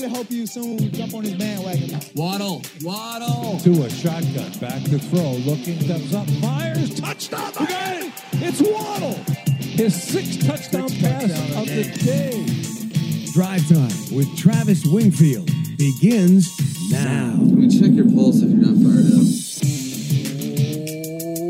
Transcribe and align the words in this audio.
I 0.00 0.04
really 0.04 0.16
hope 0.16 0.30
you 0.30 0.46
soon 0.46 0.78
jump 0.94 1.12
on 1.12 1.24
his 1.24 1.34
bandwagon. 1.34 2.00
Waddle, 2.14 2.62
Waddle. 2.82 3.60
To 3.60 3.82
a 3.82 3.90
shotgun, 3.90 4.50
back 4.52 4.82
to 4.84 4.98
throw, 4.98 5.32
looking, 5.32 5.78
steps 5.78 6.14
up, 6.14 6.26
fires, 6.40 6.98
touchdown! 6.98 7.52
We 7.60 7.66
got 7.66 7.96
it! 7.98 8.12
It's 8.32 8.62
Waddle! 8.62 9.12
His 9.58 10.02
sixth 10.02 10.46
touchdown 10.46 10.88
Sixth 10.88 11.04
pass 11.04 11.28
touchdown 11.28 11.50
of 11.50 11.58
of 11.58 11.66
the 11.68 11.84
day. 12.02 12.46
Drive 13.34 13.68
Time 13.68 14.16
with 14.16 14.34
Travis 14.38 14.86
Wingfield 14.86 15.50
begins 15.76 16.48
now. 16.90 17.34
Let 17.38 17.58
me 17.58 17.68
check 17.68 17.90
your 17.92 18.10
pulse 18.10 18.40
if 18.40 18.48
you're 18.48 18.58
not 18.58 18.76
fired 18.80 19.04
up. 19.12 19.26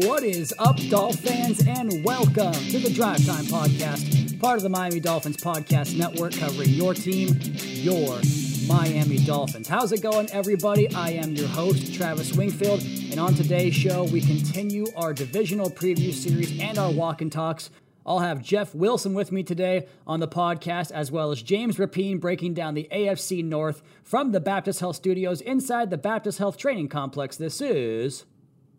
What 0.09 0.25
is 0.25 0.53
up, 0.59 0.77
Dolphin 0.89 1.55
fans, 1.55 1.65
and 1.69 2.05
welcome 2.05 2.53
to 2.53 2.79
the 2.80 2.91
Drive 2.93 3.25
Time 3.25 3.45
Podcast, 3.45 4.41
part 4.41 4.57
of 4.57 4.65
the 4.65 4.69
Miami 4.69 4.99
Dolphins 4.99 5.37
Podcast 5.37 5.97
Network, 5.97 6.33
covering 6.33 6.71
your 6.71 6.95
team, 6.95 7.39
your 7.63 8.21
Miami 8.70 9.19
Dolphins. 9.19 9.66
How's 9.66 9.91
it 9.91 10.01
going, 10.01 10.30
everybody? 10.30 10.95
I 10.95 11.10
am 11.10 11.34
your 11.34 11.48
host, 11.48 11.92
Travis 11.92 12.37
Wingfield, 12.37 12.80
and 13.10 13.19
on 13.19 13.34
today's 13.34 13.74
show, 13.74 14.05
we 14.05 14.20
continue 14.20 14.87
our 14.95 15.12
divisional 15.12 15.69
preview 15.69 16.12
series 16.12 16.60
and 16.60 16.79
our 16.79 16.93
walk 16.93 17.20
and 17.20 17.33
talks. 17.33 17.70
I'll 18.06 18.20
have 18.20 18.41
Jeff 18.41 18.73
Wilson 18.73 19.12
with 19.12 19.33
me 19.33 19.43
today 19.43 19.88
on 20.07 20.21
the 20.21 20.29
podcast, 20.29 20.93
as 20.93 21.10
well 21.10 21.32
as 21.32 21.43
James 21.43 21.79
Rapien 21.79 22.21
breaking 22.21 22.54
down 22.54 22.74
the 22.74 22.87
AFC 22.93 23.45
North 23.45 23.82
from 24.04 24.30
the 24.30 24.38
Baptist 24.38 24.79
Health 24.79 24.95
Studios 24.95 25.40
inside 25.40 25.90
the 25.90 25.99
Baptist 25.99 26.38
Health 26.38 26.57
Training 26.57 26.88
Complex. 26.88 27.37
This 27.37 27.60
is 27.60 28.24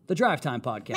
the 0.07 0.15
Drive 0.15 0.39
Time 0.39 0.61
Podcast. 0.61 0.95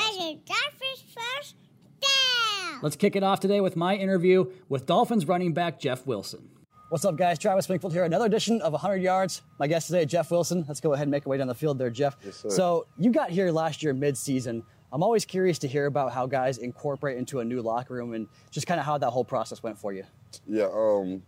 Let's 2.81 2.97
kick 2.97 3.17
it 3.17 3.25
off 3.25 3.41
today 3.41 3.61
with 3.61 3.75
my 3.75 3.97
interview 3.97 4.53
with 4.69 4.86
Dolphins 4.86 5.27
running 5.27 5.53
back 5.53 5.81
Jeff 5.81 6.06
Wilson. 6.06 6.48
What's 6.91 7.05
up, 7.05 7.17
guys? 7.17 7.39
Travis 7.39 7.69
Wingfield 7.69 7.93
here. 7.93 8.05
Another 8.05 8.27
edition 8.27 8.61
of 8.61 8.73
100 8.73 8.97
Yards. 8.97 9.43
My 9.59 9.67
guest 9.67 9.87
today, 9.89 10.05
Jeff 10.05 10.31
Wilson. 10.31 10.65
Let's 10.69 10.81
go 10.81 10.93
ahead 10.93 11.05
and 11.05 11.11
make 11.11 11.27
our 11.27 11.31
way 11.31 11.39
down 11.39 11.49
the 11.49 11.55
field 11.55 11.79
there, 11.79 11.91
Jeff. 11.91 12.17
so, 12.33 12.87
you 12.99 13.11
got 13.11 13.31
here 13.31 13.51
last 13.51 13.83
year 13.83 13.93
mid-season. 13.95 14.63
I'm 14.93 15.03
always 15.03 15.25
curious 15.25 15.59
to 15.61 15.69
hear 15.69 15.87
about 15.87 16.13
how 16.13 16.27
guys 16.27 16.59
incorporate 16.59 17.17
into 17.19 17.41
a 17.41 17.45
new 17.45 17.63
locker 17.63 17.95
room 17.95 18.15
and 18.15 18.29
just 18.51 18.67
kind 18.67 18.79
of 18.79 18.87
how 18.87 18.97
that 18.99 19.11
whole 19.11 19.25
process 19.25 19.63
went 19.63 19.77
for 19.79 19.93
you. 19.93 20.05
Yeah, 20.47 20.69
um, 20.73 21.23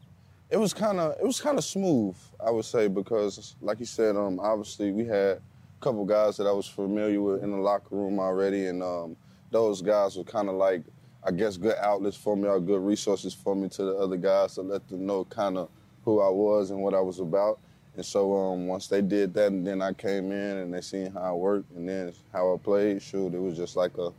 it 0.50 0.56
was 0.56 0.72
kind 0.72 1.00
of 1.00 1.16
it 1.18 1.24
was 1.26 1.40
kind 1.40 1.58
of 1.58 1.64
smooth, 1.64 2.14
I 2.44 2.50
would 2.50 2.64
say, 2.64 2.86
because 2.86 3.56
like 3.60 3.80
you 3.80 3.86
said, 3.86 4.14
um, 4.14 4.38
obviously 4.38 4.92
we 4.92 5.04
had 5.04 5.38
a 5.38 5.40
couple 5.80 6.04
guys 6.04 6.36
that 6.36 6.46
I 6.46 6.52
was 6.52 6.68
familiar 6.68 7.20
with 7.20 7.42
in 7.42 7.50
the 7.50 7.56
locker 7.56 7.96
room 7.96 8.20
already, 8.20 8.66
and 8.66 8.84
um, 8.84 9.16
those 9.50 9.82
guys 9.82 10.16
were 10.16 10.22
kind 10.24 10.48
of 10.48 10.54
like, 10.54 10.82
I 11.26 11.32
guess, 11.32 11.56
good 11.56 11.74
outlets 11.80 12.16
for 12.16 12.36
me 12.36 12.46
or 12.46 12.60
good 12.60 12.80
resources 12.80 13.34
for 13.34 13.56
me 13.56 13.68
to 13.70 13.82
the 13.82 13.96
other 13.96 14.16
guys 14.16 14.54
to 14.54 14.62
let 14.62 14.86
them 14.88 15.06
know 15.06 15.24
kind 15.24 15.58
of 15.58 15.68
who 16.04 16.20
I 16.20 16.28
was 16.28 16.70
and 16.70 16.80
what 16.80 16.94
I 16.94 17.00
was 17.00 17.18
about. 17.18 17.58
And 17.96 18.04
so 18.04 18.32
um, 18.36 18.68
once 18.68 18.86
they 18.86 19.02
did 19.02 19.34
that, 19.34 19.48
and 19.48 19.66
then 19.66 19.82
I 19.82 19.92
came 19.92 20.30
in 20.30 20.58
and 20.58 20.72
they 20.72 20.80
seen 20.82 21.10
how 21.10 21.22
I 21.22 21.32
worked 21.32 21.72
and 21.72 21.88
then 21.88 22.12
how 22.32 22.54
I 22.54 22.58
played, 22.58 23.02
shoot, 23.02 23.34
it 23.34 23.40
was 23.40 23.56
just 23.56 23.74
like 23.74 23.98
a, 23.98 24.12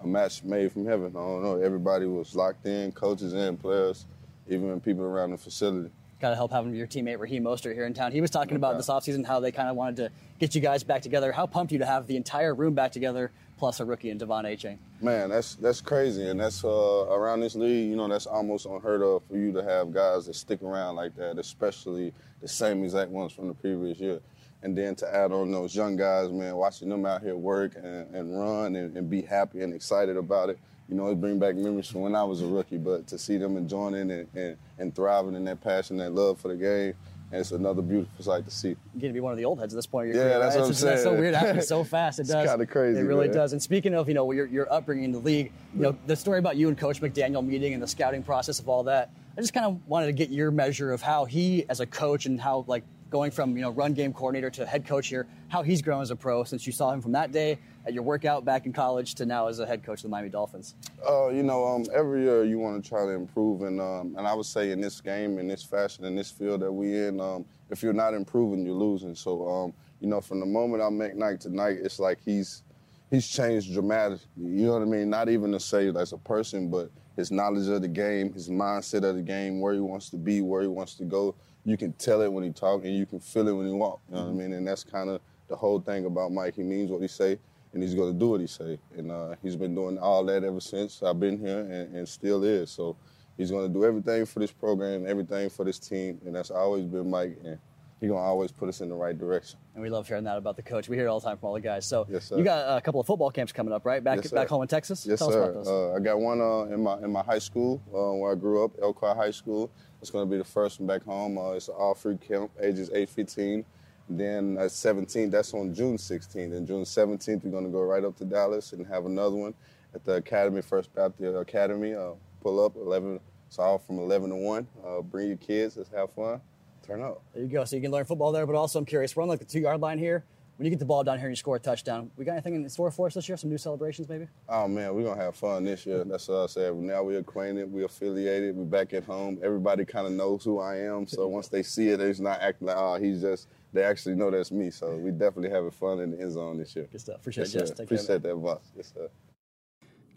a 0.00 0.06
match 0.06 0.44
made 0.44 0.72
from 0.72 0.86
heaven. 0.86 1.08
I 1.08 1.18
don't 1.18 1.42
know. 1.42 1.56
Everybody 1.60 2.06
was 2.06 2.34
locked 2.34 2.64
in, 2.64 2.90
coaches 2.92 3.34
and 3.34 3.60
players, 3.60 4.06
even 4.48 4.80
people 4.80 5.04
around 5.04 5.32
the 5.32 5.38
facility. 5.38 5.90
Got 6.20 6.30
to 6.30 6.36
help 6.36 6.52
having 6.52 6.74
your 6.74 6.86
teammate 6.86 7.18
Raheem 7.18 7.44
Mostert 7.44 7.74
here 7.74 7.84
in 7.84 7.92
town. 7.92 8.12
He 8.12 8.22
was 8.22 8.30
talking 8.30 8.56
about 8.56 8.78
this 8.78 8.88
offseason 8.88 9.26
how 9.26 9.40
they 9.40 9.52
kind 9.52 9.68
of 9.68 9.76
wanted 9.76 9.96
to 9.96 10.10
get 10.38 10.54
you 10.54 10.62
guys 10.62 10.82
back 10.82 11.02
together. 11.02 11.32
How 11.32 11.46
pumped 11.46 11.72
you 11.72 11.80
to 11.80 11.86
have 11.86 12.06
the 12.06 12.16
entire 12.16 12.54
room 12.54 12.72
back 12.72 12.92
together, 12.92 13.30
plus 13.56 13.80
a 13.80 13.84
rookie 13.84 14.10
in 14.10 14.18
De'Von 14.18 14.44
Achane. 14.44 14.78
Man, 15.00 15.30
that's 15.30 15.54
that's 15.56 15.80
crazy, 15.80 16.28
and 16.28 16.40
that's 16.40 16.64
uh, 16.64 17.06
around 17.08 17.40
this 17.40 17.54
league. 17.54 17.90
You 17.90 17.96
know, 17.96 18.08
that's 18.08 18.26
almost 18.26 18.66
unheard 18.66 19.02
of 19.02 19.22
for 19.28 19.36
you 19.36 19.52
to 19.52 19.62
have 19.62 19.92
guys 19.92 20.26
that 20.26 20.34
stick 20.34 20.62
around 20.62 20.96
like 20.96 21.14
that, 21.16 21.38
especially 21.38 22.12
the 22.40 22.48
same 22.48 22.84
exact 22.84 23.10
ones 23.10 23.32
from 23.32 23.48
the 23.48 23.54
previous 23.54 23.98
year. 23.98 24.20
And 24.62 24.76
then 24.76 24.94
to 24.96 25.14
add 25.14 25.32
on 25.32 25.52
those 25.52 25.76
young 25.76 25.96
guys, 25.96 26.30
man, 26.30 26.56
watching 26.56 26.88
them 26.88 27.04
out 27.06 27.22
here 27.22 27.36
work 27.36 27.76
and, 27.76 28.14
and 28.14 28.38
run 28.38 28.74
and, 28.74 28.96
and 28.96 29.08
be 29.08 29.22
happy 29.22 29.62
and 29.62 29.72
excited 29.72 30.16
about 30.16 30.48
it. 30.50 30.58
You 30.88 30.96
know, 30.96 31.10
it 31.10 31.20
bring 31.20 31.38
back 31.38 31.56
memories 31.56 31.88
from 31.88 32.00
when 32.02 32.14
I 32.14 32.24
was 32.24 32.42
a 32.42 32.46
rookie. 32.46 32.78
But 32.78 33.06
to 33.08 33.18
see 33.18 33.36
them 33.36 33.56
enjoying 33.56 33.94
it 33.94 34.10
and, 34.10 34.28
and, 34.34 34.56
and 34.78 34.94
thriving 34.94 35.34
in 35.34 35.44
that 35.44 35.60
passion, 35.60 35.98
that 35.98 36.12
love 36.12 36.40
for 36.40 36.48
the 36.48 36.56
game, 36.56 36.94
and 37.36 37.42
it's 37.42 37.52
another 37.52 37.82
beautiful 37.82 38.24
sight 38.24 38.44
to 38.46 38.50
see. 38.50 38.68
You're 38.68 38.76
getting 38.94 39.10
to 39.10 39.14
be 39.14 39.20
one 39.20 39.32
of 39.32 39.36
the 39.38 39.44
old 39.44 39.60
heads 39.60 39.74
at 39.74 39.76
this 39.76 39.86
point 39.86 40.08
of 40.08 40.16
Yeah, 40.16 40.22
career. 40.22 40.38
that's 40.38 40.54
right? 40.54 40.60
what 40.60 40.64
I'm 40.64 40.70
It's 40.70 40.80
just- 40.80 40.90
That's 40.90 41.02
so 41.02 41.12
weird. 41.12 41.34
It 41.34 41.36
happens 41.36 41.68
so 41.68 41.84
fast. 41.96 42.18
It 42.18 42.22
It's 42.22 42.30
does. 42.30 42.48
kinda 42.48 42.66
crazy, 42.66 42.98
It 42.98 43.02
really 43.02 43.26
man. 43.28 43.36
does. 43.36 43.52
And 43.52 43.60
speaking 43.62 43.94
of, 43.94 44.08
you 44.08 44.14
know, 44.14 44.30
your, 44.32 44.46
your 44.46 44.72
upbringing 44.72 45.04
in 45.04 45.12
the 45.12 45.18
league, 45.18 45.52
you 45.74 45.82
know, 45.82 45.96
the 46.06 46.16
story 46.16 46.38
about 46.38 46.56
you 46.56 46.68
and 46.68 46.78
Coach 46.78 47.02
McDaniel 47.02 47.44
meeting 47.46 47.74
and 47.74 47.82
the 47.82 47.86
scouting 47.86 48.22
process 48.22 48.58
of 48.58 48.68
all 48.70 48.82
that, 48.84 49.10
I 49.36 49.40
just 49.42 49.52
kind 49.52 49.66
of 49.66 49.86
wanted 49.86 50.06
to 50.06 50.12
get 50.12 50.30
your 50.30 50.50
measure 50.50 50.92
of 50.92 51.02
how 51.02 51.26
he, 51.26 51.66
as 51.68 51.80
a 51.80 51.86
coach, 51.86 52.24
and 52.24 52.40
how, 52.40 52.64
like, 52.68 52.84
going 53.10 53.30
from, 53.30 53.56
you 53.56 53.62
know, 53.62 53.70
run 53.70 53.92
game 53.92 54.12
coordinator 54.12 54.50
to 54.50 54.66
head 54.66 54.86
coach 54.86 55.08
here, 55.08 55.26
how 55.48 55.62
he's 55.62 55.80
grown 55.82 56.02
as 56.02 56.10
a 56.10 56.16
pro 56.16 56.44
since 56.44 56.66
you 56.66 56.72
saw 56.72 56.90
him 56.90 57.00
from 57.00 57.12
that 57.12 57.32
day 57.32 57.58
at 57.86 57.94
your 57.94 58.02
workout 58.02 58.44
back 58.44 58.66
in 58.66 58.72
college 58.72 59.14
to 59.14 59.26
now 59.26 59.46
as 59.46 59.60
a 59.60 59.66
head 59.66 59.84
coach 59.84 59.98
of 59.98 60.02
the 60.02 60.08
Miami 60.08 60.28
Dolphins. 60.28 60.74
Uh, 61.08 61.28
you 61.28 61.42
know, 61.42 61.64
um, 61.66 61.84
every 61.94 62.22
year 62.22 62.44
you 62.44 62.58
want 62.58 62.82
to 62.82 62.88
try 62.88 63.04
to 63.04 63.10
improve, 63.10 63.62
and 63.62 63.80
um, 63.80 64.14
and 64.18 64.26
I 64.26 64.34
would 64.34 64.46
say 64.46 64.72
in 64.72 64.80
this 64.80 65.00
game, 65.00 65.38
in 65.38 65.46
this 65.46 65.62
fashion, 65.62 66.04
in 66.04 66.16
this 66.16 66.30
field 66.30 66.60
that 66.62 66.72
we 66.72 66.96
in, 66.96 67.20
um, 67.20 67.44
if 67.70 67.82
you're 67.82 67.92
not 67.92 68.14
improving, 68.14 68.64
you're 68.66 68.74
losing. 68.74 69.14
So, 69.14 69.48
um, 69.48 69.72
you 70.00 70.08
know, 70.08 70.20
from 70.20 70.40
the 70.40 70.46
moment 70.46 70.82
I 70.82 70.90
met 70.90 71.16
night 71.16 71.40
tonight, 71.40 71.78
it's 71.80 71.98
like 72.00 72.18
he's 72.24 72.62
he's 73.10 73.26
changed 73.26 73.72
dramatically. 73.72 74.26
You 74.36 74.66
know 74.66 74.72
what 74.72 74.82
I 74.82 74.86
mean? 74.86 75.08
Not 75.08 75.28
even 75.28 75.52
to 75.52 75.60
say 75.60 75.88
as 75.88 76.12
a 76.12 76.18
person, 76.18 76.70
but 76.70 76.90
his 77.16 77.30
knowledge 77.30 77.68
of 77.68 77.82
the 77.82 77.88
game, 77.88 78.32
his 78.32 78.48
mindset 78.48 79.04
of 79.04 79.16
the 79.16 79.22
game, 79.22 79.60
where 79.60 79.72
he 79.72 79.80
wants 79.80 80.10
to 80.10 80.16
be, 80.16 80.42
where 80.42 80.62
he 80.62 80.68
wants 80.68 80.94
to 80.96 81.04
go. 81.04 81.34
You 81.66 81.76
can 81.76 81.92
tell 81.94 82.22
it 82.22 82.32
when 82.32 82.44
he 82.44 82.50
talk, 82.50 82.84
and 82.84 82.94
you 82.96 83.06
can 83.06 83.18
feel 83.18 83.48
it 83.48 83.52
when 83.52 83.66
he 83.66 83.72
walk. 83.72 84.00
You 84.08 84.14
know 84.14 84.22
what 84.22 84.30
I 84.30 84.32
mean? 84.34 84.52
And 84.52 84.66
that's 84.66 84.84
kind 84.84 85.10
of 85.10 85.20
the 85.48 85.56
whole 85.56 85.80
thing 85.80 86.06
about 86.06 86.30
Mike. 86.30 86.54
He 86.54 86.62
means 86.62 86.92
what 86.92 87.02
he 87.02 87.08
say, 87.08 87.40
and 87.72 87.82
he's 87.82 87.92
going 87.94 88.12
to 88.12 88.18
do 88.18 88.28
what 88.30 88.40
he 88.40 88.46
say. 88.46 88.78
And 88.96 89.10
uh, 89.10 89.34
he's 89.42 89.56
been 89.56 89.74
doing 89.74 89.98
all 89.98 90.24
that 90.26 90.44
ever 90.44 90.60
since 90.60 91.02
I've 91.02 91.18
been 91.18 91.36
here, 91.38 91.58
and, 91.60 91.96
and 91.96 92.08
still 92.08 92.44
is. 92.44 92.70
So 92.70 92.96
he's 93.36 93.50
going 93.50 93.66
to 93.66 93.72
do 93.72 93.84
everything 93.84 94.26
for 94.26 94.38
this 94.38 94.52
program, 94.52 95.06
everything 95.08 95.50
for 95.50 95.64
this 95.64 95.80
team, 95.80 96.20
and 96.24 96.36
that's 96.36 96.52
always 96.52 96.84
been 96.84 97.10
Mike. 97.10 97.36
And 97.44 97.58
he's 98.00 98.10
going 98.10 98.22
to 98.22 98.24
always 98.26 98.52
put 98.52 98.68
us 98.68 98.80
in 98.80 98.88
the 98.88 98.94
right 98.94 99.18
direction. 99.18 99.58
And 99.74 99.82
we 99.82 99.90
love 99.90 100.06
hearing 100.06 100.22
that 100.24 100.36
about 100.38 100.54
the 100.54 100.62
coach. 100.62 100.88
We 100.88 100.96
hear 100.96 101.06
it 101.06 101.08
all 101.08 101.18
the 101.18 101.26
time 101.26 101.36
from 101.36 101.48
all 101.48 101.54
the 101.54 101.60
guys. 101.60 101.84
So 101.84 102.06
Yes, 102.08 102.32
you 102.34 102.44
got 102.44 102.78
a 102.78 102.80
couple 102.80 103.00
of 103.00 103.08
football 103.08 103.32
camps 103.32 103.52
coming 103.52 103.72
up, 103.72 103.84
right? 103.84 104.04
Back 104.04 104.18
Yes, 104.18 104.30
back 104.30 104.48
home 104.48 104.62
in 104.62 104.68
Texas. 104.68 105.04
Yes, 105.04 105.18
Tell 105.18 105.32
sir. 105.32 105.42
us 105.42 105.50
about 105.50 105.64
those. 105.64 105.68
Uh, 105.68 105.96
I 105.96 105.98
got 105.98 106.20
one 106.20 106.40
uh, 106.40 106.72
in 106.72 106.80
my 106.80 106.98
in 106.98 107.10
my 107.10 107.22
high 107.22 107.40
school 107.40 107.82
uh, 107.88 108.14
where 108.16 108.30
I 108.30 108.34
grew 108.36 108.64
up, 108.64 108.70
Elkhart 108.80 109.16
High 109.16 109.32
School. 109.32 109.70
It's 110.06 110.12
going 110.12 110.24
to 110.24 110.30
be 110.30 110.38
the 110.38 110.44
first 110.44 110.78
one 110.78 110.86
back 110.86 111.02
home. 111.02 111.36
Uh, 111.36 111.54
it's 111.54 111.66
an 111.66 111.74
all-free 111.76 112.18
camp, 112.18 112.52
ages 112.62 112.92
8, 112.94 113.08
15. 113.08 113.64
Then 114.08 114.56
at 114.56 114.70
17, 114.70 115.30
that's 115.30 115.52
on 115.52 115.74
June 115.74 115.96
16th. 115.96 116.56
And 116.56 116.64
June 116.64 116.84
17th, 116.84 117.42
we're 117.42 117.50
going 117.50 117.64
to 117.64 117.70
go 117.70 117.82
right 117.82 118.04
up 118.04 118.14
to 118.18 118.24
Dallas 118.24 118.72
and 118.72 118.86
have 118.86 119.06
another 119.06 119.34
one 119.34 119.52
at 119.96 120.04
the 120.04 120.12
Academy, 120.12 120.62
First 120.62 120.94
Baptist 120.94 121.36
Academy. 121.36 121.94
Uh, 121.94 122.12
pull 122.40 122.64
up 122.64 122.76
11. 122.76 123.18
It's 123.48 123.58
all 123.58 123.78
from 123.78 123.98
11 123.98 124.30
to 124.30 124.36
1. 124.36 124.68
Uh, 124.86 125.00
bring 125.02 125.26
your 125.26 125.38
kids. 125.38 125.76
Let's 125.76 125.90
have 125.90 126.12
fun. 126.12 126.40
Turn 126.86 127.02
up. 127.02 127.20
There 127.34 127.42
you 127.42 127.48
go. 127.48 127.64
So 127.64 127.74
you 127.74 127.82
can 127.82 127.90
learn 127.90 128.04
football 128.04 128.30
there, 128.30 128.46
but 128.46 128.54
also 128.54 128.78
I'm 128.78 128.84
curious. 128.84 129.16
We're 129.16 129.24
on 129.24 129.28
like 129.28 129.40
the 129.40 129.44
two 129.44 129.58
yard 129.58 129.80
line 129.80 129.98
here. 129.98 130.22
When 130.56 130.64
you 130.64 130.70
get 130.70 130.78
the 130.78 130.86
ball 130.86 131.04
down 131.04 131.18
here 131.18 131.26
and 131.26 131.32
you 131.32 131.36
score 131.36 131.56
a 131.56 131.60
touchdown, 131.60 132.10
we 132.16 132.24
got 132.24 132.32
anything 132.32 132.54
in 132.54 132.66
store 132.70 132.90
for 132.90 133.06
us 133.06 133.14
this 133.14 133.28
year? 133.28 133.36
Some 133.36 133.50
new 133.50 133.58
celebrations, 133.58 134.08
maybe? 134.08 134.26
Oh 134.48 134.66
man, 134.66 134.94
we're 134.94 135.04
gonna 135.04 135.20
have 135.20 135.36
fun 135.36 135.64
this 135.64 135.84
year. 135.84 136.02
That's 136.04 136.26
what 136.28 136.44
I 136.44 136.46
said. 136.46 136.74
Now 136.76 137.02
we're 137.02 137.18
acquainted, 137.18 137.70
we're 137.70 137.84
affiliated, 137.84 138.56
we're 138.56 138.64
back 138.64 138.94
at 138.94 139.04
home. 139.04 139.38
Everybody 139.42 139.84
kind 139.84 140.06
of 140.06 140.14
knows 140.14 140.44
who 140.44 140.58
I 140.58 140.76
am. 140.78 141.06
So 141.06 141.28
once 141.28 141.48
they 141.48 141.62
see 141.62 141.88
it, 141.90 142.00
it's 142.00 142.20
not 142.20 142.40
acting 142.40 142.68
like, 142.68 142.76
oh, 142.78 142.96
he's 142.96 143.20
just. 143.20 143.48
They 143.74 143.82
actually 143.82 144.14
know 144.14 144.30
that's 144.30 144.50
me. 144.50 144.70
So 144.70 144.96
we 144.96 145.10
definitely 145.10 145.50
having 145.50 145.70
fun 145.70 146.00
in 146.00 146.12
the 146.12 146.20
end 146.20 146.32
zone 146.32 146.56
this 146.56 146.74
year. 146.74 146.88
Good 146.90 147.02
stuff. 147.02 147.16
Appreciate 147.16 147.44
Yes, 147.52 147.54
it, 147.54 147.58
Jess. 147.58 147.80
Appreciate 147.80 148.22
that, 148.22 148.36
boss. 148.36 148.62
Yes, 148.74 148.92
sir. 148.94 149.10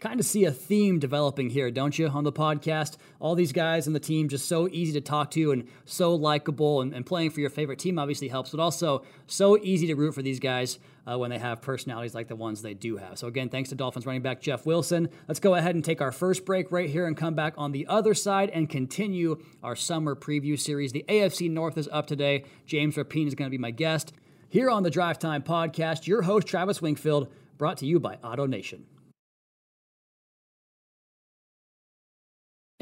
Kind 0.00 0.18
of 0.18 0.24
see 0.24 0.46
a 0.46 0.50
theme 0.50 0.98
developing 0.98 1.50
here, 1.50 1.70
don't 1.70 1.98
you, 1.98 2.08
on 2.08 2.24
the 2.24 2.32
podcast? 2.32 2.96
All 3.18 3.34
these 3.34 3.52
guys 3.52 3.86
and 3.86 3.94
the 3.94 4.00
team 4.00 4.30
just 4.30 4.48
so 4.48 4.66
easy 4.72 4.94
to 4.94 5.02
talk 5.02 5.30
to 5.32 5.52
and 5.52 5.68
so 5.84 6.14
likable, 6.14 6.80
and, 6.80 6.94
and 6.94 7.04
playing 7.04 7.32
for 7.32 7.40
your 7.40 7.50
favorite 7.50 7.78
team 7.78 7.98
obviously 7.98 8.28
helps, 8.28 8.50
but 8.50 8.60
also 8.60 9.04
so 9.26 9.58
easy 9.58 9.86
to 9.88 9.94
root 9.94 10.14
for 10.14 10.22
these 10.22 10.40
guys 10.40 10.78
uh, 11.06 11.18
when 11.18 11.28
they 11.28 11.36
have 11.36 11.60
personalities 11.60 12.14
like 12.14 12.28
the 12.28 12.36
ones 12.36 12.62
they 12.62 12.72
do 12.72 12.96
have. 12.96 13.18
So, 13.18 13.26
again, 13.26 13.50
thanks 13.50 13.68
to 13.68 13.74
Dolphins 13.74 14.06
running 14.06 14.22
back 14.22 14.40
Jeff 14.40 14.64
Wilson. 14.64 15.10
Let's 15.28 15.38
go 15.38 15.54
ahead 15.54 15.74
and 15.74 15.84
take 15.84 16.00
our 16.00 16.12
first 16.12 16.46
break 16.46 16.72
right 16.72 16.88
here 16.88 17.06
and 17.06 17.14
come 17.14 17.34
back 17.34 17.52
on 17.58 17.72
the 17.72 17.86
other 17.86 18.14
side 18.14 18.48
and 18.48 18.70
continue 18.70 19.44
our 19.62 19.76
summer 19.76 20.16
preview 20.16 20.58
series. 20.58 20.92
The 20.92 21.04
AFC 21.10 21.50
North 21.50 21.76
is 21.76 21.90
up 21.92 22.06
today. 22.06 22.44
James 22.64 22.96
Rapien 22.96 23.26
is 23.26 23.34
going 23.34 23.50
to 23.50 23.54
be 23.54 23.58
my 23.58 23.70
guest. 23.70 24.14
Here 24.48 24.70
on 24.70 24.82
the 24.82 24.90
Drive 24.90 25.18
Time 25.18 25.42
Podcast, 25.42 26.06
your 26.06 26.22
host, 26.22 26.46
Travis 26.46 26.80
Wingfield, 26.80 27.30
brought 27.58 27.76
to 27.76 27.86
you 27.86 28.00
by 28.00 28.14
Auto 28.24 28.46
Nation. 28.46 28.86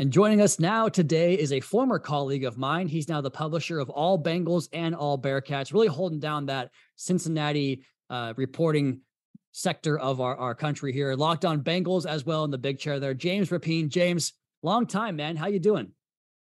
And 0.00 0.12
joining 0.12 0.40
us 0.40 0.60
now 0.60 0.88
today 0.88 1.34
is 1.34 1.52
a 1.52 1.58
former 1.58 1.98
colleague 1.98 2.44
of 2.44 2.56
mine. 2.56 2.86
He's 2.86 3.08
now 3.08 3.20
the 3.20 3.32
publisher 3.32 3.80
of 3.80 3.90
All 3.90 4.16
Bengals 4.16 4.68
and 4.72 4.94
All 4.94 5.20
Bearcats, 5.20 5.72
really 5.72 5.88
holding 5.88 6.20
down 6.20 6.46
that 6.46 6.70
Cincinnati 6.94 7.82
uh, 8.08 8.32
reporting 8.36 9.00
sector 9.50 9.98
of 9.98 10.20
our, 10.20 10.36
our 10.36 10.54
country 10.54 10.92
here. 10.92 11.14
Locked 11.14 11.44
on 11.44 11.64
Bengals 11.64 12.06
as 12.06 12.24
well 12.24 12.44
in 12.44 12.52
the 12.52 12.58
big 12.58 12.78
chair 12.78 13.00
there. 13.00 13.12
James 13.12 13.48
Rapien. 13.48 13.88
James, 13.88 14.34
long 14.62 14.86
time, 14.86 15.16
man. 15.16 15.34
How 15.34 15.48
you 15.48 15.58
doing? 15.58 15.90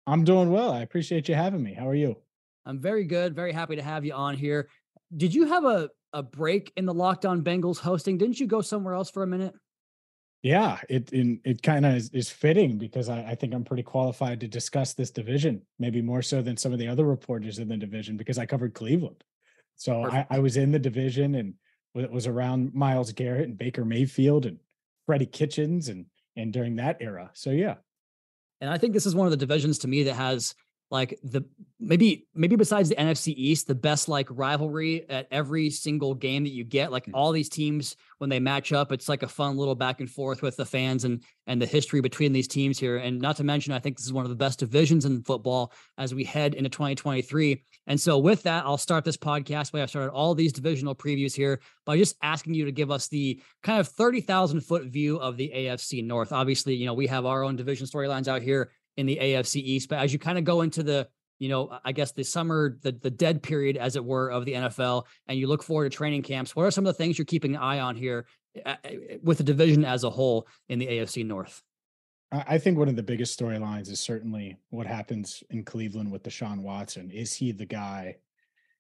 I'm 0.06 0.24
doing 0.24 0.50
well. 0.50 0.72
I 0.72 0.80
appreciate 0.80 1.28
you 1.28 1.34
having 1.34 1.62
me. 1.62 1.74
How 1.74 1.86
are 1.86 1.94
you? 1.94 2.16
I'm 2.64 2.80
very 2.80 3.04
good. 3.04 3.34
Very 3.34 3.52
happy 3.52 3.76
to 3.76 3.82
have 3.82 4.06
you 4.06 4.14
on 4.14 4.34
here. 4.34 4.70
Did 5.14 5.34
you 5.34 5.44
have 5.48 5.66
a, 5.66 5.90
a 6.14 6.22
break 6.22 6.72
in 6.78 6.86
the 6.86 6.94
Locked 6.94 7.26
on 7.26 7.44
Bengals 7.44 7.80
hosting? 7.80 8.16
Didn't 8.16 8.40
you 8.40 8.46
go 8.46 8.62
somewhere 8.62 8.94
else 8.94 9.10
for 9.10 9.22
a 9.22 9.26
minute? 9.26 9.52
Yeah, 10.42 10.80
it 10.88 11.12
in, 11.12 11.40
it 11.44 11.62
kind 11.62 11.86
of 11.86 11.94
is, 11.94 12.10
is, 12.10 12.28
fitting 12.28 12.76
because 12.76 13.08
I, 13.08 13.20
I, 13.22 13.34
think 13.36 13.54
I'm 13.54 13.62
pretty 13.62 13.84
qualified 13.84 14.40
to 14.40 14.48
discuss 14.48 14.92
this 14.92 15.12
division, 15.12 15.62
maybe 15.78 16.02
more 16.02 16.20
so 16.20 16.42
than 16.42 16.56
some 16.56 16.72
of 16.72 16.80
the 16.80 16.88
other 16.88 17.04
reporters 17.04 17.60
in 17.60 17.68
the 17.68 17.76
division 17.76 18.16
because 18.16 18.38
I 18.38 18.46
covered 18.46 18.74
Cleveland. 18.74 19.22
So 19.76 20.04
I, 20.04 20.26
I, 20.30 20.40
was 20.40 20.56
in 20.56 20.72
the 20.72 20.80
division 20.80 21.36
and 21.36 21.54
it 21.94 22.10
was 22.10 22.26
around 22.26 22.74
Myles 22.74 23.12
Garrett 23.12 23.48
and 23.48 23.56
Baker 23.56 23.84
Mayfield 23.84 24.46
and 24.46 24.58
Freddie 25.06 25.26
Kitchens 25.26 25.88
and 25.88 26.06
and 26.36 26.52
during 26.52 26.76
that 26.76 26.96
era. 27.00 27.30
So 27.34 27.50
yeah. 27.50 27.76
And 28.60 28.70
I 28.70 28.78
think 28.78 28.94
this 28.94 29.06
is 29.06 29.14
one 29.14 29.26
of 29.26 29.30
the 29.30 29.36
divisions 29.36 29.78
to 29.80 29.88
me 29.88 30.04
that 30.04 30.14
has 30.14 30.54
like 30.92 31.18
the 31.24 31.42
maybe 31.80 32.28
maybe 32.34 32.54
besides 32.54 32.90
the 32.90 32.94
NFC 32.96 33.32
East, 33.34 33.66
the 33.66 33.74
best 33.74 34.10
like 34.10 34.28
rivalry 34.30 35.08
at 35.08 35.26
every 35.30 35.70
single 35.70 36.14
game 36.14 36.44
that 36.44 36.52
you 36.52 36.64
get. 36.64 36.92
Like 36.92 37.06
mm. 37.06 37.12
all 37.14 37.32
these 37.32 37.48
teams 37.48 37.96
when 38.18 38.28
they 38.28 38.38
match 38.38 38.74
up, 38.74 38.92
it's 38.92 39.08
like 39.08 39.22
a 39.22 39.28
fun 39.28 39.56
little 39.56 39.74
back 39.74 40.00
and 40.00 40.08
forth 40.08 40.42
with 40.42 40.54
the 40.56 40.66
fans 40.66 41.04
and 41.04 41.24
and 41.46 41.60
the 41.60 41.66
history 41.66 42.02
between 42.02 42.34
these 42.34 42.46
teams 42.46 42.78
here. 42.78 42.98
And 42.98 43.20
not 43.22 43.36
to 43.38 43.44
mention, 43.44 43.72
I 43.72 43.78
think 43.78 43.96
this 43.96 44.04
is 44.04 44.12
one 44.12 44.26
of 44.26 44.28
the 44.28 44.36
best 44.36 44.58
divisions 44.58 45.06
in 45.06 45.22
football 45.22 45.72
as 45.96 46.14
we 46.14 46.24
head 46.24 46.54
into 46.54 46.68
2023. 46.68 47.64
And 47.86 47.98
so 47.98 48.18
with 48.18 48.42
that, 48.42 48.66
I'll 48.66 48.76
start 48.76 49.04
this 49.04 49.16
podcast. 49.16 49.74
I've 49.74 49.88
started 49.88 50.12
all 50.12 50.34
these 50.34 50.52
divisional 50.52 50.94
previews 50.94 51.34
here 51.34 51.60
by 51.86 51.96
just 51.96 52.16
asking 52.22 52.52
you 52.52 52.66
to 52.66 52.70
give 52.70 52.90
us 52.90 53.08
the 53.08 53.40
kind 53.62 53.80
of 53.80 53.88
30,000 53.88 54.60
foot 54.60 54.84
view 54.84 55.16
of 55.16 55.38
the 55.38 55.50
AFC 55.52 56.04
North. 56.04 56.32
Obviously, 56.32 56.74
you 56.74 56.84
know, 56.84 56.94
we 56.94 57.06
have 57.06 57.24
our 57.24 57.42
own 57.42 57.56
division 57.56 57.86
storylines 57.86 58.28
out 58.28 58.42
here 58.42 58.70
in 58.96 59.06
the 59.06 59.18
AFC 59.20 59.56
East. 59.56 59.88
But 59.88 59.98
as 59.98 60.12
you 60.12 60.18
kind 60.18 60.38
of 60.38 60.44
go 60.44 60.62
into 60.62 60.82
the, 60.82 61.08
you 61.38 61.48
know, 61.48 61.76
I 61.84 61.92
guess 61.92 62.12
the 62.12 62.24
summer, 62.24 62.78
the 62.82 62.92
the 62.92 63.10
dead 63.10 63.42
period, 63.42 63.76
as 63.76 63.96
it 63.96 64.04
were, 64.04 64.30
of 64.30 64.44
the 64.44 64.52
NFL, 64.52 65.04
and 65.26 65.38
you 65.38 65.46
look 65.46 65.62
forward 65.62 65.90
to 65.90 65.96
training 65.96 66.22
camps, 66.22 66.54
what 66.54 66.64
are 66.64 66.70
some 66.70 66.86
of 66.86 66.92
the 66.94 66.98
things 66.98 67.18
you're 67.18 67.24
keeping 67.24 67.56
an 67.56 67.62
eye 67.62 67.80
on 67.80 67.96
here 67.96 68.26
with 69.22 69.38
the 69.38 69.44
division 69.44 69.84
as 69.84 70.04
a 70.04 70.10
whole 70.10 70.46
in 70.68 70.78
the 70.78 70.86
AFC 70.86 71.26
North? 71.26 71.62
I 72.30 72.56
think 72.56 72.78
one 72.78 72.88
of 72.88 72.96
the 72.96 73.02
biggest 73.02 73.38
storylines 73.38 73.90
is 73.90 74.00
certainly 74.00 74.56
what 74.70 74.86
happens 74.86 75.42
in 75.50 75.64
Cleveland 75.64 76.10
with 76.10 76.22
Deshaun 76.22 76.62
Watson. 76.62 77.10
Is 77.10 77.34
he 77.34 77.52
the 77.52 77.66
guy 77.66 78.16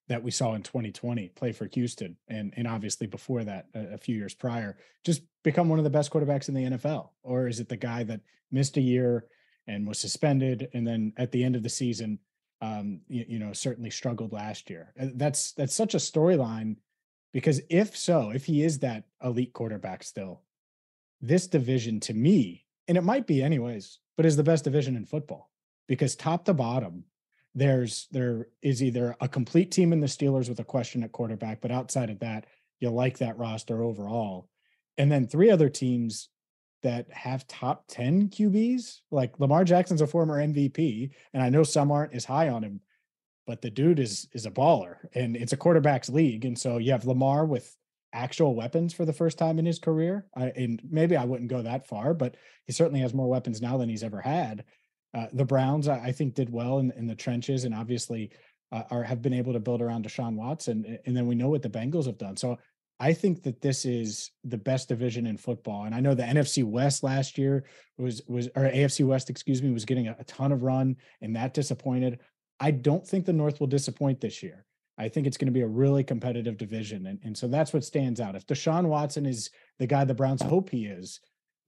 that 0.08 0.22
we 0.22 0.30
saw 0.30 0.54
in 0.54 0.62
2020 0.62 1.28
play 1.30 1.52
for 1.52 1.66
Houston 1.72 2.16
and 2.28 2.52
and 2.56 2.66
obviously 2.66 3.06
before 3.06 3.44
that 3.44 3.66
a, 3.74 3.94
a, 3.94 3.98
few 3.98 4.16
years 4.16 4.34
prior 4.34 4.76
just 5.04 5.22
become 5.42 5.68
one 5.68 5.78
of 5.78 5.84
the 5.84 5.90
best 5.90 6.10
quarterbacks 6.10 6.48
in 6.48 6.54
the 6.54 6.64
NFL 6.76 7.10
or 7.22 7.46
is 7.46 7.60
it 7.60 7.68
the 7.68 7.76
guy 7.76 8.02
that 8.02 8.20
missed 8.50 8.76
a 8.76 8.80
year 8.80 9.26
and 9.66 9.86
was 9.86 9.98
suspended, 9.98 10.68
and 10.74 10.86
then 10.86 11.12
at 11.16 11.32
the 11.32 11.44
end 11.44 11.56
of 11.56 11.62
the 11.62 11.68
season, 11.68 12.18
um, 12.60 13.00
you, 13.08 13.24
you 13.28 13.38
know, 13.38 13.52
certainly 13.52 13.90
struggled 13.90 14.32
last 14.32 14.70
year. 14.70 14.92
That's 14.96 15.52
that's 15.52 15.74
such 15.74 15.94
a 15.94 15.98
storyline 15.98 16.76
because 17.32 17.60
if 17.68 17.96
so, 17.96 18.30
if 18.30 18.44
he 18.44 18.62
is 18.62 18.78
that 18.80 19.04
elite 19.22 19.52
quarterback 19.52 20.02
still, 20.02 20.42
this 21.20 21.46
division 21.46 22.00
to 22.00 22.14
me, 22.14 22.64
and 22.88 22.96
it 22.96 23.02
might 23.02 23.26
be 23.26 23.42
anyways, 23.42 23.98
but 24.16 24.26
is 24.26 24.36
the 24.36 24.42
best 24.42 24.64
division 24.64 24.96
in 24.96 25.06
football 25.06 25.50
because 25.88 26.14
top 26.14 26.44
to 26.44 26.54
bottom, 26.54 27.04
there's 27.54 28.06
there 28.10 28.48
is 28.62 28.82
either 28.82 29.16
a 29.20 29.28
complete 29.28 29.70
team 29.70 29.92
in 29.92 30.00
the 30.00 30.06
Steelers 30.06 30.48
with 30.48 30.60
a 30.60 30.64
question 30.64 31.02
at 31.02 31.12
quarterback, 31.12 31.60
but 31.60 31.70
outside 31.70 32.10
of 32.10 32.20
that, 32.20 32.46
you 32.80 32.90
like 32.90 33.18
that 33.18 33.38
roster 33.38 33.82
overall. 33.82 34.48
And 34.98 35.10
then 35.10 35.26
three 35.26 35.50
other 35.50 35.68
teams 35.68 36.28
that 36.82 37.10
have 37.12 37.46
top 37.46 37.84
10 37.88 38.28
QBs. 38.28 39.00
Like 39.10 39.38
Lamar 39.38 39.64
Jackson's 39.64 40.02
a 40.02 40.06
former 40.06 40.38
MVP, 40.38 41.10
and 41.32 41.42
I 41.42 41.48
know 41.48 41.62
some 41.62 41.90
aren't 41.90 42.14
as 42.14 42.24
high 42.24 42.48
on 42.48 42.62
him, 42.62 42.80
but 43.46 43.62
the 43.62 43.70
dude 43.70 43.98
is 43.98 44.28
is 44.32 44.46
a 44.46 44.50
baller 44.50 44.96
and 45.14 45.36
it's 45.36 45.52
a 45.52 45.56
quarterback's 45.56 46.08
league. 46.08 46.44
And 46.44 46.58
so 46.58 46.78
you 46.78 46.92
have 46.92 47.06
Lamar 47.06 47.44
with 47.44 47.76
actual 48.12 48.54
weapons 48.54 48.92
for 48.92 49.04
the 49.04 49.12
first 49.12 49.38
time 49.38 49.58
in 49.58 49.64
his 49.64 49.78
career. 49.78 50.26
I, 50.36 50.46
and 50.56 50.80
maybe 50.88 51.16
I 51.16 51.24
wouldn't 51.24 51.50
go 51.50 51.62
that 51.62 51.88
far, 51.88 52.14
but 52.14 52.36
he 52.66 52.72
certainly 52.72 53.00
has 53.00 53.14
more 53.14 53.28
weapons 53.28 53.62
now 53.62 53.78
than 53.78 53.88
he's 53.88 54.04
ever 54.04 54.20
had. 54.20 54.64
Uh, 55.14 55.26
the 55.32 55.44
Browns, 55.44 55.88
I, 55.88 55.98
I, 55.98 56.12
think, 56.12 56.34
did 56.34 56.50
well 56.50 56.78
in, 56.78 56.90
in 56.92 57.06
the 57.06 57.14
trenches 57.14 57.64
and 57.64 57.74
obviously 57.74 58.30
uh, 58.70 58.82
are 58.90 59.02
have 59.02 59.22
been 59.22 59.34
able 59.34 59.52
to 59.52 59.60
build 59.60 59.82
around 59.82 60.06
Deshaun 60.06 60.34
Watson. 60.34 60.98
And 61.04 61.16
then 61.16 61.26
we 61.26 61.34
know 61.34 61.48
what 61.48 61.62
the 61.62 61.68
Bengals 61.68 62.06
have 62.06 62.18
done. 62.18 62.36
So 62.36 62.58
I 63.02 63.12
think 63.12 63.42
that 63.42 63.60
this 63.60 63.84
is 63.84 64.30
the 64.44 64.56
best 64.56 64.88
division 64.88 65.26
in 65.26 65.36
football. 65.36 65.86
And 65.86 65.94
I 65.94 65.98
know 65.98 66.14
the 66.14 66.22
NFC 66.22 66.62
West 66.62 67.02
last 67.02 67.36
year 67.36 67.64
was 67.98 68.22
was 68.28 68.46
or 68.54 68.62
AFC 68.62 69.04
West, 69.04 69.28
excuse 69.28 69.60
me, 69.60 69.72
was 69.72 69.84
getting 69.84 70.06
a, 70.06 70.14
a 70.20 70.24
ton 70.24 70.52
of 70.52 70.62
run 70.62 70.94
and 71.20 71.34
that 71.34 71.52
disappointed. 71.52 72.20
I 72.60 72.70
don't 72.70 73.04
think 73.04 73.26
the 73.26 73.32
North 73.32 73.58
will 73.58 73.66
disappoint 73.66 74.20
this 74.20 74.40
year. 74.40 74.66
I 74.98 75.08
think 75.08 75.26
it's 75.26 75.36
going 75.36 75.46
to 75.46 75.52
be 75.52 75.62
a 75.62 75.66
really 75.66 76.04
competitive 76.04 76.56
division. 76.56 77.06
And, 77.06 77.18
and 77.24 77.36
so 77.36 77.48
that's 77.48 77.72
what 77.72 77.82
stands 77.82 78.20
out. 78.20 78.36
If 78.36 78.46
Deshaun 78.46 78.84
Watson 78.84 79.26
is 79.26 79.50
the 79.80 79.86
guy 79.88 80.04
the 80.04 80.14
Browns 80.14 80.42
hope 80.42 80.70
he 80.70 80.86
is, 80.86 81.18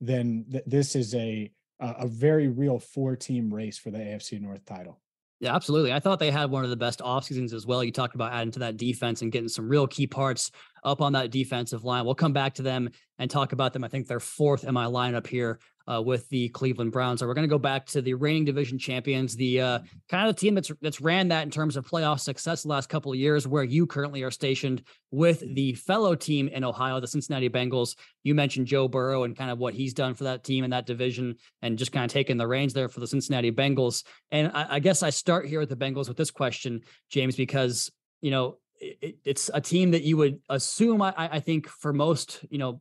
then 0.01 0.47
th- 0.53 0.65
this 0.69 0.95
is 0.95 1.17
a 1.17 1.51
a 1.81 2.07
very 2.07 2.47
real 2.47 2.79
four 2.79 3.17
team 3.17 3.53
race 3.53 3.77
for 3.77 3.91
the 3.91 3.99
AFC 3.99 4.41
North 4.41 4.65
title. 4.65 5.01
Yeah, 5.45 5.55
absolutely. 5.55 5.93
I 5.93 6.01
thought 6.01 6.21
they 6.21 6.31
had 6.31 6.51
one 6.51 6.65
of 6.65 6.71
the 6.71 6.77
best 6.77 7.03
off 7.03 7.25
seasons 7.25 7.53
as 7.53 7.67
well. 7.67 7.85
You 7.85 7.93
talked 7.93 8.15
about 8.15 8.33
adding 8.33 8.51
to 8.53 8.61
that 8.61 8.79
defense 8.79 9.21
and 9.21 9.31
getting 9.31 9.51
some 9.51 9.69
real 9.69 9.87
key 9.87 10.07
parts 10.07 10.51
up 10.85 11.03
on 11.03 11.13
that 11.13 11.31
defensive 11.31 11.85
line. 11.85 12.07
We'll 12.07 12.15
come 12.15 12.33
back 12.33 12.55
to 12.55 12.63
them 12.63 12.89
and 13.19 13.31
talk 13.31 13.53
about 13.53 13.75
them. 13.75 13.85
I 13.85 13.89
think 13.89 14.07
they're 14.07 14.21
fourth 14.21 14.65
in 14.65 14.73
my 14.73 14.87
lineup 14.87 15.27
here 15.27 15.59
uh, 15.91 16.01
with 16.01 16.29
the 16.31 16.49
Cleveland 16.51 16.93
Browns. 16.93 17.21
So 17.21 17.27
we're 17.27 17.35
going 17.35 17.49
to 17.49 17.53
go 17.55 17.59
back 17.59 17.87
to 17.87 18.01
the 18.01 18.15
reigning 18.15 18.45
division 18.45 18.79
champions, 18.79 19.37
the 19.37 19.61
uh, 19.61 19.79
kind 20.09 20.29
of 20.29 20.35
the 20.35 20.41
team 20.41 20.55
that's 20.55 20.71
that's 20.81 21.01
ran 21.01 21.29
that 21.29 21.43
in 21.43 21.51
terms 21.51 21.77
of 21.77 21.87
playoff 21.87 22.21
success 22.21 22.63
the 22.63 22.69
last 22.69 22.89
couple 22.89 23.13
of 23.13 23.19
years, 23.19 23.47
where 23.47 23.65
you 23.65 23.87
currently 23.87 24.23
are 24.23 24.31
stationed 24.31 24.83
with 25.11 25.43
the 25.55 25.75
fellow 25.75 26.15
team 26.15 26.49
in 26.49 26.65
Ohio, 26.65 27.01
the 27.01 27.07
Cincinnati 27.07 27.49
Bengals. 27.49 27.97
You 28.23 28.35
mentioned 28.35 28.67
Joe 28.67 28.89
Burrow 28.89 29.25
and 29.25 29.37
kind 29.37 29.51
of 29.51 29.59
what 29.59 29.75
he's 29.75 29.95
done 29.95 30.15
for 30.15 30.25
that 30.25 30.45
team 30.45 30.65
in 30.65 30.71
that 30.71 30.87
division, 30.87 31.37
and 31.63 31.79
just 31.79 31.93
kind 31.93 32.05
of 32.05 32.11
taking 32.11 32.37
the 32.37 32.47
reins 32.47 32.73
there 32.73 32.89
for 32.89 33.01
the 33.01 33.07
Cincinnati 33.07 33.53
Bengals. 33.53 34.05
And 34.31 34.51
I, 34.55 34.67
I 34.71 34.79
guess 34.79 35.03
I 35.03 35.11
start 35.11 35.47
here 35.47 35.61
with 35.61 35.69
the 35.69 35.77
Bengals 35.77 36.09
with 36.09 36.17
this 36.17 36.31
question, 36.31 36.81
James, 37.11 37.37
because 37.37 37.91
you 38.21 38.31
know 38.31 38.57
it, 38.81 39.19
it's 39.25 39.51
a 39.53 39.61
team 39.61 39.91
that 39.93 40.03
you 40.03 40.17
would 40.17 40.41
assume. 40.49 41.03
I, 41.03 41.13
I 41.17 41.41
think 41.41 41.69
for 41.69 41.93
most, 41.93 42.45
you 42.49 42.59
know, 42.59 42.81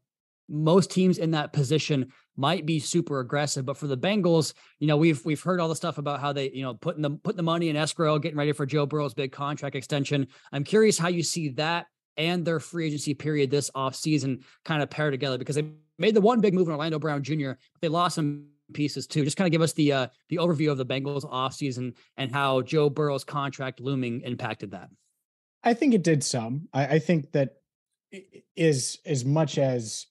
most 0.50 0.92
teams 0.92 1.18
in 1.18 1.32
that 1.32 1.54
position 1.54 2.12
might 2.36 2.66
be 2.66 2.80
super 2.80 3.20
aggressive. 3.20 3.66
But 3.66 3.78
for 3.78 3.88
the 3.88 3.98
Bengals, 3.98 4.54
you 4.80 4.88
know, 4.88 4.98
we've 4.98 5.24
we've 5.26 5.42
heard 5.42 5.60
all 5.60 5.70
the 5.70 5.76
stuff 5.76 5.98
about 5.98 6.20
how 6.20 6.34
they, 6.34 6.50
you 6.52 6.64
know, 6.64 6.74
putting 6.74 7.02
the 7.02 7.12
putting 7.12 7.38
the 7.38 7.44
money 7.44 7.70
in 7.70 7.76
escrow, 7.76 8.20
getting 8.20 8.38
ready 8.38 8.52
for 8.52 8.66
Joe 8.66 8.86
Burrow's 8.86 9.14
big 9.14 9.32
contract 9.32 9.76
extension. 9.76 10.28
I'm 10.52 10.64
curious 10.64 10.98
how 10.98 11.10
you 11.10 11.24
see 11.24 11.50
that 11.50 11.88
and 12.18 12.46
their 12.46 12.60
free 12.60 12.88
agency 12.88 13.14
period 13.14 13.50
this 13.50 13.72
offseason 13.72 14.44
kind 14.66 14.84
of 14.84 14.90
pair 14.90 15.12
together 15.12 15.38
because 15.38 15.56
they 15.56 15.66
made 15.98 16.16
the 16.16 16.22
one 16.22 16.42
big 16.42 16.54
move 16.54 16.68
in 16.68 16.74
Orlando 16.74 17.00
Brown 17.00 17.24
Jr. 17.24 17.52
They 17.82 17.88
lost 17.88 18.16
some 18.16 18.48
pieces 18.74 19.08
too. 19.08 19.24
Just 19.24 19.38
kind 19.38 19.48
of 19.48 19.52
give 19.52 19.62
us 19.62 19.74
the 19.74 19.92
uh 19.92 20.08
the 20.30 20.38
overview 20.38 20.72
of 20.72 20.78
the 20.78 20.86
Bengals 20.86 21.30
offseason 21.30 21.96
and 22.18 22.32
how 22.32 22.62
Joe 22.62 22.90
Burrow's 22.90 23.24
contract 23.24 23.80
looming 23.80 24.22
impacted 24.22 24.72
that. 24.72 24.90
I 25.64 25.74
think 25.74 25.94
it 25.94 26.04
did 26.04 26.24
some. 26.24 26.68
I, 26.74 26.86
I 26.96 27.00
think 27.00 27.32
that 27.32 27.56
is 28.56 29.00
as 29.06 29.24
much 29.24 29.58
as 29.58 30.08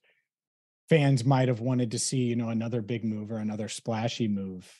fans 0.92 1.24
might 1.24 1.48
have 1.48 1.60
wanted 1.60 1.90
to 1.90 1.98
see, 1.98 2.18
you 2.18 2.36
know, 2.36 2.50
another 2.50 2.82
big 2.82 3.02
move 3.02 3.32
or 3.32 3.38
another 3.38 3.66
splashy 3.66 4.28
move. 4.28 4.70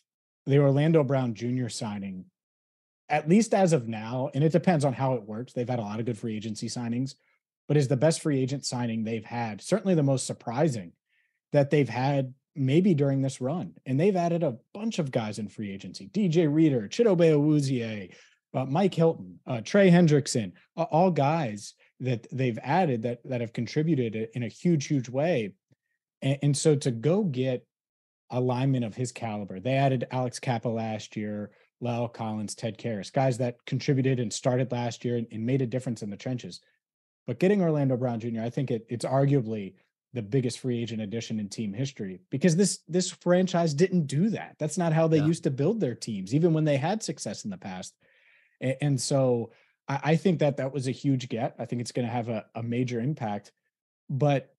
The 0.44 0.58
Orlando 0.58 1.02
Brown 1.02 1.32
Jr. 1.32 1.68
signing, 1.68 2.26
at 3.08 3.30
least 3.30 3.54
as 3.54 3.72
of 3.72 3.88
now, 3.88 4.28
and 4.34 4.44
it 4.44 4.52
depends 4.52 4.84
on 4.84 4.92
how 4.92 5.14
it 5.14 5.22
works. 5.22 5.54
They've 5.54 5.66
had 5.66 5.78
a 5.78 5.82
lot 5.82 6.00
of 6.00 6.04
good 6.04 6.18
free 6.18 6.36
agency 6.36 6.68
signings, 6.68 7.14
but 7.66 7.78
is 7.78 7.88
the 7.88 7.96
best 7.96 8.20
free 8.20 8.38
agent 8.38 8.66
signing 8.66 9.04
they've 9.04 9.24
had. 9.24 9.62
Certainly 9.62 9.94
the 9.94 10.02
most 10.02 10.26
surprising 10.26 10.92
that 11.52 11.70
they've 11.70 11.88
had 11.88 12.34
maybe 12.54 12.92
during 12.92 13.22
this 13.22 13.40
run. 13.40 13.72
And 13.86 13.98
they've 13.98 14.14
added 14.14 14.42
a 14.42 14.58
bunch 14.74 14.98
of 14.98 15.12
guys 15.12 15.38
in 15.38 15.48
free 15.48 15.72
agency. 15.72 16.10
DJ 16.12 16.46
Reader, 16.52 16.88
Chidobe 16.88 17.32
Awuzie, 17.32 18.12
uh, 18.52 18.66
Mike 18.66 18.92
Hilton, 18.92 19.40
uh, 19.46 19.62
Trey 19.62 19.90
Hendrickson, 19.90 20.52
uh, 20.76 20.82
all 20.82 21.10
guys 21.10 21.72
that 22.00 22.26
they've 22.30 22.58
added 22.62 23.00
that 23.02 23.20
that 23.24 23.40
have 23.40 23.54
contributed 23.54 24.28
in 24.34 24.42
a 24.42 24.48
huge, 24.48 24.88
huge 24.88 25.08
way. 25.08 25.54
And, 26.22 26.38
and 26.42 26.56
so 26.56 26.74
to 26.76 26.90
go 26.90 27.24
get 27.24 27.66
a 28.30 28.40
lineman 28.40 28.84
of 28.84 28.94
his 28.94 29.12
caliber, 29.12 29.60
they 29.60 29.74
added 29.74 30.06
Alex 30.10 30.38
Cappa 30.38 30.68
last 30.68 31.16
year, 31.16 31.50
La'el 31.82 32.12
Collins, 32.12 32.54
Ted 32.54 32.78
Karras, 32.78 33.12
guys 33.12 33.38
that 33.38 33.64
contributed 33.66 34.20
and 34.20 34.32
started 34.32 34.72
last 34.72 35.04
year 35.04 35.16
and, 35.16 35.26
and, 35.32 35.44
made 35.44 35.60
a 35.60 35.66
difference 35.66 36.02
in 36.02 36.10
the 36.10 36.16
trenches. 36.16 36.60
But 37.26 37.40
getting 37.40 37.60
Orlando 37.60 37.96
Brown 37.96 38.20
Jr., 38.20 38.40
I 38.42 38.50
think 38.50 38.70
it, 38.70 38.86
it's 38.88 39.04
arguably 39.04 39.74
the 40.14 40.22
biggest 40.22 40.60
free 40.60 40.80
agent 40.80 41.00
addition 41.00 41.40
in 41.40 41.48
team 41.48 41.72
history 41.72 42.20
because 42.30 42.54
this 42.54 42.80
this 42.86 43.10
franchise 43.10 43.72
didn't 43.72 44.06
do 44.06 44.28
that. 44.30 44.56
That's 44.58 44.76
not 44.76 44.92
how 44.92 45.08
they 45.08 45.18
Yeah. 45.18 45.26
used 45.26 45.44
to 45.44 45.50
build 45.50 45.80
their 45.80 45.94
teams, 45.94 46.34
even 46.34 46.52
when 46.52 46.64
they 46.64 46.76
had 46.76 47.02
success 47.02 47.44
in 47.44 47.50
the 47.50 47.56
past. 47.56 47.94
And, 48.60 48.76
and 48.80 49.00
so 49.00 49.52
I, 49.88 50.00
I 50.04 50.16
think 50.16 50.40
that 50.40 50.58
that 50.58 50.72
was 50.72 50.86
a 50.86 50.92
huge 50.92 51.28
get. 51.28 51.56
I 51.58 51.64
think 51.64 51.80
it's 51.80 51.92
going 51.92 52.06
to 52.06 52.12
have 52.12 52.28
a, 52.28 52.44
a 52.54 52.62
major 52.62 53.00
impact. 53.00 53.52
But 54.10 54.54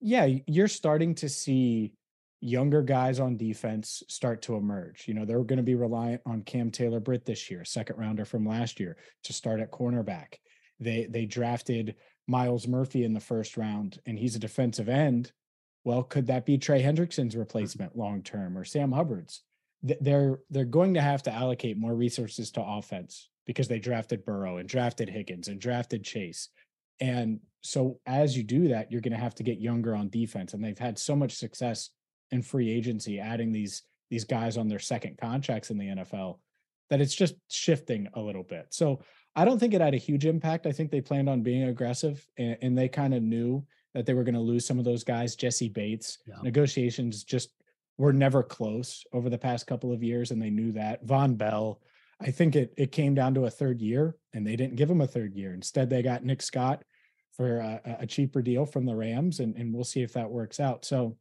yeah, 0.00 0.28
you're 0.46 0.68
starting 0.68 1.14
to 1.16 1.28
see 1.28 1.92
younger 2.40 2.82
guys 2.82 3.20
on 3.20 3.36
defense 3.36 4.02
start 4.08 4.42
to 4.42 4.56
emerge. 4.56 5.04
You 5.06 5.14
know, 5.14 5.24
they're 5.24 5.44
going 5.44 5.58
to 5.58 5.62
be 5.62 5.74
reliant 5.74 6.22
on 6.24 6.42
Cam 6.42 6.70
Taylor 6.70 7.00
Britt 7.00 7.26
this 7.26 7.50
year, 7.50 7.64
second 7.64 7.98
rounder 7.98 8.24
from 8.24 8.46
last 8.46 8.80
year, 8.80 8.96
to 9.24 9.32
start 9.32 9.60
at 9.60 9.70
cornerback. 9.70 10.34
They 10.78 11.06
they 11.10 11.26
drafted 11.26 11.96
Myles 12.26 12.66
Murphy 12.66 13.04
in 13.04 13.12
the 13.12 13.20
first 13.20 13.56
round, 13.56 13.98
and 14.06 14.18
he's 14.18 14.36
a 14.36 14.40
defensive 14.40 14.88
end. 14.88 15.32
Well, 15.84 16.02
could 16.02 16.26
that 16.28 16.46
be 16.46 16.58
Trey 16.58 16.82
Hendrickson's 16.82 17.34
mm. 17.34 17.38
replacement 17.38 17.96
long 17.96 18.22
term 18.22 18.56
or 18.56 18.64
Sam 18.64 18.92
Hubbard's? 18.92 19.42
They're 19.82 20.40
they're 20.50 20.64
going 20.64 20.94
to 20.94 21.02
have 21.02 21.22
to 21.24 21.32
allocate 21.32 21.76
more 21.76 21.94
resources 21.94 22.50
to 22.52 22.62
offense 22.62 23.28
because 23.46 23.68
they 23.68 23.78
drafted 23.78 24.24
Burrow 24.24 24.58
and 24.58 24.68
drafted 24.68 25.08
Higgins 25.08 25.48
and 25.48 25.60
drafted 25.60 26.04
Chase. 26.04 26.48
And 27.00 27.40
so 27.62 28.00
as 28.06 28.36
you 28.36 28.42
do 28.42 28.68
that, 28.68 28.90
you're 28.90 29.00
going 29.00 29.12
to 29.12 29.18
have 29.18 29.34
to 29.36 29.42
get 29.42 29.60
younger 29.60 29.94
on 29.94 30.08
defense. 30.08 30.54
And 30.54 30.62
they've 30.64 30.78
had 30.78 30.98
so 30.98 31.14
much 31.14 31.32
success 31.36 31.90
in 32.30 32.42
free 32.42 32.70
agency, 32.70 33.18
adding 33.20 33.52
these 33.52 33.82
these 34.10 34.24
guys 34.24 34.56
on 34.56 34.66
their 34.68 34.78
second 34.80 35.18
contracts 35.18 35.70
in 35.70 35.78
the 35.78 35.86
NFL, 35.86 36.38
that 36.88 37.00
it's 37.00 37.14
just 37.14 37.34
shifting 37.48 38.08
a 38.14 38.20
little 38.20 38.42
bit. 38.42 38.66
So 38.70 39.00
I 39.36 39.44
don't 39.44 39.58
think 39.60 39.72
it 39.72 39.80
had 39.80 39.94
a 39.94 39.98
huge 39.98 40.26
impact. 40.26 40.66
I 40.66 40.72
think 40.72 40.90
they 40.90 41.00
planned 41.00 41.28
on 41.28 41.42
being 41.42 41.62
aggressive 41.64 42.26
and, 42.36 42.56
and 42.60 42.76
they 42.76 42.88
kind 42.88 43.14
of 43.14 43.22
knew 43.22 43.64
that 43.94 44.06
they 44.06 44.14
were 44.14 44.24
going 44.24 44.34
to 44.34 44.40
lose 44.40 44.66
some 44.66 44.80
of 44.80 44.84
those 44.84 45.04
guys. 45.04 45.36
Jessie 45.36 45.68
Bates, 45.68 46.18
Yeah. 46.26 46.34
negotiations 46.42 47.22
just 47.22 47.50
were 47.98 48.12
never 48.12 48.42
close 48.42 49.04
over 49.12 49.30
the 49.30 49.38
past 49.38 49.66
couple 49.68 49.92
of 49.92 50.02
years, 50.02 50.30
and 50.32 50.40
they 50.42 50.50
knew 50.50 50.72
that. 50.72 51.04
Vonn 51.06 51.36
Bell, 51.36 51.80
I 52.20 52.30
think 52.32 52.56
it 52.56 52.72
it 52.76 52.90
came 52.92 53.14
down 53.14 53.34
to 53.34 53.44
a 53.44 53.50
third 53.50 53.80
year, 53.80 54.16
and 54.32 54.44
they 54.46 54.56
didn't 54.56 54.76
give 54.76 54.90
him 54.90 55.00
a 55.02 55.06
third 55.06 55.34
year. 55.34 55.52
Instead, 55.54 55.88
they 55.90 56.02
got 56.02 56.24
Nick 56.24 56.42
Scott 56.42 56.82
for 57.40 57.56
a, 57.56 57.80
a 58.00 58.06
cheaper 58.06 58.42
deal 58.42 58.66
from 58.66 58.84
the 58.84 58.94
Rams, 58.94 59.40
and, 59.40 59.56
and 59.56 59.72
we'll 59.72 59.82
see 59.82 60.02
if 60.02 60.12
that 60.12 60.30
works 60.30 60.60
out. 60.60 60.84
So 60.84 61.16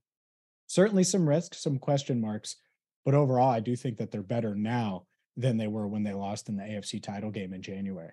certainly 0.67 1.05
some 1.05 1.25
risks, 1.25 1.63
some 1.63 1.77
question 1.79 2.19
marks, 2.19 2.57
but 3.05 3.13
overall, 3.13 3.49
I 3.49 3.61
do 3.61 3.73
think 3.77 3.95
that 3.99 4.11
they're 4.11 4.21
better 4.21 4.53
now 4.53 5.05
than 5.37 5.55
they 5.55 5.67
were 5.67 5.87
when 5.87 6.03
they 6.03 6.11
lost 6.11 6.49
in 6.49 6.57
the 6.57 6.63
AFC 6.63 7.01
title 7.01 7.31
game 7.31 7.53
in 7.53 7.61
January. 7.61 8.11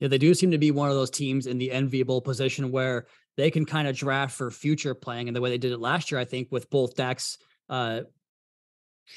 Yeah, 0.00 0.08
they 0.08 0.18
do 0.18 0.34
seem 0.34 0.50
to 0.50 0.58
be 0.58 0.70
one 0.70 0.90
of 0.90 0.96
those 0.96 1.08
teams 1.08 1.46
in 1.46 1.56
the 1.56 1.72
enviable 1.72 2.20
position 2.20 2.70
where 2.70 3.06
they 3.38 3.50
can 3.50 3.64
kind 3.64 3.88
of 3.88 3.96
draft 3.96 4.36
for 4.36 4.50
future 4.50 4.94
playing. 4.94 5.30
And 5.30 5.34
the 5.34 5.40
way 5.40 5.48
they 5.48 5.56
did 5.56 5.72
it 5.72 5.80
last 5.80 6.10
year, 6.10 6.20
I 6.20 6.26
think, 6.26 6.48
with 6.52 6.68
both 6.68 6.94
Dax, 6.94 7.38
uh, 7.70 8.02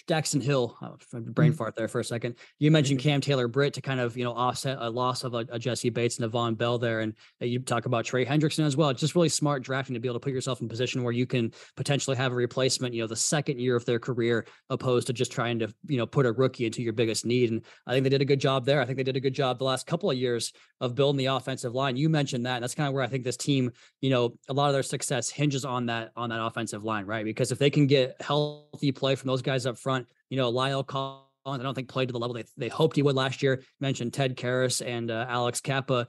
Daxton 0.07 0.41
Hill, 0.41 0.75
oh, 0.81 0.97
brain 1.31 1.53
Mhm. 1.53 1.57
fart 1.57 1.75
there 1.75 1.87
for 1.87 1.99
a 1.99 2.03
second. 2.03 2.35
You 2.59 2.71
mentioned 2.71 2.99
Cam 2.99 3.21
Taylor 3.21 3.47
Britt 3.47 3.73
to 3.75 3.81
kind 3.81 3.99
of 3.99 4.17
you 4.17 4.23
know 4.23 4.33
offset 4.33 4.77
a 4.79 4.89
loss 4.89 5.23
of 5.23 5.33
a, 5.33 5.45
a 5.49 5.59
Jessie 5.59 5.89
Bates 5.89 6.17
and 6.17 6.25
a 6.25 6.29
Vonn 6.29 6.57
Bell 6.57 6.77
there, 6.77 7.01
and 7.01 7.13
uh, 7.41 7.45
you 7.45 7.59
talk 7.59 7.85
about 7.85 8.05
Trey 8.05 8.25
Hendrickson 8.25 8.65
as 8.65 8.75
well. 8.77 8.89
It's 8.89 8.99
just 9.01 9.15
really 9.15 9.29
smart 9.29 9.63
drafting 9.63 9.93
to 9.93 9.99
be 9.99 10.07
able 10.07 10.19
to 10.19 10.23
put 10.23 10.33
yourself 10.33 10.61
in 10.61 10.65
a 10.65 10.69
position 10.69 11.03
where 11.03 11.13
you 11.13 11.25
can 11.25 11.51
potentially 11.75 12.17
have 12.17 12.31
a 12.31 12.35
replacement, 12.35 12.93
you 12.93 13.01
know, 13.01 13.07
the 13.07 13.15
second 13.15 13.59
year 13.59 13.75
of 13.75 13.85
their 13.85 13.99
career, 13.99 14.45
opposed 14.69 15.07
to 15.07 15.13
just 15.13 15.31
trying 15.31 15.59
to 15.59 15.73
you 15.87 15.97
know 15.97 16.05
put 16.05 16.25
a 16.25 16.31
rookie 16.31 16.65
into 16.65 16.81
your 16.81 16.93
biggest 16.93 17.25
need. 17.25 17.51
And 17.51 17.61
I 17.87 17.93
think 17.93 18.03
they 18.03 18.09
did 18.09 18.21
a 18.21 18.25
good 18.25 18.39
job 18.39 18.65
there. 18.65 18.81
I 18.81 18.85
think 18.85 18.97
they 18.97 19.03
did 19.03 19.17
a 19.17 19.19
good 19.21 19.33
job 19.33 19.57
the 19.57 19.63
last 19.65 19.87
couple 19.87 20.11
of 20.11 20.17
years 20.17 20.51
of 20.81 20.95
building 20.95 21.17
the 21.17 21.25
offensive 21.25 21.73
line. 21.75 21.97
You 21.97 22.09
mentioned 22.09 22.45
that. 22.45 22.55
And 22.55 22.63
that's 22.63 22.75
kind 22.75 22.87
of 22.87 22.93
where 22.93 23.03
I 23.03 23.07
think 23.07 23.23
this 23.23 23.35
team, 23.37 23.71
you 24.01 24.09
know, 24.09 24.35
a 24.47 24.53
lot 24.53 24.67
of 24.67 24.73
their 24.73 24.83
success 24.83 25.29
hinges 25.29 25.65
on 25.65 25.87
that 25.87 26.11
on 26.15 26.29
that 26.29 26.41
offensive 26.41 26.83
line, 26.83 27.05
right? 27.05 27.25
Because 27.25 27.51
if 27.51 27.59
they 27.59 27.69
can 27.69 27.87
get 27.87 28.15
healthy 28.21 28.91
play 28.91 29.15
from 29.15 29.27
those 29.27 29.41
guys 29.41 29.65
up 29.65 29.77
front, 29.79 30.07
you 30.29 30.37
know, 30.37 30.51
La'el 30.51 30.85
Collins, 30.85 31.25
I 31.45 31.57
don't 31.57 31.73
think 31.73 31.89
played 31.89 32.09
to 32.09 32.13
the 32.13 32.19
level 32.19 32.35
they, 32.35 32.45
they 32.57 32.67
hoped 32.67 32.95
he 32.95 33.01
would 33.01 33.15
last 33.15 33.41
year. 33.41 33.63
Mentioned 33.79 34.13
Ted 34.13 34.35
Karras 34.37 34.85
and 34.85 35.09
uh, 35.09 35.25
Alex 35.27 35.61
Cappa. 35.61 36.07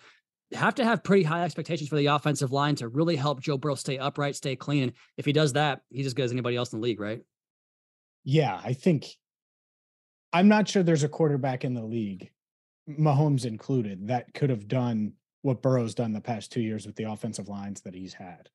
Have 0.53 0.75
to 0.77 0.85
have 0.85 1.05
pretty 1.05 1.23
high 1.23 1.45
expectations 1.45 1.89
for 1.89 1.97
the 1.97 2.07
offensive 2.07 2.51
line 2.51 2.75
to 2.77 2.89
really 2.89 3.15
help 3.15 3.41
Joe 3.41 3.57
Burrow 3.57 3.77
stay 3.77 3.99
upright, 3.99 4.35
stay 4.35 4.57
clean. 4.57 4.83
And 4.83 4.93
if 5.17 5.25
he 5.25 5.33
does 5.33 5.53
that, 5.53 5.83
he's 5.91 6.07
as 6.07 6.15
good 6.15 6.25
as 6.25 6.33
anybody 6.33 6.57
else 6.57 6.73
in 6.73 6.81
the 6.81 6.83
league, 6.83 7.01
right? 7.01 7.21
Yeah, 8.25 8.61
I 8.63 8.73
think 8.73 9.07
I'm 10.33 10.49
not 10.49 10.69
sure 10.69 10.83
there's 10.83 11.05
a 11.05 11.09
quarterback 11.09 11.65
in 11.65 11.75
the 11.75 11.85
league, 11.85 12.31
Mahomes 12.89 13.47
included, 13.47 14.09
that 14.09 14.35
could 14.35 14.51
have 14.51 14.69
done 14.69 15.13
what 15.43 15.63
Burrow's 15.63 15.95
done 15.95 16.13
the 16.13 16.21
past 16.21 16.53
two 16.53 16.61
years 16.61 16.87
with 16.87 16.97
the 16.97 17.05
offensive 17.05 17.49
lines 17.49 17.81
that 17.83 17.95
he's 17.95 18.13
had 18.13 18.49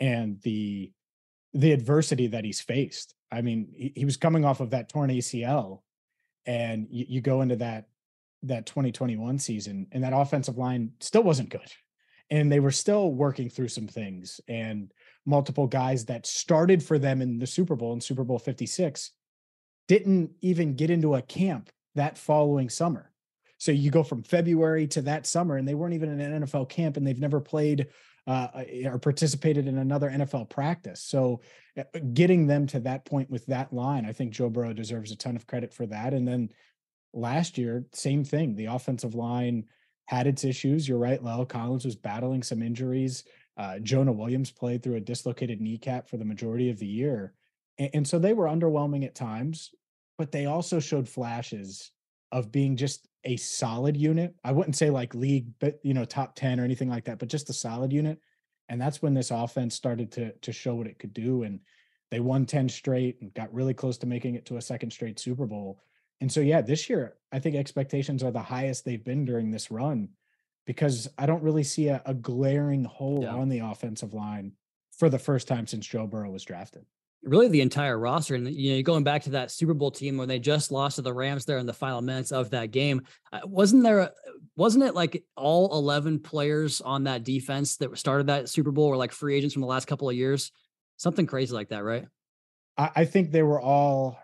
and 0.00 0.40
the 0.42 0.92
the 1.54 1.72
adversity 1.72 2.26
that 2.26 2.44
he's 2.44 2.60
faced. 2.60 3.14
I 3.30 3.42
mean, 3.42 3.68
he, 3.74 3.92
he 3.96 4.04
was 4.04 4.16
coming 4.16 4.44
off 4.44 4.60
of 4.60 4.70
that 4.70 4.88
torn 4.88 5.10
ACL, 5.10 5.82
and 6.46 6.86
you, 6.90 7.06
you 7.08 7.20
go 7.20 7.42
into 7.42 7.56
that 7.56 7.88
that 8.44 8.66
2021 8.66 9.38
season, 9.38 9.86
and 9.92 10.04
that 10.04 10.12
offensive 10.12 10.56
line 10.56 10.92
still 11.00 11.22
wasn't 11.22 11.50
good, 11.50 11.72
and 12.30 12.50
they 12.50 12.60
were 12.60 12.70
still 12.70 13.12
working 13.12 13.50
through 13.50 13.68
some 13.68 13.88
things, 13.88 14.40
and 14.48 14.92
multiple 15.26 15.66
guys 15.66 16.04
that 16.06 16.26
started 16.26 16.82
for 16.82 16.98
them 16.98 17.20
in 17.20 17.38
the 17.38 17.46
Super 17.46 17.76
Bowl 17.76 17.92
in 17.92 18.00
Super 18.00 18.24
Bowl 18.24 18.38
56 18.38 19.12
didn't 19.88 20.30
even 20.42 20.74
get 20.74 20.90
into 20.90 21.14
a 21.14 21.22
camp 21.22 21.70
that 21.94 22.18
following 22.18 22.68
summer. 22.68 23.10
So 23.58 23.72
you 23.72 23.90
go 23.90 24.02
from 24.04 24.22
February 24.22 24.86
to 24.88 25.02
that 25.02 25.26
summer, 25.26 25.56
and 25.56 25.66
they 25.66 25.74
weren't 25.74 25.94
even 25.94 26.10
in 26.10 26.20
an 26.20 26.44
NFL 26.44 26.68
camp, 26.68 26.96
and 26.96 27.06
they've 27.06 27.18
never 27.18 27.40
played 27.40 27.88
uh, 28.28 28.48
or 28.84 28.98
participated 28.98 29.66
in 29.66 29.78
another 29.78 30.10
NFL 30.10 30.50
practice. 30.50 31.02
So 31.02 31.40
uh, 31.78 31.84
getting 32.12 32.46
them 32.46 32.66
to 32.68 32.80
that 32.80 33.06
point 33.06 33.30
with 33.30 33.46
that 33.46 33.72
line, 33.72 34.04
I 34.04 34.12
think 34.12 34.32
Joe 34.32 34.50
Burrow 34.50 34.74
deserves 34.74 35.10
a 35.10 35.16
ton 35.16 35.34
of 35.34 35.46
credit 35.46 35.72
for 35.72 35.86
that. 35.86 36.12
And 36.12 36.28
then 36.28 36.50
last 37.14 37.56
year, 37.56 37.86
same 37.94 38.24
thing. 38.24 38.54
The 38.54 38.66
offensive 38.66 39.14
line 39.14 39.64
had 40.04 40.26
its 40.26 40.44
issues. 40.44 40.86
You're 40.86 40.98
right. 40.98 41.22
La'el 41.22 41.48
Collins 41.48 41.86
was 41.86 41.96
battling 41.96 42.42
some 42.42 42.62
injuries. 42.62 43.24
Uh, 43.56 43.78
Jonah 43.78 44.12
Williams 44.12 44.50
played 44.50 44.82
through 44.82 44.96
a 44.96 45.00
dislocated 45.00 45.62
kneecap 45.62 46.06
for 46.06 46.18
the 46.18 46.24
majority 46.24 46.68
of 46.68 46.78
the 46.78 46.86
year. 46.86 47.32
And, 47.78 47.90
and 47.94 48.08
so 48.08 48.18
they 48.18 48.34
were 48.34 48.46
underwhelming 48.46 49.06
at 49.06 49.14
times, 49.14 49.70
but 50.18 50.32
they 50.32 50.44
also 50.44 50.80
showed 50.80 51.08
flashes 51.08 51.92
of 52.30 52.52
being 52.52 52.76
just 52.76 53.07
a 53.24 53.36
solid 53.36 53.96
unit. 53.96 54.34
I 54.44 54.52
wouldn't 54.52 54.76
say 54.76 54.90
like 54.90 55.14
league, 55.14 55.48
but 55.58 55.78
you 55.82 55.94
know, 55.94 56.04
top 56.04 56.34
10 56.36 56.60
or 56.60 56.64
anything 56.64 56.88
like 56.88 57.04
that, 57.06 57.18
but 57.18 57.28
just 57.28 57.50
a 57.50 57.52
solid 57.54 57.92
unit. 57.92 58.20
And 58.68 58.80
that's 58.80 59.00
when 59.02 59.14
this 59.14 59.30
offense 59.30 59.74
started 59.74 60.12
to 60.12 60.32
to 60.32 60.52
show 60.52 60.74
what 60.74 60.86
it 60.86 60.98
could 60.98 61.14
do. 61.14 61.42
And 61.42 61.60
they 62.10 62.20
won 62.20 62.46
10 62.46 62.68
straight 62.68 63.20
and 63.20 63.34
got 63.34 63.52
really 63.52 63.74
close 63.74 63.98
to 63.98 64.06
making 64.06 64.34
it 64.34 64.46
to 64.46 64.56
a 64.56 64.62
second 64.62 64.92
straight 64.92 65.18
Super 65.18 65.46
Bowl. 65.46 65.80
And 66.20 66.30
so 66.32 66.40
yeah, 66.40 66.60
this 66.60 66.88
year 66.88 67.16
I 67.32 67.38
think 67.38 67.56
expectations 67.56 68.22
are 68.22 68.30
the 68.30 68.40
highest 68.42 68.84
they've 68.84 69.04
been 69.04 69.24
during 69.24 69.50
this 69.50 69.70
run 69.70 70.08
because 70.66 71.08
I 71.18 71.26
don't 71.26 71.42
really 71.42 71.62
see 71.64 71.88
a, 71.88 72.02
a 72.06 72.14
glaring 72.14 72.84
hole 72.84 73.22
Yeah. 73.22 73.34
on 73.34 73.48
the 73.48 73.60
offensive 73.60 74.14
line 74.14 74.52
for 74.96 75.08
the 75.08 75.18
first 75.18 75.48
time 75.48 75.66
since 75.66 75.86
Joe 75.86 76.06
Burrow 76.06 76.30
was 76.30 76.44
drafted. 76.44 76.84
Really 77.24 77.48
the 77.48 77.60
entire 77.62 77.98
roster. 77.98 78.36
And 78.36 78.48
you 78.48 78.76
know, 78.76 78.82
going 78.82 79.02
back 79.02 79.24
to 79.24 79.30
that 79.30 79.50
Super 79.50 79.74
Bowl 79.74 79.90
team 79.90 80.16
when 80.16 80.28
they 80.28 80.38
just 80.38 80.70
lost 80.70 80.96
to 80.96 81.02
the 81.02 81.12
Rams 81.12 81.44
there 81.44 81.58
in 81.58 81.66
the 81.66 81.72
final 81.72 82.00
minutes 82.00 82.30
of 82.30 82.50
that 82.50 82.70
game, 82.70 83.02
uh, 83.32 83.40
wasn't 83.44 83.82
there? 83.82 83.98
A, 83.98 84.12
wasn't 84.56 84.84
it 84.84 84.94
like 84.94 85.24
all 85.36 85.76
eleven 85.76 86.20
players 86.20 86.80
on 86.80 87.04
that 87.04 87.24
defense 87.24 87.76
that 87.78 87.96
started 87.98 88.28
that 88.28 88.48
Super 88.48 88.70
Bowl 88.70 88.88
were 88.88 88.96
like 88.96 89.12
free 89.12 89.36
agents 89.36 89.52
from 89.52 89.62
the 89.62 89.66
last 89.68 89.86
couple 89.88 90.08
of 90.08 90.14
years? 90.14 90.52
Something 90.96 91.26
crazy 91.26 91.52
like 91.54 91.70
that, 91.70 91.82
right? 91.82 92.06
I, 92.76 92.90
I 92.96 93.04
think 93.04 93.32
they 93.32 93.42
were 93.42 93.60
all 93.60 94.16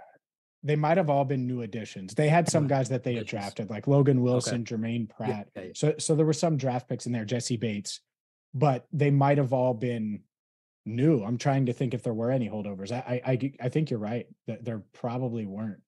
they 0.63 0.77
might 0.77 0.97
have 0.97 1.11
all 1.11 1.25
been 1.25 1.47
new 1.47 1.63
additions. 1.63 2.15
They 2.15 2.29
had 2.29 2.49
some 2.49 2.67
guys 2.67 2.89
that 2.89 3.03
they 3.03 3.15
had 3.17 3.27
drafted, 3.27 3.69
like 3.71 3.87
Logan 3.87 4.23
Wilson, 4.23 4.65
Jermaine 4.65 5.09
Yeah, 5.09 5.15
Pratt. 5.17 5.49
yeah, 5.57 5.63
yeah. 5.63 5.71
So 5.75 5.95
so 5.99 6.15
there 6.15 6.25
were 6.25 6.33
some 6.33 6.57
draft 6.57 6.89
picks 6.89 7.07
in 7.07 7.13
there, 7.13 7.25
Jessie 7.25 7.57
Bates, 7.59 8.01
but 8.55 8.87
they 8.93 9.11
might 9.11 9.39
have 9.39 9.53
all 9.53 9.75
been 9.75 10.21
new. 10.85 11.23
I'm 11.23 11.39
trying 11.39 11.67
to 11.67 11.73
think 11.73 11.95
if 11.95 12.03
there 12.03 12.15
were 12.15 12.31
any 12.31 12.49
holdovers. 12.49 12.93
I 12.93 13.21
I 13.25 13.53
I 13.61 13.69
think 13.69 13.91
you're 13.91 13.99
right 13.99 14.27
that 14.47 14.65
there 14.65 14.83
probably 14.93 15.47
weren't, 15.47 15.81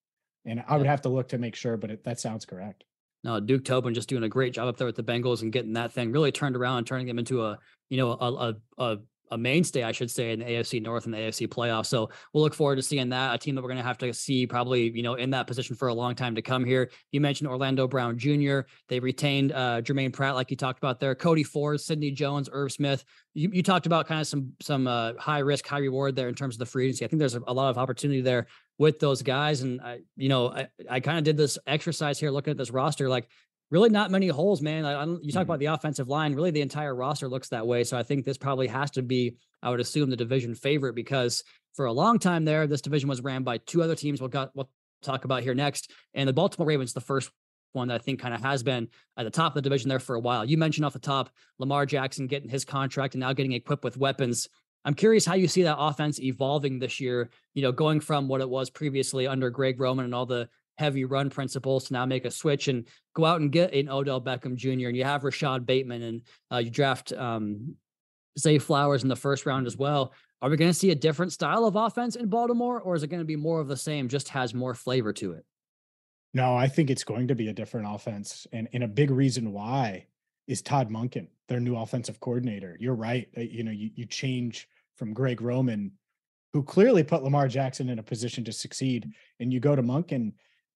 and 0.44 0.62
I 0.66 0.76
would 0.76 0.86
have 0.86 1.02
to 1.02 1.08
look 1.08 1.28
to 1.28 1.38
make 1.38 1.54
sure, 1.54 1.76
but 1.76 1.90
it, 1.90 2.04
that 2.04 2.20
sounds 2.20 2.44
correct. 2.44 2.84
No, 3.24 3.40
Duke 3.40 3.64
Tobin 3.64 3.94
just 3.94 4.08
doing 4.08 4.22
a 4.22 4.28
great 4.28 4.54
job 4.54 4.68
up 4.68 4.76
there 4.76 4.86
with 4.86 4.96
the 4.96 5.02
Bengals 5.02 5.42
and 5.42 5.52
getting 5.52 5.72
that 5.72 5.92
thing 5.92 6.12
really 6.12 6.32
turned 6.32 6.56
around 6.56 6.78
and 6.78 6.86
turning 6.86 7.06
them 7.06 7.18
into 7.18 7.44
a 7.44 7.58
you 7.88 7.96
know 7.96 8.12
a 8.12 8.32
a 8.32 8.54
a, 8.78 8.98
a 9.30 9.38
mainstay, 9.38 9.82
I 9.82 9.92
should 9.92 10.10
say, 10.10 10.32
in 10.32 10.40
the 10.40 10.44
AFC 10.44 10.82
North 10.82 11.04
and 11.04 11.14
the 11.14 11.18
AFC 11.18 11.48
playoffs. 11.48 11.86
So 11.86 12.10
we'll 12.32 12.42
look 12.42 12.54
forward 12.54 12.76
to 12.76 12.82
seeing 12.82 13.08
that 13.10 13.34
a 13.34 13.38
team 13.38 13.54
that 13.54 13.62
we're 13.62 13.68
going 13.68 13.78
to 13.78 13.84
have 13.84 13.98
to 13.98 14.12
see 14.12 14.46
probably 14.46 14.90
you 14.90 15.02
know 15.02 15.14
in 15.14 15.30
that 15.30 15.46
position 15.46 15.76
for 15.76 15.88
a 15.88 15.94
long 15.94 16.14
time 16.14 16.34
to 16.34 16.42
come 16.42 16.64
here. 16.64 16.90
You 17.12 17.20
mentioned 17.20 17.48
Orlando 17.48 17.86
Brown 17.86 18.18
Jr. 18.18 18.60
They 18.88 19.00
retained 19.00 19.52
uh, 19.52 19.82
Jermaine 19.82 20.12
Pratt, 20.12 20.34
like 20.34 20.50
you 20.50 20.56
talked 20.56 20.78
about 20.78 21.00
there. 21.00 21.14
Cody 21.14 21.42
Ford, 21.42 21.80
Sidney 21.80 22.10
Jones, 22.10 22.48
Irv 22.52 22.72
Smith. 22.72 23.04
You, 23.34 23.50
you 23.52 23.62
talked 23.62 23.86
about 23.86 24.06
kind 24.06 24.20
of 24.20 24.26
some 24.26 24.52
some 24.60 24.86
uh, 24.86 25.12
high 25.18 25.40
risk, 25.40 25.66
high 25.66 25.78
reward 25.78 26.16
there 26.16 26.28
in 26.28 26.34
terms 26.34 26.54
of 26.54 26.58
the 26.58 26.66
free 26.66 26.86
agency. 26.86 27.04
I 27.04 27.08
think 27.08 27.18
there's 27.18 27.34
a, 27.34 27.42
a 27.46 27.52
lot 27.52 27.70
of 27.70 27.78
opportunity 27.78 28.20
there 28.20 28.46
with 28.78 28.98
those 28.98 29.22
guys. 29.22 29.62
And 29.62 29.80
I, 29.80 30.00
you 30.16 30.28
know, 30.28 30.50
I, 30.50 30.68
I 30.88 31.00
kind 31.00 31.18
of 31.18 31.24
did 31.24 31.36
this 31.36 31.58
exercise 31.66 32.18
here 32.18 32.30
looking 32.30 32.50
at 32.50 32.56
this 32.58 32.70
roster. 32.70 33.08
Like 33.08 33.28
really 33.70 33.88
not 33.90 34.10
many 34.10 34.28
holes, 34.28 34.62
man. 34.62 34.84
I, 34.84 34.92
I 34.92 35.04
you 35.04 35.32
talk 35.32 35.40
Mhm. 35.42 35.44
about 35.44 35.58
the 35.58 35.66
offensive 35.66 36.08
line. 36.08 36.34
Really, 36.34 36.50
the 36.50 36.60
entire 36.60 36.94
roster 36.94 37.28
looks 37.28 37.48
that 37.48 37.66
way. 37.66 37.84
So 37.84 37.96
I 37.96 38.02
think 38.02 38.24
this 38.24 38.38
probably 38.38 38.66
has 38.68 38.90
to 38.92 39.02
be, 39.02 39.36
I 39.62 39.70
would 39.70 39.80
assume, 39.80 40.10
the 40.10 40.16
division 40.16 40.54
favorite 40.54 40.94
because 40.94 41.42
for 41.74 41.86
a 41.86 41.92
long 41.92 42.18
time 42.18 42.44
there, 42.44 42.66
this 42.66 42.80
division 42.80 43.08
was 43.08 43.20
ran 43.20 43.42
by 43.42 43.58
two 43.58 43.82
other 43.82 43.94
teams. 43.96 44.20
We'll 44.20 44.28
got 44.28 44.50
we'll 44.54 44.70
talk 45.02 45.24
about 45.24 45.42
here 45.42 45.54
next, 45.54 45.90
and 46.14 46.28
the 46.28 46.32
Baltimore 46.32 46.66
Ravens, 46.68 46.92
the 46.92 47.00
first 47.00 47.30
one 47.72 47.88
that 47.88 47.94
I 47.94 47.98
think 47.98 48.18
kind 48.20 48.32
of 48.32 48.40
has 48.40 48.62
been 48.62 48.88
at 49.18 49.24
the 49.24 49.30
top 49.30 49.52
of 49.52 49.54
the 49.62 49.68
division 49.68 49.88
there 49.90 49.98
for 49.98 50.14
a 50.14 50.20
while. 50.20 50.44
You 50.44 50.56
mentioned 50.56 50.86
off 50.86 50.94
the 50.94 50.98
top 50.98 51.28
Lamar 51.58 51.84
Jackson 51.84 52.26
getting 52.26 52.48
his 52.48 52.64
contract 52.64 53.14
and 53.14 53.20
now 53.20 53.34
getting 53.34 53.52
equipped 53.52 53.84
with 53.84 53.98
weapons. 53.98 54.48
I'm 54.86 54.94
curious 54.94 55.26
how 55.26 55.34
you 55.34 55.48
see 55.48 55.64
that 55.64 55.76
offense 55.78 56.18
evolving 56.20 56.78
this 56.78 57.00
year, 57.00 57.28
you 57.54 57.60
know, 57.62 57.72
going 57.72 58.00
from 58.00 58.28
what 58.28 58.40
it 58.40 58.48
was 58.48 58.70
previously 58.70 59.26
under 59.26 59.50
Greg 59.50 59.78
Roman 59.80 60.04
and 60.06 60.14
all 60.14 60.24
the 60.24 60.48
heavy 60.78 61.04
run 61.04 61.30
principles 61.30 61.84
to 61.84 61.92
now 61.92 62.06
make 62.06 62.24
a 62.24 62.30
switch 62.30 62.68
and 62.68 62.86
go 63.14 63.24
out 63.24 63.40
and 63.40 63.52
get 63.52 63.72
an 63.74 63.88
Odell 63.88 64.20
Beckham 64.20 64.56
Jr. 64.56 64.88
and 64.88 64.96
you 64.96 65.04
have 65.04 65.24
Rashod 65.24 65.66
Bateman 65.66 66.02
and 66.02 66.22
uh, 66.52 66.58
you 66.58 66.70
draft 66.70 67.12
um, 67.12 67.74
Zay 68.38 68.58
Flowers 68.58 69.02
in 69.02 69.08
the 69.08 69.16
first 69.16 69.46
round 69.46 69.66
as 69.66 69.76
well. 69.76 70.12
Are 70.42 70.50
we 70.50 70.56
going 70.56 70.70
to 70.70 70.78
see 70.78 70.90
a 70.90 70.94
different 70.94 71.32
style 71.32 71.64
of 71.64 71.76
offense 71.76 72.16
in 72.16 72.28
Baltimore 72.28 72.80
or 72.80 72.94
is 72.94 73.02
it 73.02 73.08
going 73.08 73.20
to 73.20 73.26
be 73.26 73.36
more 73.36 73.60
of 73.60 73.68
the 73.68 73.76
same, 73.76 74.08
just 74.08 74.28
has 74.28 74.52
more 74.52 74.74
flavor 74.74 75.12
to 75.14 75.32
it? 75.32 75.44
No, 76.34 76.54
I 76.54 76.68
think 76.68 76.90
it's 76.90 77.04
going 77.04 77.28
to 77.28 77.34
be 77.34 77.48
a 77.48 77.52
different 77.54 77.86
offense. 77.88 78.46
And, 78.52 78.68
and 78.74 78.84
a 78.84 78.88
big 78.88 79.10
reason 79.10 79.52
why 79.52 80.06
is 80.46 80.60
Todd 80.60 80.90
Monken, 80.90 81.28
their 81.48 81.60
new 81.60 81.76
offensive 81.76 82.20
coordinator. 82.20 82.76
You're 82.78 82.94
right. 82.94 83.28
You 83.36 83.64
know, 83.64 83.70
you, 83.70 83.90
you 83.94 84.04
change 84.04 84.68
from 84.96 85.14
Greg 85.14 85.40
Roman, 85.40 85.92
who 86.52 86.62
clearly 86.62 87.02
put 87.02 87.22
Lamar 87.22 87.48
Jackson 87.48 87.88
in 87.88 87.98
a 87.98 88.02
position 88.02 88.44
to 88.44 88.52
succeed, 88.52 89.10
and 89.40 89.52
you 89.52 89.60
go 89.60 89.74
to 89.74 89.82
Monken, 89.82 90.32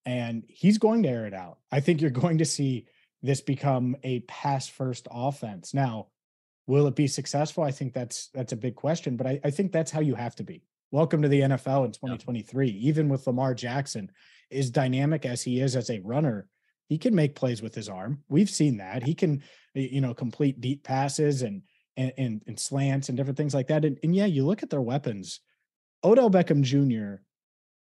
and 0.06 0.44
he's 0.48 0.78
going 0.78 1.02
to 1.02 1.08
air 1.08 1.26
it 1.26 1.34
out. 1.34 1.58
I 1.70 1.80
think 1.80 2.00
you're 2.00 2.10
going 2.10 2.38
to 2.38 2.44
see 2.44 2.86
this 3.22 3.40
become 3.40 3.96
a 4.02 4.20
pass 4.20 4.68
first 4.68 5.06
offense. 5.10 5.74
Now, 5.74 6.08
will 6.66 6.86
it 6.86 6.96
be 6.96 7.06
successful? 7.06 7.64
I 7.64 7.70
think 7.70 7.92
that's 7.92 8.28
that's 8.28 8.52
a 8.52 8.56
big 8.56 8.74
question, 8.76 9.16
but 9.16 9.26
I, 9.26 9.40
I 9.44 9.50
think 9.50 9.72
that's 9.72 9.90
how 9.90 10.00
you 10.00 10.14
have 10.14 10.36
to 10.36 10.44
be. 10.44 10.62
Welcome 10.90 11.22
to 11.22 11.28
the 11.28 11.40
NFL 11.40 11.84
in 11.84 11.92
2023. 11.92 12.68
Even 12.68 13.08
with 13.08 13.26
Lamar 13.26 13.54
Jackson, 13.54 14.10
as 14.50 14.70
dynamic 14.70 15.26
as 15.26 15.42
he 15.42 15.60
is 15.60 15.76
as 15.76 15.90
a 15.90 16.00
runner, 16.00 16.48
he 16.88 16.98
can 16.98 17.14
make 17.14 17.36
plays 17.36 17.62
with 17.62 17.74
his 17.74 17.88
arm. 17.88 18.24
We've 18.28 18.50
seen 18.50 18.78
that. 18.78 19.02
He 19.02 19.14
can, 19.14 19.42
you 19.74 20.00
know, 20.00 20.14
complete 20.14 20.60
deep 20.60 20.82
passes 20.82 21.42
and 21.42 21.62
and 21.96 22.12
and, 22.16 22.42
and 22.46 22.58
slants 22.58 23.08
and 23.08 23.16
different 23.16 23.36
things 23.36 23.54
like 23.54 23.68
that. 23.68 23.84
And, 23.84 23.98
and 24.02 24.14
yeah, 24.14 24.26
you 24.26 24.44
look 24.44 24.62
at 24.62 24.70
their 24.70 24.80
weapons. 24.80 25.40
Odell 26.02 26.30
Beckham 26.30 26.62
Jr. 26.62 27.22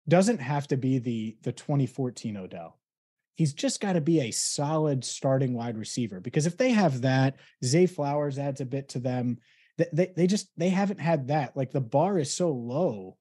doesn't 0.09 0.41
have 0.41 0.67
to 0.69 0.77
be 0.77 0.99
the 0.99 1.37
the 1.43 1.53
2014 1.53 2.37
Odell. 2.37 2.79
He's 3.35 3.53
just 3.53 3.81
got 3.81 3.93
to 3.93 4.01
be 4.01 4.21
a 4.21 4.33
solid 4.33 5.05
starting 5.05 5.55
wide 5.55 5.79
receiver 5.79 6.21
because 6.21 6.47
if 6.47 6.57
they 6.57 6.71
have 6.71 7.03
that, 7.03 7.37
Zay 7.65 7.87
Flowers 7.87 8.39
adds 8.39 8.61
a 8.61 8.67
bit 8.67 8.89
to 8.91 8.99
them. 8.99 9.39
They, 9.77 9.87
they, 9.93 10.13
they 10.17 10.27
just 10.27 10.49
they 10.57 10.71
haven't 10.71 11.01
had 11.01 11.29
that. 11.29 11.57
Like 11.57 11.71
the 11.71 11.81
bar 11.81 12.19
is 12.19 12.35
so 12.35 12.51
low 12.51 13.17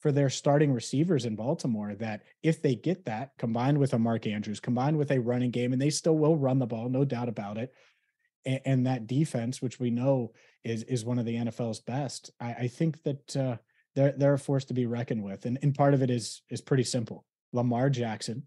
for 0.00 0.12
their 0.12 0.30
starting 0.30 0.72
receivers 0.72 1.24
in 1.24 1.36
Baltimore 1.36 1.94
that 1.96 2.22
if 2.42 2.62
they 2.62 2.76
get 2.76 3.04
that 3.06 3.32
combined 3.36 3.78
with 3.78 3.92
a 3.94 3.98
Mark 3.98 4.26
Andrews, 4.26 4.60
combined 4.60 4.96
with 4.96 5.10
a 5.10 5.20
running 5.20 5.50
game, 5.50 5.72
and 5.72 5.82
they 5.82 5.90
still 5.90 6.16
will 6.16 6.36
run 6.36 6.58
the 6.58 6.66
ball, 6.66 6.88
no 6.88 7.04
doubt 7.04 7.28
about 7.28 7.58
it. 7.58 7.72
And, 8.46 8.60
and 8.64 8.86
that 8.86 9.06
defense, 9.06 9.60
which 9.60 9.80
we 9.80 9.90
know 9.90 10.32
is 10.64 10.84
is 10.84 11.04
one 11.04 11.18
of 11.18 11.26
the 11.26 11.36
NFL's 11.36 11.80
best, 11.80 12.30
I, 12.40 12.52
I 12.52 12.68
think 12.68 13.02
that 13.02 13.36
uh, 13.36 13.56
they're 13.98 14.14
they're 14.16 14.34
a 14.34 14.38
force 14.38 14.64
to 14.66 14.74
be 14.74 14.86
reckoned 14.86 15.24
with. 15.24 15.44
And 15.44 15.58
and 15.62 15.74
part 15.74 15.92
of 15.92 16.02
it 16.02 16.10
is 16.10 16.42
is 16.50 16.60
pretty 16.60 16.84
simple. 16.84 17.24
Lamar 17.52 17.90
Jackson 17.90 18.44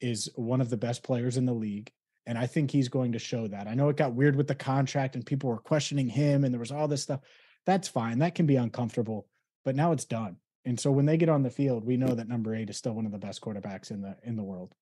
is 0.00 0.30
one 0.34 0.62
of 0.62 0.70
the 0.70 0.76
best 0.78 1.02
players 1.02 1.36
in 1.36 1.44
the 1.44 1.52
league. 1.52 1.92
And 2.26 2.38
I 2.38 2.46
think 2.46 2.70
he's 2.70 2.88
going 2.88 3.12
to 3.12 3.18
show 3.18 3.46
that. 3.48 3.66
I 3.66 3.74
know 3.74 3.88
it 3.88 3.96
got 3.96 4.14
weird 4.14 4.36
with 4.36 4.48
the 4.48 4.54
contract 4.54 5.14
and 5.14 5.26
people 5.26 5.50
were 5.50 5.58
questioning 5.58 6.08
him 6.08 6.44
and 6.44 6.54
there 6.54 6.60
was 6.60 6.70
all 6.70 6.88
this 6.88 7.02
stuff. 7.02 7.20
That's 7.66 7.88
fine. 7.88 8.20
That 8.20 8.34
can 8.34 8.46
be 8.46 8.56
uncomfortable, 8.56 9.26
but 9.64 9.76
now 9.76 9.92
it's 9.92 10.04
done. 10.04 10.36
And 10.64 10.78
so 10.78 10.90
when 10.90 11.06
they 11.06 11.16
get 11.16 11.28
on 11.28 11.42
the 11.42 11.50
field, 11.50 11.84
we 11.84 11.96
know 11.96 12.14
that 12.14 12.28
number 12.28 12.54
eight 12.54 12.70
is 12.70 12.76
still 12.76 12.92
one 12.94 13.06
of 13.06 13.12
the 13.12 13.18
best 13.18 13.40
quarterbacks 13.40 13.90
in 13.90 14.00
the 14.00 14.16
in 14.22 14.36
the 14.36 14.44
world. 14.44 14.74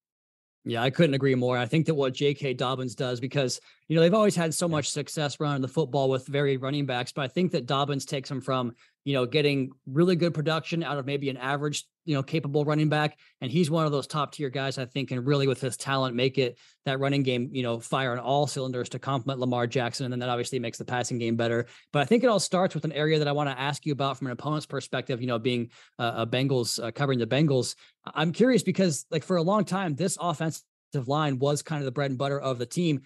Yeah, 0.65 0.83
I 0.83 0.91
couldn't 0.91 1.15
agree 1.15 1.35
more. 1.35 1.57
I 1.57 1.67
think 1.67 1.87
that 1.87 1.95
what 1.95 2.13
J.K. 2.13 2.55
Dobbins 2.55 2.97
does, 2.97 3.21
because 3.21 3.61
you 3.89 3.95
know 3.95 4.03
they've 4.03 4.15
always 4.15 4.35
had 4.35 4.53
so 4.53 4.69
much 4.69 4.91
success 4.91 5.39
running 5.39 5.63
the 5.63 5.69
football 5.69 6.11
with 6.11 6.27
very 6.27 6.57
running 6.57 6.87
backs, 6.87 7.13
but 7.13 7.23
I 7.23 7.29
think 7.29 7.53
that 7.53 7.67
Dobbins 7.67 8.05
takes 8.05 8.29
them 8.29 8.41
from 8.41 8.73
you 9.05 9.15
know 9.15 9.27
getting 9.27 9.71
really 9.87 10.17
good 10.17 10.35
production 10.35 10.83
out 10.83 10.99
of 10.99 11.07
maybe 11.07 11.31
an 11.31 11.37
average, 11.37 11.85
you 12.05 12.15
know, 12.15 12.23
capable 12.23 12.65
running 12.65 12.89
back, 12.89 13.17
and 13.41 13.51
he's 13.51 13.71
one 13.71 13.87
of 13.87 13.93
those 13.93 14.09
top 14.09 14.33
tier 14.33 14.51
guys. 14.51 14.77
I 14.79 14.87
think, 14.87 15.13
and 15.13 15.25
really 15.25 15.47
with 15.47 15.61
his 15.61 15.77
talent, 15.77 16.17
make 16.17 16.37
it 16.37 16.59
that 16.85 16.99
running 16.99 17.23
game, 17.23 17.51
you 17.53 17.63
know, 17.63 17.79
fire 17.79 18.11
on 18.11 18.19
all 18.19 18.49
cylinders 18.49 18.89
to 18.91 18.99
complement 18.99 19.39
Lamar 19.39 19.69
Jackson, 19.69 20.07
and 20.07 20.13
then 20.13 20.19
that 20.19 20.29
obviously 20.29 20.59
makes 20.59 20.79
the 20.79 20.85
passing 20.85 21.19
game 21.19 21.37
better. 21.37 21.67
But 21.93 22.01
I 22.01 22.07
think 22.07 22.25
it 22.25 22.27
all 22.29 22.41
starts 22.41 22.75
with 22.75 22.85
an 22.85 22.93
area 22.93 23.21
that 23.21 23.29
I 23.29 23.33
want 23.33 23.51
to 23.51 23.59
ask 23.59 23.87
you 23.87 23.93
about 23.93 24.19
from 24.19 24.27
an 24.27 24.33
opponent's 24.33 24.67
perspective. 24.67 25.21
You 25.21 25.29
know, 25.29 25.39
being 25.39 25.71
uh, 25.99 26.15
a 26.17 26.27
Bengals 26.27 26.83
uh, 26.83 26.91
covering 26.91 27.21
the 27.21 27.27
Bengals, 27.27 27.77
I'm 28.05 28.33
curious 28.33 28.65
because 28.65 29.07
like 29.13 29.23
for 29.23 29.37
a 29.37 29.43
long 29.43 29.65
time, 29.65 29.95
this 29.95 30.19
offense 30.21 30.65
line 31.07 31.39
was 31.39 31.63
kind 31.63 31.81
of 31.81 31.85
the 31.85 31.93
bread 31.93 32.11
and 32.11 32.19
butter 32.19 32.41
of 32.41 32.59
the 32.59 32.67
team. 32.67 33.03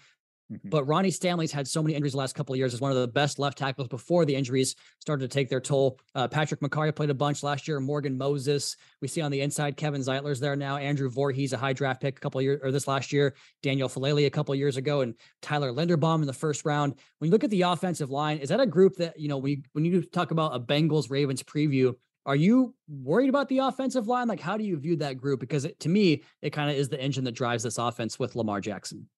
Mhm. 0.51 0.71
But 0.71 0.85
Ronnie 0.85 1.11
Stanley's 1.11 1.53
had 1.53 1.69
so 1.69 1.83
many 1.83 1.95
injuries 1.95 2.13
the 2.13 2.19
last 2.19 2.35
couple 2.35 2.53
of 2.55 2.59
years 2.59 2.75
as 2.75 2.81
one 2.81 2.91
of 2.91 2.97
the 2.97 3.07
best 3.09 3.39
left 3.39 3.59
tackles 3.59 3.89
before 3.89 4.25
the 4.25 4.35
injuries 4.35 4.75
started 4.99 5.29
to 5.31 5.33
take 5.33 5.49
their 5.49 5.61
toll. 5.61 5.99
Uh, 6.15 6.27
Patrick 6.27 6.61
Mekari 6.61 6.95
played 6.95 7.11
a 7.11 7.15
bunch 7.15 7.43
last 7.43 7.69
year. 7.69 7.79
Morgan 7.81 8.19
Moses, 8.19 8.77
we 9.01 9.09
see 9.09 9.21
on 9.21 9.31
the 9.31 9.41
inside, 9.41 9.77
Kevin 9.77 10.01
Zeitler's 10.01 10.41
there 10.41 10.57
now. 10.57 10.77
Andrew 10.77 11.09
Voorhees, 11.09 11.53
a 11.53 11.57
high 11.57 11.73
draft 11.73 12.01
pick 12.01 12.17
a 12.17 12.21
couple 12.21 12.41
of 12.41 12.45
years 12.45 12.61
or 12.63 12.73
this 12.73 12.89
last 12.89 13.13
year. 13.13 13.35
Daniel 13.63 13.89
Faalele 13.89 14.27
a 14.27 14.31
couple 14.31 14.53
of 14.53 14.59
years 14.59 14.77
ago, 14.77 15.03
and 15.03 15.15
Tyler 15.41 15.73
Linderbaum 15.73 16.21
in 16.21 16.27
the 16.27 16.33
first 16.33 16.65
round. 16.65 16.95
When 17.19 17.29
you 17.29 17.33
look 17.33 17.45
at 17.45 17.51
the 17.51 17.63
offensive 17.63 18.11
line, 18.11 18.39
is 18.39 18.49
that 18.49 18.61
a 18.61 18.67
group 18.67 18.97
that 18.97 19.19
you 19.19 19.29
know 19.29 19.39
when 19.39 19.53
you, 19.53 19.63
when 19.73 19.85
you 19.85 20.03
talk 20.03 20.31
about 20.31 20.55
a 20.55 20.61
Bengals 20.61 21.11
Ravens 21.11 21.43
preview? 21.43 21.95
Are 22.27 22.37
you 22.37 22.75
worried 22.87 23.31
about 23.31 23.49
the 23.49 23.59
offensive 23.59 24.07
line? 24.07 24.29
Like, 24.29 24.41
how 24.41 24.59
do 24.59 24.65
you 24.65 24.77
view 24.77 24.97
that 24.97 25.17
group? 25.17 25.41
Because 25.41 25.65
it, 25.65 25.81
to 25.81 25.89
me, 25.89 26.23
it 26.43 26.51
kind 26.51 26.71
of 26.71 26.77
is 26.77 26.89
the 26.89 27.01
engine 27.01 27.25
that 27.25 27.33
drives 27.33 27.63
this 27.63 27.79
offense 27.79 28.19
with 28.19 28.37
Lamar 28.37 28.61
Jackson. 28.61 29.09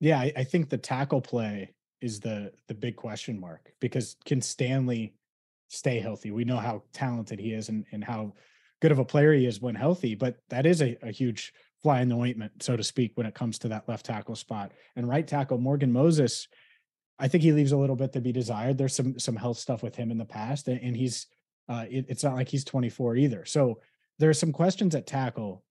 Yeah, 0.00 0.18
I, 0.18 0.32
I 0.36 0.44
think 0.44 0.68
the 0.68 0.78
tackle 0.78 1.20
play 1.20 1.74
is 2.00 2.20
the 2.20 2.52
the 2.68 2.74
big 2.74 2.96
question 2.96 3.40
mark 3.40 3.72
because 3.80 4.16
can 4.24 4.40
Stanley 4.40 5.14
stay 5.68 5.98
healthy? 5.98 6.30
We 6.30 6.44
know 6.44 6.58
how 6.58 6.82
talented 6.92 7.38
he 7.38 7.52
is 7.52 7.68
and, 7.68 7.84
and 7.92 8.04
how 8.04 8.34
good 8.80 8.92
of 8.92 8.98
a 8.98 9.04
player 9.04 9.32
he 9.32 9.46
is 9.46 9.60
when 9.60 9.74
healthy, 9.74 10.14
but 10.14 10.36
that 10.50 10.66
is 10.66 10.80
a, 10.82 10.96
a 11.02 11.10
huge 11.10 11.52
fly 11.82 12.00
in 12.00 12.08
the 12.08 12.16
ointment, 12.16 12.62
so 12.62 12.76
to 12.76 12.82
speak, 12.82 13.12
when 13.14 13.26
it 13.26 13.34
comes 13.34 13.58
to 13.58 13.68
that 13.68 13.88
left 13.88 14.06
tackle 14.06 14.36
spot. 14.36 14.72
And 14.96 15.08
right 15.08 15.26
tackle 15.26 15.58
Morgan 15.58 15.92
Moses, 15.92 16.48
I 17.18 17.28
think 17.28 17.42
he 17.42 17.52
leaves 17.52 17.72
a 17.72 17.76
little 17.76 17.96
bit 17.96 18.12
to 18.12 18.20
be 18.20 18.32
desired. 18.32 18.78
There's 18.78 18.94
some 18.94 19.18
some 19.18 19.36
health 19.36 19.58
stuff 19.58 19.82
with 19.82 19.96
him 19.96 20.10
in 20.10 20.18
the 20.18 20.24
past, 20.24 20.68
and, 20.68 20.80
and 20.80 20.96
he's 20.96 21.26
uh, 21.68 21.84
it, 21.90 22.06
it's 22.08 22.24
not 22.24 22.34
like 22.34 22.48
he's 22.48 22.64
24 22.64 23.16
either. 23.16 23.44
So 23.44 23.80
there 24.18 24.30
are 24.30 24.34
some 24.34 24.52
questions 24.52 24.94
at 24.94 25.06
tackle. 25.06 25.64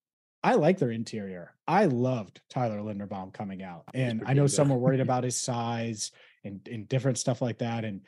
I 0.43 0.54
like 0.54 0.78
their 0.78 0.91
interior. 0.91 1.56
I 1.67 1.86
loved 1.86 2.41
Tyler 2.50 2.80
Linderbaum 2.80 3.34
coming 3.34 3.63
out, 3.63 3.84
and 3.93 4.23
I 4.26 4.34
know 4.34 4.43
good, 4.43 4.52
some 4.52 4.69
were 4.69 4.78
worried 4.78 5.00
about 5.08 5.23
his 5.23 5.39
size 5.39 6.12
and 6.43 6.65
and 6.71 6.88
different 6.88 7.17
stuff 7.17 7.41
like 7.41 7.60
that. 7.60 7.86
And 7.86 8.02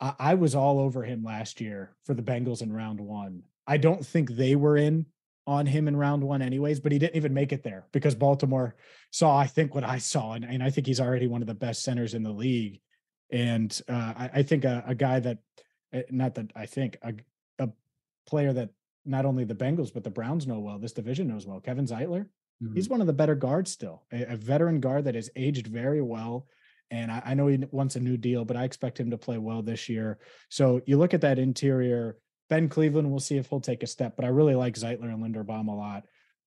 I, 0.00 0.14
I 0.18 0.34
was 0.34 0.54
all 0.54 0.78
over 0.78 1.02
him 1.02 1.22
last 1.22 1.60
year 1.60 1.96
for 2.04 2.14
the 2.14 2.22
Bengals 2.22 2.62
in 2.62 2.72
round 2.72 3.00
one. 3.00 3.42
I 3.66 3.76
don't 3.76 4.04
think 4.04 4.30
they 4.30 4.56
were 4.56 4.76
in 4.76 5.06
on 5.46 5.66
him 5.66 5.88
in 5.88 5.96
round 5.96 6.22
one, 6.22 6.42
anyways, 6.42 6.80
but 6.80 6.92
he 6.92 6.98
didn't 6.98 7.16
even 7.16 7.34
make 7.34 7.52
it 7.52 7.62
there 7.62 7.86
because 7.92 8.14
Baltimore 8.14 8.76
saw, 9.10 9.36
I 9.36 9.46
think, 9.46 9.74
what 9.74 9.84
I 9.84 9.98
saw, 9.98 10.34
and, 10.34 10.44
and 10.44 10.62
I 10.62 10.70
think 10.70 10.86
he's 10.86 11.00
already 11.00 11.26
one 11.26 11.40
of 11.40 11.48
the 11.48 11.54
best 11.54 11.82
centers 11.82 12.14
in 12.14 12.22
the 12.22 12.30
league. 12.30 12.80
And 13.32 13.80
uh, 13.88 14.12
I, 14.16 14.30
I 14.34 14.42
think 14.42 14.64
a, 14.64 14.84
a 14.86 14.94
guy 14.94 15.20
that, 15.20 15.38
uh, 15.92 16.02
not 16.10 16.34
that 16.36 16.52
I 16.54 16.66
think 16.66 16.98
a, 17.02 17.14
a 17.58 17.68
player 18.26 18.52
that 18.52 18.70
not 19.04 19.24
only 19.24 19.44
the 19.44 19.54
Bengals 19.54 19.92
but 19.92 20.04
the 20.04 20.10
Browns 20.10 20.46
know 20.46 20.60
well, 20.60 20.78
this 20.78 20.92
division 20.92 21.28
knows 21.28 21.46
well, 21.46 21.60
Kevin 21.60 21.86
Zeitler. 21.86 22.26
He's 22.74 22.84
mm-hmm. 22.84 22.92
one 22.92 23.00
of 23.00 23.06
the 23.06 23.14
better 23.14 23.34
guards 23.34 23.70
still, 23.70 24.02
a, 24.12 24.34
a 24.34 24.36
veteran 24.36 24.80
guard 24.80 25.04
that 25.04 25.14
has 25.14 25.30
aged 25.34 25.66
very 25.66 26.02
well. 26.02 26.46
And 26.90 27.10
I, 27.10 27.22
I 27.24 27.34
know 27.34 27.46
he 27.46 27.64
wants 27.70 27.96
a 27.96 28.00
new 28.00 28.18
deal, 28.18 28.44
but 28.44 28.56
I 28.56 28.64
expect 28.64 29.00
him 29.00 29.10
to 29.12 29.18
play 29.18 29.38
well 29.38 29.62
this 29.62 29.88
year. 29.88 30.18
So 30.50 30.82
you 30.84 30.98
look 30.98 31.14
at 31.14 31.22
that 31.22 31.38
interior, 31.38 32.18
Ben 32.50 32.68
Cleveland, 32.68 33.10
we'll 33.10 33.20
see 33.20 33.38
if 33.38 33.48
he'll 33.48 33.60
take 33.60 33.82
a 33.82 33.86
step, 33.86 34.14
but 34.16 34.26
I 34.26 34.28
really 34.28 34.54
like 34.54 34.74
Zeitler 34.74 35.12
and 35.12 35.24
Linderbaum 35.24 35.68
a 35.68 35.72
lot. 35.72 36.04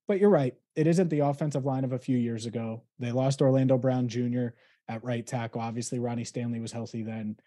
But 0.08 0.20
you're 0.20 0.30
right. 0.30 0.54
It 0.76 0.86
isn't 0.86 1.10
the 1.10 1.22
offensive 1.22 1.66
line 1.66 1.86
of 1.86 1.94
a 1.94 2.00
few 2.00 2.18
years 2.18 2.46
ago. 2.46 2.84
They 3.00 3.12
lost 3.12 3.42
Orlando 3.42 3.78
Brown 3.78 4.08
Jr. 4.08 4.48
at 4.88 5.04
right 5.04 5.26
tackle. 5.26 5.62
Obviously, 5.62 5.98
Ronnie 5.98 6.26
Stanley 6.26 6.60
was 6.60 6.74
healthy 6.74 7.04
then. 7.04 7.38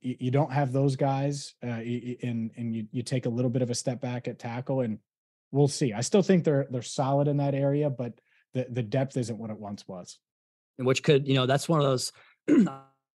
You, 0.00 0.16
you 0.18 0.30
don't 0.30 0.52
have 0.52 0.72
those 0.72 0.96
guys, 0.96 1.54
uh, 1.62 1.66
and 1.66 2.50
and 2.56 2.74
you 2.74 2.86
you 2.90 3.02
take 3.02 3.26
a 3.26 3.28
little 3.28 3.50
bit 3.50 3.62
of 3.62 3.70
a 3.70 3.74
step 3.74 4.00
back 4.00 4.28
at 4.28 4.38
tackle, 4.38 4.80
and 4.80 4.98
we'll 5.52 5.68
see. 5.68 5.92
I 5.92 6.00
still 6.00 6.22
think 6.22 6.44
they're 6.44 6.66
they're 6.70 6.82
solid 6.82 7.28
in 7.28 7.36
that 7.38 7.54
area, 7.54 7.88
but 7.90 8.20
the 8.54 8.66
the 8.70 8.82
depth 8.82 9.16
isn't 9.16 9.38
what 9.38 9.50
it 9.50 9.58
once 9.58 9.86
was. 9.86 10.18
which 10.76 11.02
could, 11.02 11.26
you 11.26 11.34
know, 11.34 11.46
that's 11.46 11.68
one 11.68 11.80
of 11.80 11.86
those. 11.86 12.12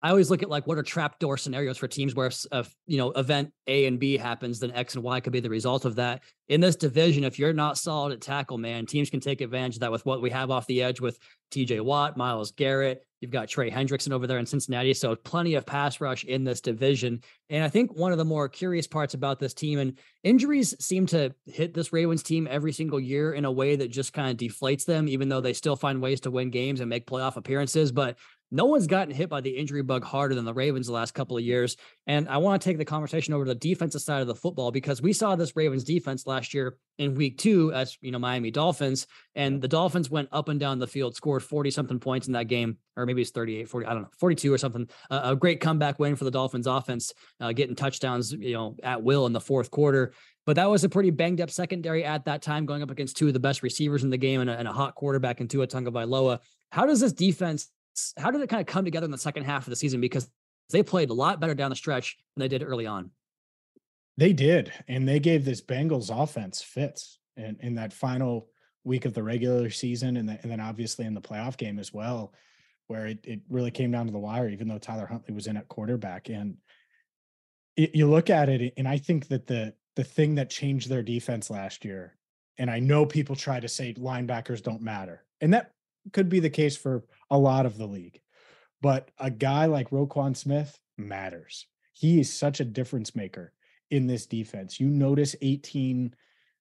I 0.02 0.10
always 0.10 0.30
look 0.30 0.42
at 0.42 0.48
like 0.48 0.66
what 0.66 0.78
are 0.78 0.82
trapdoor 0.82 1.36
scenarios 1.36 1.76
for 1.76 1.88
teams 1.88 2.14
where 2.14 2.28
if, 2.28 2.44
if, 2.52 2.66
uh, 2.66 2.70
you 2.86 2.98
know 2.98 3.10
event 3.12 3.52
A 3.66 3.86
and 3.86 3.98
B 3.98 4.16
happens, 4.16 4.60
then 4.60 4.70
X 4.72 4.94
and 4.94 5.02
Y 5.02 5.20
could 5.20 5.32
be 5.32 5.40
the 5.40 5.50
result 5.50 5.84
of 5.84 5.96
that. 5.96 6.22
In 6.48 6.60
this 6.60 6.76
division, 6.76 7.24
if 7.24 7.38
you're 7.38 7.52
not 7.52 7.78
solid 7.78 8.12
at 8.12 8.20
tackle, 8.20 8.58
man, 8.58 8.86
teams 8.86 9.10
can 9.10 9.20
take 9.20 9.40
advantage 9.40 9.76
of 9.76 9.80
that 9.80 9.92
with 9.92 10.06
what 10.06 10.22
we 10.22 10.30
have 10.30 10.50
off 10.50 10.66
the 10.66 10.82
edge 10.82 11.00
with 11.00 11.18
T.J. 11.50 11.80
Watt, 11.80 12.16
Myles 12.16 12.52
Garrett. 12.52 13.04
You've 13.20 13.32
got 13.32 13.48
Trey 13.48 13.68
Hendrickson 13.68 14.12
over 14.12 14.28
there 14.28 14.38
in 14.38 14.46
Cincinnati, 14.46 14.94
so 14.94 15.16
plenty 15.16 15.54
of 15.54 15.66
pass 15.66 16.00
rush 16.00 16.24
in 16.24 16.44
this 16.44 16.60
division. 16.60 17.20
And 17.50 17.64
I 17.64 17.68
think 17.68 17.92
one 17.96 18.12
of 18.12 18.18
the 18.18 18.24
more 18.24 18.48
curious 18.48 18.86
parts 18.86 19.14
about 19.14 19.40
this 19.40 19.54
team 19.54 19.80
and 19.80 19.98
injuries 20.22 20.76
seem 20.78 21.06
to 21.06 21.34
hit 21.46 21.74
this 21.74 21.92
Ravens 21.92 22.22
team 22.22 22.46
every 22.48 22.72
single 22.72 23.00
year 23.00 23.32
in 23.32 23.44
a 23.44 23.50
way 23.50 23.74
that 23.74 23.90
just 23.90 24.12
kind 24.12 24.30
of 24.30 24.36
deflates 24.36 24.84
them, 24.84 25.08
even 25.08 25.28
though 25.28 25.40
they 25.40 25.52
still 25.52 25.74
find 25.74 26.00
ways 26.00 26.20
to 26.20 26.30
win 26.30 26.50
games 26.50 26.78
and 26.78 26.88
make 26.88 27.08
playoff 27.08 27.36
appearances. 27.36 27.90
But 27.90 28.18
no 28.50 28.64
one's 28.64 28.86
gotten 28.86 29.14
hit 29.14 29.28
by 29.28 29.40
the 29.40 29.50
injury 29.50 29.82
bug 29.82 30.04
harder 30.04 30.34
than 30.34 30.44
the 30.44 30.54
Ravens 30.54 30.86
the 30.86 30.92
last 30.92 31.12
couple 31.12 31.36
of 31.36 31.42
years. 31.42 31.76
And 32.06 32.28
I 32.28 32.38
want 32.38 32.60
to 32.60 32.68
take 32.68 32.78
the 32.78 32.84
conversation 32.84 33.34
over 33.34 33.44
to 33.44 33.52
the 33.52 33.54
defensive 33.54 34.00
side 34.00 34.22
of 34.22 34.26
the 34.26 34.34
football 34.34 34.70
because 34.70 35.02
we 35.02 35.12
saw 35.12 35.36
this 35.36 35.54
Ravens 35.54 35.84
defense 35.84 36.26
last 36.26 36.54
year 36.54 36.78
in 36.96 37.14
week 37.14 37.38
two 37.38 37.72
as, 37.72 37.98
you 38.00 38.10
know, 38.10 38.18
Miami 38.18 38.50
Dolphins. 38.50 39.06
And 39.34 39.60
the 39.60 39.68
Dolphins 39.68 40.10
went 40.10 40.28
up 40.32 40.48
and 40.48 40.58
down 40.58 40.78
the 40.78 40.86
field, 40.86 41.14
scored 41.14 41.42
40 41.42 41.70
something 41.70 42.00
points 42.00 42.26
in 42.26 42.32
that 42.32 42.48
game, 42.48 42.78
or 42.96 43.04
maybe 43.04 43.22
it's 43.22 43.30
38, 43.30 43.68
40, 43.68 43.86
I 43.86 43.92
don't 43.92 44.02
know, 44.02 44.08
42 44.18 44.52
or 44.52 44.58
something. 44.58 44.88
Uh, 45.10 45.20
a 45.24 45.36
great 45.36 45.60
comeback 45.60 45.98
win 45.98 46.16
for 46.16 46.24
the 46.24 46.30
Dolphins 46.30 46.66
offense, 46.66 47.12
uh, 47.40 47.52
getting 47.52 47.76
touchdowns, 47.76 48.32
you 48.32 48.54
know, 48.54 48.76
at 48.82 49.02
will 49.02 49.26
in 49.26 49.32
the 49.32 49.40
fourth 49.40 49.70
quarter. 49.70 50.12
But 50.46 50.56
that 50.56 50.70
was 50.70 50.82
a 50.82 50.88
pretty 50.88 51.10
banged 51.10 51.42
up 51.42 51.50
secondary 51.50 52.04
at 52.04 52.24
that 52.24 52.40
time, 52.40 52.64
going 52.64 52.82
up 52.82 52.90
against 52.90 53.18
two 53.18 53.26
of 53.26 53.34
the 53.34 53.40
best 53.40 53.62
receivers 53.62 54.02
in 54.02 54.08
the 54.08 54.16
game 54.16 54.40
and 54.40 54.48
a, 54.48 54.58
and 54.58 54.66
a 54.66 54.72
hot 54.72 54.94
quarterback 54.94 55.42
in 55.42 55.48
Tua 55.48 55.66
Tagovailoa. 55.66 56.38
How 56.72 56.86
does 56.86 57.00
this 57.00 57.12
defense 57.12 57.68
how 58.16 58.30
did 58.30 58.40
it 58.40 58.48
kind 58.48 58.60
of 58.60 58.66
come 58.66 58.84
together 58.84 59.04
in 59.04 59.10
the 59.10 59.18
second 59.18 59.44
half 59.44 59.66
of 59.66 59.70
the 59.70 59.76
season? 59.76 60.00
Because 60.00 60.28
they 60.70 60.82
played 60.82 61.10
a 61.10 61.14
lot 61.14 61.40
better 61.40 61.54
down 61.54 61.70
the 61.70 61.76
stretch 61.76 62.16
than 62.34 62.40
they 62.40 62.48
did 62.48 62.62
early 62.62 62.86
on. 62.86 63.10
They 64.16 64.32
did, 64.32 64.72
and 64.88 65.08
they 65.08 65.20
gave 65.20 65.44
this 65.44 65.60
Bengals 65.60 66.10
offense 66.10 66.60
fits 66.60 67.18
in, 67.36 67.56
in 67.60 67.74
that 67.76 67.92
final 67.92 68.48
week 68.84 69.04
of 69.04 69.14
the 69.14 69.22
regular 69.22 69.70
season, 69.70 70.16
and, 70.16 70.28
the, 70.28 70.38
and 70.42 70.50
then 70.50 70.60
obviously 70.60 71.06
in 71.06 71.14
the 71.14 71.20
playoff 71.20 71.56
game 71.56 71.78
as 71.78 71.92
well, 71.92 72.32
where 72.88 73.06
it, 73.06 73.18
it 73.22 73.40
really 73.48 73.70
came 73.70 73.92
down 73.92 74.06
to 74.06 74.12
the 74.12 74.18
wire, 74.18 74.48
even 74.48 74.66
though 74.66 74.78
Tyler 74.78 75.06
Huntley 75.06 75.34
was 75.34 75.46
in 75.46 75.56
at 75.56 75.68
quarterback. 75.68 76.30
And 76.30 76.56
it, 77.76 77.94
you 77.94 78.08
look 78.08 78.28
at 78.28 78.48
it, 78.48 78.74
and 78.76 78.88
I 78.88 78.98
think 78.98 79.28
that 79.28 79.46
the 79.46 79.74
the 79.94 80.04
thing 80.04 80.36
that 80.36 80.48
changed 80.48 80.88
their 80.88 81.02
defense 81.02 81.50
last 81.50 81.84
year, 81.84 82.16
and 82.56 82.70
I 82.70 82.78
know 82.78 83.04
people 83.04 83.34
try 83.34 83.60
to 83.60 83.68
say 83.68 83.94
linebackers 83.94 84.62
don't 84.62 84.82
matter, 84.82 85.24
and 85.40 85.54
that 85.54 85.72
could 86.12 86.28
be 86.28 86.40
the 86.40 86.50
case 86.50 86.76
for 86.76 87.04
a 87.30 87.38
lot 87.38 87.66
of 87.66 87.78
the 87.78 87.86
league. 87.86 88.20
But 88.80 89.10
a 89.18 89.30
guy 89.30 89.66
like 89.66 89.90
Roquan 89.90 90.36
Smith 90.36 90.78
matters. 90.96 91.66
He 91.92 92.20
is 92.20 92.32
such 92.32 92.60
a 92.60 92.64
difference 92.64 93.16
maker 93.16 93.52
in 93.90 94.06
this 94.06 94.26
defense. 94.26 94.78
You 94.78 94.88
notice 94.88 95.34
18 95.42 96.14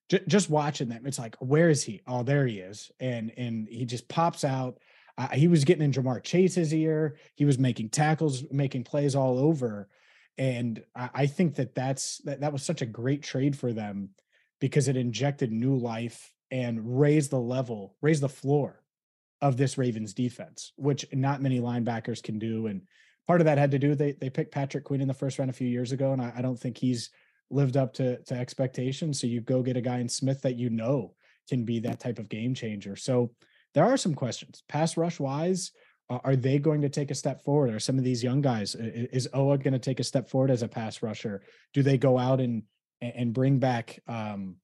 j- 0.10 0.24
just 0.28 0.50
watching 0.50 0.90
them. 0.90 1.06
It's 1.06 1.20
like, 1.20 1.36
where 1.40 1.70
is 1.70 1.84
he? 1.84 2.02
Oh, 2.08 2.24
there 2.24 2.48
he 2.48 2.60
is. 2.60 2.92
And 3.00 3.32
and 3.38 3.68
he 3.68 3.86
just 3.86 4.08
pops 4.08 4.44
out. 4.44 4.80
Uh, 5.18 5.30
he 5.30 5.48
was 5.48 5.64
getting 5.64 5.84
in 5.84 5.92
Ja'Marr 5.92 6.24
Chase's 6.24 6.74
ear. 6.74 7.18
He 7.36 7.46
was 7.46 7.58
making 7.58 7.90
tackles, 7.90 8.44
making 8.52 8.84
plays 8.84 9.16
all 9.16 9.40
over. 9.40 9.90
And 10.38 10.84
I, 10.96 11.10
I 11.14 11.26
think 11.28 11.56
that 11.56 11.76
that's 11.76 12.20
that, 12.20 12.42
that 12.42 12.54
was 12.54 12.64
such 12.64 12.82
a 12.82 12.88
great 12.88 13.24
trade 13.24 13.56
for 13.56 13.74
them 13.74 14.10
because 14.60 14.88
it 14.88 14.98
injected 14.98 15.52
new 15.52 15.76
life 15.76 16.32
and 16.50 17.00
raised 17.00 17.32
the 17.32 17.40
level, 17.40 17.96
raised 18.02 18.24
the 18.24 18.30
floor 18.30 18.82
of 19.42 19.58
this 19.58 19.78
Ravens 19.78 20.14
defense, 20.14 20.74
which 20.78 21.06
not 21.14 21.42
many 21.42 21.60
linebackers 21.60 22.24
can 22.24 22.40
do. 22.40 22.68
And 22.68 22.82
part 23.28 23.42
of 23.42 23.46
that 23.46 23.58
had 23.58 23.72
to 23.72 23.80
do 23.80 23.96
they 23.96 24.14
they 24.14 24.30
picked 24.30 24.54
Patrick 24.54 24.84
Queen 24.84 25.02
in 25.02 25.08
the 25.08 25.14
first 25.14 25.38
round 25.40 25.50
a 25.50 25.54
few 25.54 25.68
years 25.68 25.92
ago, 25.92 26.14
and 26.14 26.22
I, 26.22 26.34
I 26.38 26.42
don't 26.42 26.60
think 26.60 26.78
he's 26.78 27.10
lived 27.50 27.78
up 27.78 27.94
to 27.96 28.22
to 28.24 28.36
expectations. 28.36 29.20
So 29.20 29.28
you 29.28 29.42
go 29.42 29.62
get 29.62 29.78
a 29.78 29.82
guy 29.82 30.00
in 30.00 30.10
Smith 30.10 30.42
that 30.42 30.58
you 30.58 30.70
know 30.70 31.14
can 31.50 31.64
be 31.64 31.80
that 31.80 32.00
type 32.00 32.20
of 32.20 32.30
game 32.30 32.54
changer. 32.54 32.96
So 32.96 33.32
there 33.74 33.86
are 33.86 33.98
some 33.98 34.16
questions. 34.16 34.64
Pass 34.68 34.98
rush 34.98 35.20
wise, 35.20 35.72
are 36.10 36.36
they 36.36 36.58
going 36.58 36.82
to 36.82 36.90
take 36.90 37.12
a 37.12 37.16
step 37.16 37.44
forward? 37.44 37.74
Are 37.74 37.80
some 37.80 37.98
of 37.98 38.04
these 38.04 38.24
young 38.24 38.42
guys 38.42 38.76
is 38.76 39.28
Oweh 39.34 39.62
going 39.62 39.74
to 39.74 39.80
take 39.80 40.00
a 40.00 40.06
step 40.06 40.30
forward 40.30 40.52
as 40.52 40.64
a 40.64 40.68
pass 40.68 41.04
rusher? 41.04 41.42
Do 41.74 41.84
they 41.84 41.98
go 41.98 42.18
out 42.18 42.40
and 42.40 42.64
and 43.02 43.34
bring 43.34 43.60
back 43.60 44.00
um, 44.08 44.56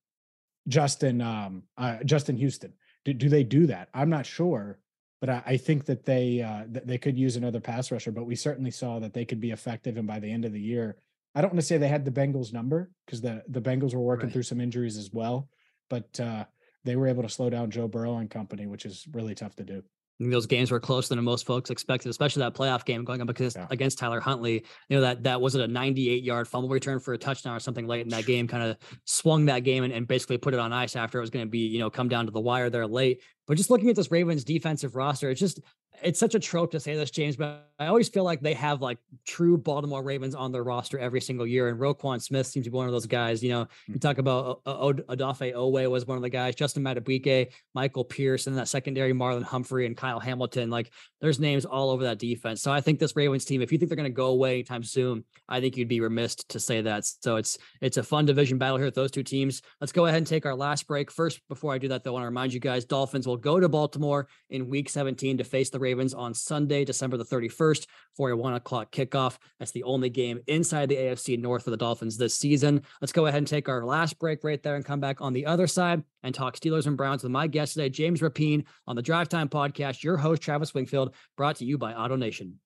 Justin 0.68 1.22
um, 1.22 1.64
uh, 1.78 1.98
Justin 2.06 2.38
Houston? 2.38 2.74
Do, 3.06 3.14
do 3.14 3.30
they 3.30 3.44
do 3.44 3.68
that? 3.68 3.90
I'm 3.94 4.10
not 4.10 4.26
sure, 4.26 4.80
but 5.20 5.30
I, 5.30 5.44
I 5.46 5.58
think 5.58 5.86
that 5.86 6.06
they 6.06 6.42
uh, 6.42 6.66
th- 6.72 6.86
they 6.86 6.98
could 6.98 7.18
use 7.18 7.36
another 7.36 7.60
pass 7.60 7.92
rusher. 7.92 8.12
But 8.12 8.26
we 8.26 8.36
certainly 8.36 8.72
saw 8.72 9.00
that 9.00 9.14
they 9.14 9.26
could 9.26 9.40
be 9.40 9.52
effective, 9.52 9.98
and 9.98 10.08
by 10.08 10.20
the 10.20 10.32
end 10.32 10.46
of 10.46 10.54
the 10.54 10.62
year, 10.62 10.98
I 11.36 11.42
don't 11.42 11.52
want 11.52 11.60
to 11.60 11.66
say 11.66 11.78
they 11.78 11.88
had 11.88 12.06
the 12.06 12.12
Bengals 12.12 12.54
number 12.54 12.92
because 13.06 13.22
the 13.22 13.44
the 13.48 13.62
Bengals 13.62 13.94
were 13.94 14.02
working 14.02 14.28
right. 14.28 14.34
through 14.34 14.44
some 14.44 14.62
injuries 14.62 14.98
as 14.98 15.12
well, 15.12 15.50
but 15.90 16.20
uh, 16.20 16.46
they 16.86 16.96
were 16.96 17.08
able 17.08 17.24
to 17.24 17.30
slow 17.30 17.50
down 17.50 17.72
Joe 17.72 17.88
Burrow 17.88 18.18
and 18.18 18.30
company, 18.30 18.68
which 18.68 18.86
is 18.86 19.06
really 19.12 19.36
tough 19.36 19.56
to 19.58 19.64
do 19.64 19.84
those 20.20 20.46
games 20.46 20.72
were 20.72 20.80
closer 20.80 21.14
than 21.14 21.24
most 21.24 21.46
folks 21.46 21.70
expected, 21.70 22.10
especially 22.10 22.42
that 22.42 22.54
playoff 22.54 22.86
game 22.86 23.04
going 23.04 23.22
up 23.22 23.30
against, 23.30 23.58
yeah. 23.58 23.68
against 23.70 23.98
Tyler 23.98 24.20
Huntley. 24.20 24.64
You 24.90 24.98
know, 24.98 25.02
that 25.02 25.24
that 25.24 25.42
was 25.42 25.56
it 25.56 25.62
a 25.62 25.68
98 25.68 26.24
yard 26.24 26.48
fumble 26.48 26.70
return 26.70 27.00
for 27.00 27.14
a 27.14 27.18
touchdown 27.18 27.56
or 27.56 27.60
something 27.60 27.88
late 27.88 28.02
in 28.02 28.10
that 28.10 28.26
game, 28.26 28.48
kind 28.48 28.64
of 28.64 28.78
swung 29.06 29.46
that 29.46 29.60
game 29.60 29.84
and, 29.84 29.94
and 29.94 30.08
basically 30.08 30.38
put 30.38 30.54
it 30.54 30.60
on 30.60 30.72
ice 30.72 30.96
after 30.96 31.18
it 31.18 31.22
was 31.22 31.30
going 31.30 31.46
to 31.46 31.50
be, 31.50 31.60
you 31.60 31.80
know, 31.80 31.90
come 31.90 32.08
down 32.08 32.26
to 32.26 32.32
the 32.32 32.40
wire 32.40 32.70
there 32.70 32.88
late. 32.88 33.22
But 33.48 33.58
just 33.58 33.70
looking 33.70 33.90
at 33.90 33.96
this 33.96 34.12
Ravens 34.12 34.44
defensive 34.44 34.96
roster, 34.96 35.30
it's 35.30 35.40
just 35.40 35.60
it's 36.02 36.20
such 36.20 36.36
a 36.36 36.40
trope 36.40 36.72
to 36.72 36.80
say 36.80 36.96
this, 36.96 37.12
James, 37.12 37.36
but 37.36 37.70
I 37.80 37.88
always 37.88 38.10
feel 38.10 38.24
like 38.24 38.42
they 38.42 38.54
have 38.54 38.82
like 38.82 38.98
true 39.26 39.58
Baltimore 39.58 40.04
Ravens 40.04 40.36
on 40.36 40.52
their 40.52 40.64
roster 40.64 41.00
every 41.00 41.22
single 41.22 41.46
year. 41.46 41.70
And 41.70 41.80
Roquan 41.80 42.22
Smith 42.22 42.48
seems 42.48 42.66
to 42.66 42.72
be 42.72 42.78
one 42.78 42.88
of 42.88 42.92
those 42.92 43.06
guys. 43.06 43.44
You 43.44 43.50
know, 43.50 43.68
you 43.88 43.96
hmm. 43.96 44.00
talk 44.00 44.18
about 44.18 44.64
Odafe 44.66 45.54
Oweh 45.54 45.90
was 45.90 46.06
one 46.06 46.18
of 46.18 46.24
the 46.24 46.30
guys, 46.30 46.56
Justin 46.56 46.84
Madubuike, 46.84 47.52
Michael 47.74 48.04
Pierce, 48.04 48.48
and 48.48 48.58
that 48.58 48.68
secondary, 48.68 49.14
Marlon 49.14 49.44
Humphrey 49.44 49.86
and 49.86 49.98
Kyle 49.98 50.20
Hamilton. 50.20 50.70
Like 50.70 50.92
there's 51.22 51.40
names 51.40 51.66
all 51.66 51.90
over 51.90 52.04
that 52.04 52.20
defense. 52.20 52.62
So 52.62 52.72
I 52.72 52.82
think 52.82 53.00
this 53.00 53.16
Ravens 53.16 53.46
team, 53.46 53.62
if 53.62 53.72
you 53.72 53.78
think 53.78 53.90
they're 53.90 53.96
going 53.96 54.06
to 54.06 54.16
go 54.16 54.28
away 54.28 54.54
anytime 54.54 54.84
soon, 54.84 55.24
I 55.48 55.60
think 55.60 55.78
you'd 55.78 55.88
be 55.88 56.00
remiss 56.00 56.36
to 56.36 56.60
say 56.60 56.82
that. 56.82 57.06
So 57.06 57.38
it's 57.38 57.58
it's 57.82 57.98
a 57.98 58.04
fun 58.04 58.26
division 58.26 58.58
battle 58.58 58.78
here 58.78 58.86
with 58.86 58.96
those 58.96 59.12
two 59.12 59.24
teams. 59.24 59.62
Let's 59.82 59.92
go 59.92 60.06
ahead 60.06 60.18
and 60.18 60.28
take 60.28 60.46
our 60.46 60.56
last 60.56 60.88
break. 60.88 61.12
First, 61.12 61.42
before 61.50 61.74
I 61.74 61.78
do 61.78 61.90
that, 61.90 62.04
though, 62.04 62.12
I 62.12 62.14
want 62.14 62.24
to 62.24 62.28
remind 62.28 62.54
you 62.54 62.60
guys, 62.60 62.86
Dolphins 62.86 63.28
will 63.28 63.38
go 63.38 63.60
to 63.60 63.70
Baltimore 63.70 64.28
in 64.50 64.70
week 64.70 64.90
17 64.90 65.38
to 65.38 65.44
face 65.44 65.70
the 65.70 65.80
Ravens 65.84 66.14
on 66.14 66.34
Sunday, 66.34 66.86
December 66.86 67.18
the 67.18 67.26
31st 67.26 67.86
for 68.16 68.30
a 68.30 68.38
one 68.38 68.54
o'clock 68.54 68.92
kickoff. 68.92 69.38
That's 69.60 69.72
the 69.72 69.84
only 69.84 70.10
game 70.10 70.40
inside 70.48 70.90
the 70.90 70.96
AFC 70.96 71.38
North 71.38 71.64
for 71.64 71.70
the 71.70 71.78
Dolphins 71.78 72.18
this 72.18 72.36
season. 72.36 72.82
Let's 73.02 73.12
go 73.12 73.26
ahead 73.26 73.40
and 73.40 73.48
take 73.48 73.70
our 73.70 73.86
last 73.86 74.18
break 74.18 74.44
right 74.44 74.62
there 74.64 74.76
and 74.76 74.86
come 74.86 75.00
back 75.00 75.22
on 75.22 75.34
the 75.34 75.46
other 75.46 75.68
side 75.68 76.04
and 76.24 76.34
talk 76.34 76.56
Steelers 76.56 76.88
and 76.88 76.98
Browns 76.98 77.24
with 77.24 77.32
my 77.32 77.48
guest 77.48 77.74
today, 77.74 77.90
James 77.90 78.22
Rapien, 78.22 78.64
on 78.88 78.96
the 78.96 79.02
Drive 79.02 79.30
Time 79.30 79.50
Podcast. 79.50 80.04
Your 80.04 80.18
host, 80.18 80.42
Travis 80.42 80.74
Wingfield, 80.74 81.14
brought 81.36 81.58
to 81.58 81.66
you 81.66 81.78
by 81.78 81.94
Auto 81.94 82.16
Nation. 82.16 82.60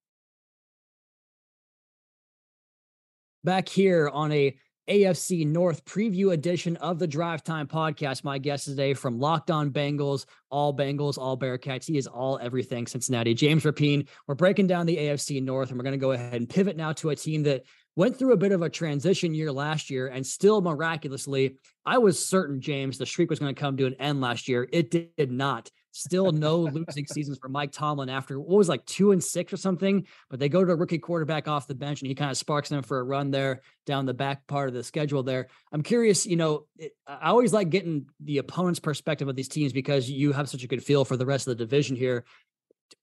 Back 3.44 3.70
here 3.70 4.10
on 4.10 4.32
a 4.32 4.58
AFC 4.90 5.46
North 5.46 5.84
preview 5.84 6.32
edition 6.32 6.78
of 6.78 6.98
the 6.98 7.08
Drive 7.08 7.44
Time 7.44 7.68
podcast. 7.68 8.24
My 8.24 8.38
guest 8.38 8.64
today 8.64 8.94
from 8.94 9.20
Locked 9.20 9.52
On 9.52 9.70
Bengals, 9.70 10.26
all 10.50 10.74
Bengals, 10.74 11.18
all 11.18 11.38
Bearcats. 11.38 11.86
He 11.86 11.98
is 11.98 12.08
all 12.08 12.40
everything 12.42 12.88
Cincinnati. 12.88 13.34
James 13.34 13.64
Rapien. 13.64 14.08
We're 14.28 14.36
breaking 14.36 14.68
down 14.68 14.86
the 14.86 14.96
AFC 14.96 15.44
North, 15.44 15.70
and 15.70 15.78
we're 15.78 15.84
going 15.84 15.92
to 15.92 15.98
go 15.98 16.14
ahead 16.14 16.36
and 16.36 16.48
pivot 16.48 16.78
now 16.78 16.94
to 16.94 17.10
a 17.10 17.16
team 17.18 17.44
that 17.44 17.64
went 17.98 18.18
through 18.18 18.32
a 18.32 18.38
bit 18.38 18.54
of 18.54 18.62
a 18.62 18.70
transition 18.70 19.34
year 19.34 19.52
last 19.52 19.90
year, 19.90 20.08
and 20.08 20.26
still 20.26 20.62
miraculously, 20.62 21.58
I 21.86 21.98
was 21.98 22.26
certain 22.26 22.62
James 22.62 22.98
the 22.98 23.06
streak 23.06 23.30
was 23.30 23.40
going 23.40 23.54
to 23.54 23.60
come 23.60 23.76
to 23.78 23.88
an 23.88 23.96
end 24.00 24.22
last 24.22 24.48
year. 24.48 24.70
It 24.72 24.90
did 24.90 25.32
not. 25.32 25.70
Still 25.98 26.32
no 26.32 26.60
losing 26.60 27.08
seasons 27.08 27.40
for 27.40 27.50
Mike 27.50 27.72
Tomlin 27.72 28.08
after 28.08 28.40
what 28.40 28.56
was 28.56 28.70
like 28.70 28.86
two 28.86 29.14
and 29.14 29.24
six 29.24 29.52
or 29.52 29.58
something. 29.58 30.06
But 30.30 30.40
they 30.40 30.48
go 30.48 30.64
to 30.64 30.72
a 30.72 30.76
rookie 30.76 31.00
quarterback 31.00 31.48
off 31.48 31.66
the 31.66 31.74
bench 31.74 32.02
and 32.02 32.08
he 32.08 32.14
kind 32.14 32.30
of 32.30 32.38
sparks 32.38 32.70
them 32.70 32.84
for 32.84 33.00
a 33.00 33.04
run 33.04 33.32
there 33.32 33.62
down 33.88 34.06
the 34.06 34.14
back 34.14 34.46
part 34.46 34.68
of 34.68 34.76
the 34.76 34.84
schedule 34.84 35.24
there. 35.24 35.48
I'm 35.72 35.82
curious, 35.82 36.28
you 36.28 36.36
know, 36.36 36.68
it, 36.78 36.92
I 37.08 37.30
always 37.30 37.52
like 37.52 37.72
getting 37.72 38.06
the 38.20 38.38
opponent's 38.38 38.80
perspective 38.80 39.28
of 39.28 39.36
these 39.36 39.48
teams 39.48 39.74
because 39.74 40.08
you 40.08 40.34
have 40.34 40.48
such 40.48 40.64
a 40.64 40.68
good 40.68 40.84
feel 40.84 41.04
for 41.04 41.18
the 41.18 41.26
rest 41.26 41.48
of 41.48 41.58
the 41.58 41.66
division 41.66 41.96
here. 41.96 42.26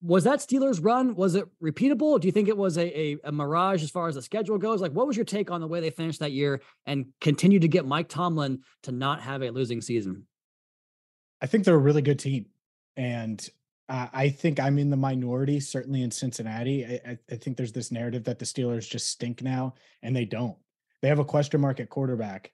Was 0.01 0.23
that 0.23 0.39
Steelers 0.39 0.79
run? 0.81 1.17
Was 1.17 1.35
it 1.35 1.47
repeatable? 1.61 2.21
Do 2.21 2.29
you 2.29 2.33
think 2.33 2.47
it 2.47 2.57
was 2.57 2.79
a, 2.79 2.97
a, 2.97 3.17
a 3.25 3.33
mirage 3.33 3.83
as 3.83 3.91
far 3.91 4.07
as 4.07 4.15
the 4.15 4.23
schedule 4.23 4.57
goes? 4.57 4.81
Like, 4.81 4.93
what 4.93 5.09
was 5.09 5.17
your 5.17 5.25
take 5.25 5.51
on 5.51 5.61
the 5.61 5.67
way 5.67 5.81
they 5.81 5.91
finished 5.91 6.21
that 6.21 6.31
year 6.31 6.61
and 6.87 7.07
continue 7.21 7.59
to 7.59 7.69
get 7.69 7.87
Mike 7.87 8.09
Tomlin 8.09 8.61
to 8.85 8.93
not 8.93 9.21
have 9.21 9.43
a 9.43 9.51
losing 9.51 9.81
season? 9.81 10.29
I 11.43 11.47
think 11.47 11.65
they're 11.65 11.75
a 11.75 11.79
really 11.79 12.01
good 12.01 12.21
team 12.21 12.47
and 12.97 13.49
uh, 13.89 14.09
I 14.13 14.31
think 14.31 14.61
I'm 14.61 14.79
in 14.79 14.91
the 14.91 14.97
minority, 14.97 15.61
certainly 15.61 16.03
in 16.03 16.11
Cincinnati. 16.11 16.87
I, 16.87 17.19
I, 17.31 17.37
think 17.37 17.57
there's 17.57 17.73
this 17.73 17.93
narrative 17.93 18.25
that 18.25 18.39
the 18.39 18.47
Steelers 18.47 18.89
just 18.89 19.09
stink 19.09 19.43
now, 19.43 19.75
and 20.03 20.17
they 20.17 20.25
don't. 20.25 20.57
They 21.03 21.09
have 21.09 21.19
a 21.19 21.25
question 21.25 21.61
mark 21.61 21.81
at 21.81 21.91
quarterback. 21.91 22.51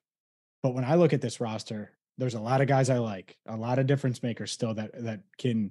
But 0.62 0.74
when 0.74 0.84
I 0.84 0.96
look 0.96 1.12
at 1.12 1.20
this 1.20 1.40
roster, 1.40 1.92
there's 2.18 2.34
a 2.34 2.40
lot 2.40 2.60
of 2.60 2.66
guys 2.66 2.90
I 2.90 2.98
like, 2.98 3.36
a 3.46 3.56
lot 3.56 3.78
of 3.78 3.86
difference 3.86 4.22
makers 4.22 4.50
still 4.50 4.74
that 4.74 4.90
that 5.04 5.20
can 5.38 5.70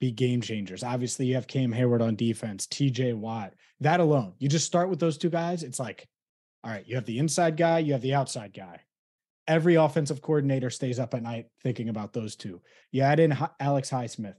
be 0.00 0.10
game 0.10 0.40
changers. 0.40 0.82
Obviously, 0.82 1.26
you 1.26 1.34
have 1.34 1.46
Cam 1.46 1.70
Hayward 1.70 2.02
on 2.02 2.16
defense, 2.16 2.66
TJ 2.66 3.14
Watt. 3.14 3.52
That 3.80 4.00
alone, 4.00 4.32
you 4.38 4.48
just 4.48 4.66
start 4.66 4.88
with 4.88 5.00
those 5.00 5.18
two 5.18 5.30
guys. 5.30 5.62
It's 5.62 5.78
like, 5.78 6.08
all 6.64 6.70
right, 6.70 6.86
you 6.86 6.96
have 6.96 7.04
the 7.04 7.18
inside 7.18 7.56
guy, 7.56 7.80
you 7.80 7.92
have 7.92 8.02
the 8.02 8.14
outside 8.14 8.54
guy. 8.54 8.80
Every 9.46 9.74
offensive 9.74 10.22
coordinator 10.22 10.70
stays 10.70 10.98
up 10.98 11.14
at 11.14 11.22
night 11.22 11.46
thinking 11.62 11.88
about 11.88 12.12
those 12.12 12.36
two. 12.36 12.60
You 12.90 13.02
add 13.02 13.20
in 13.20 13.36
Alex 13.60 13.90
Highsmith, 13.90 14.36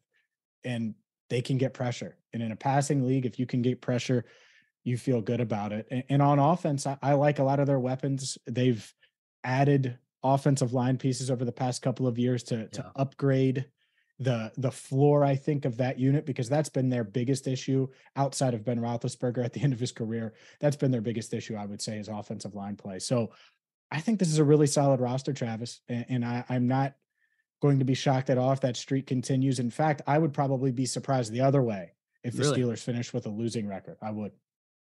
and 0.63 0.95
they 1.29 1.41
can 1.41 1.57
get 1.57 1.73
pressure. 1.73 2.17
And 2.33 2.41
in 2.41 2.51
a 2.51 2.55
passing 2.55 3.07
league, 3.07 3.25
if 3.25 3.39
you 3.39 3.45
can 3.45 3.61
get 3.61 3.81
pressure, 3.81 4.25
you 4.83 4.97
feel 4.97 5.21
good 5.21 5.41
about 5.41 5.73
it. 5.73 5.87
And, 5.91 6.03
and 6.09 6.21
on 6.21 6.39
offense, 6.39 6.87
I, 6.87 6.97
I 7.01 7.13
like 7.13 7.39
a 7.39 7.43
lot 7.43 7.59
of 7.59 7.67
their 7.67 7.79
weapons. 7.79 8.37
They've 8.47 8.91
added 9.43 9.97
offensive 10.23 10.73
line 10.73 10.97
pieces 10.97 11.29
over 11.29 11.45
the 11.45 11.51
past 11.51 11.81
couple 11.81 12.07
of 12.07 12.17
years 12.17 12.43
to, 12.43 12.57
yeah. 12.57 12.67
to 12.67 12.91
upgrade 12.95 13.65
the 14.19 14.51
the 14.57 14.71
floor, 14.71 15.25
I 15.25 15.35
think, 15.35 15.65
of 15.65 15.77
that 15.77 15.99
unit 15.99 16.25
because 16.25 16.47
that's 16.47 16.69
been 16.69 16.89
their 16.89 17.03
biggest 17.03 17.47
issue 17.47 17.87
outside 18.15 18.53
of 18.53 18.63
Ben 18.63 18.79
Roethlisberger 18.79 19.43
at 19.43 19.51
the 19.51 19.61
end 19.61 19.73
of 19.73 19.79
his 19.79 19.91
career. 19.91 20.33
That's 20.61 20.77
been 20.77 20.91
their 20.91 21.01
biggest 21.01 21.33
issue, 21.33 21.55
I 21.55 21.65
would 21.65 21.81
say, 21.81 21.97
is 21.97 22.07
offensive 22.07 22.55
line 22.55 22.77
play. 22.77 22.99
So 22.99 23.31
I 23.91 23.99
think 23.99 24.19
this 24.19 24.29
is 24.29 24.39
a 24.39 24.43
really 24.43 24.67
solid 24.67 24.99
roster, 24.99 25.33
Travis, 25.33 25.81
and, 25.87 26.05
and 26.09 26.25
I, 26.25 26.43
I'm 26.49 26.67
not 26.67 26.95
going 27.61 27.79
to 27.79 27.85
be 27.85 27.93
shocked 27.93 28.29
at 28.29 28.37
all 28.37 28.51
if 28.51 28.61
that 28.61 28.77
streak 28.77 29.07
continues. 29.07 29.59
In 29.59 29.69
fact, 29.69 30.01
I 30.07 30.17
would 30.17 30.33
probably 30.33 30.71
be 30.71 30.85
surprised 30.85 31.31
the 31.31 31.41
other 31.41 31.61
way 31.61 31.93
if 32.23 32.35
the 32.35 32.43
really? 32.43 32.61
Steelers 32.61 32.83
finish 32.83 33.13
with 33.13 33.25
a 33.25 33.29
losing 33.29 33.67
record. 33.67 33.97
I 34.01 34.11
would. 34.11 34.31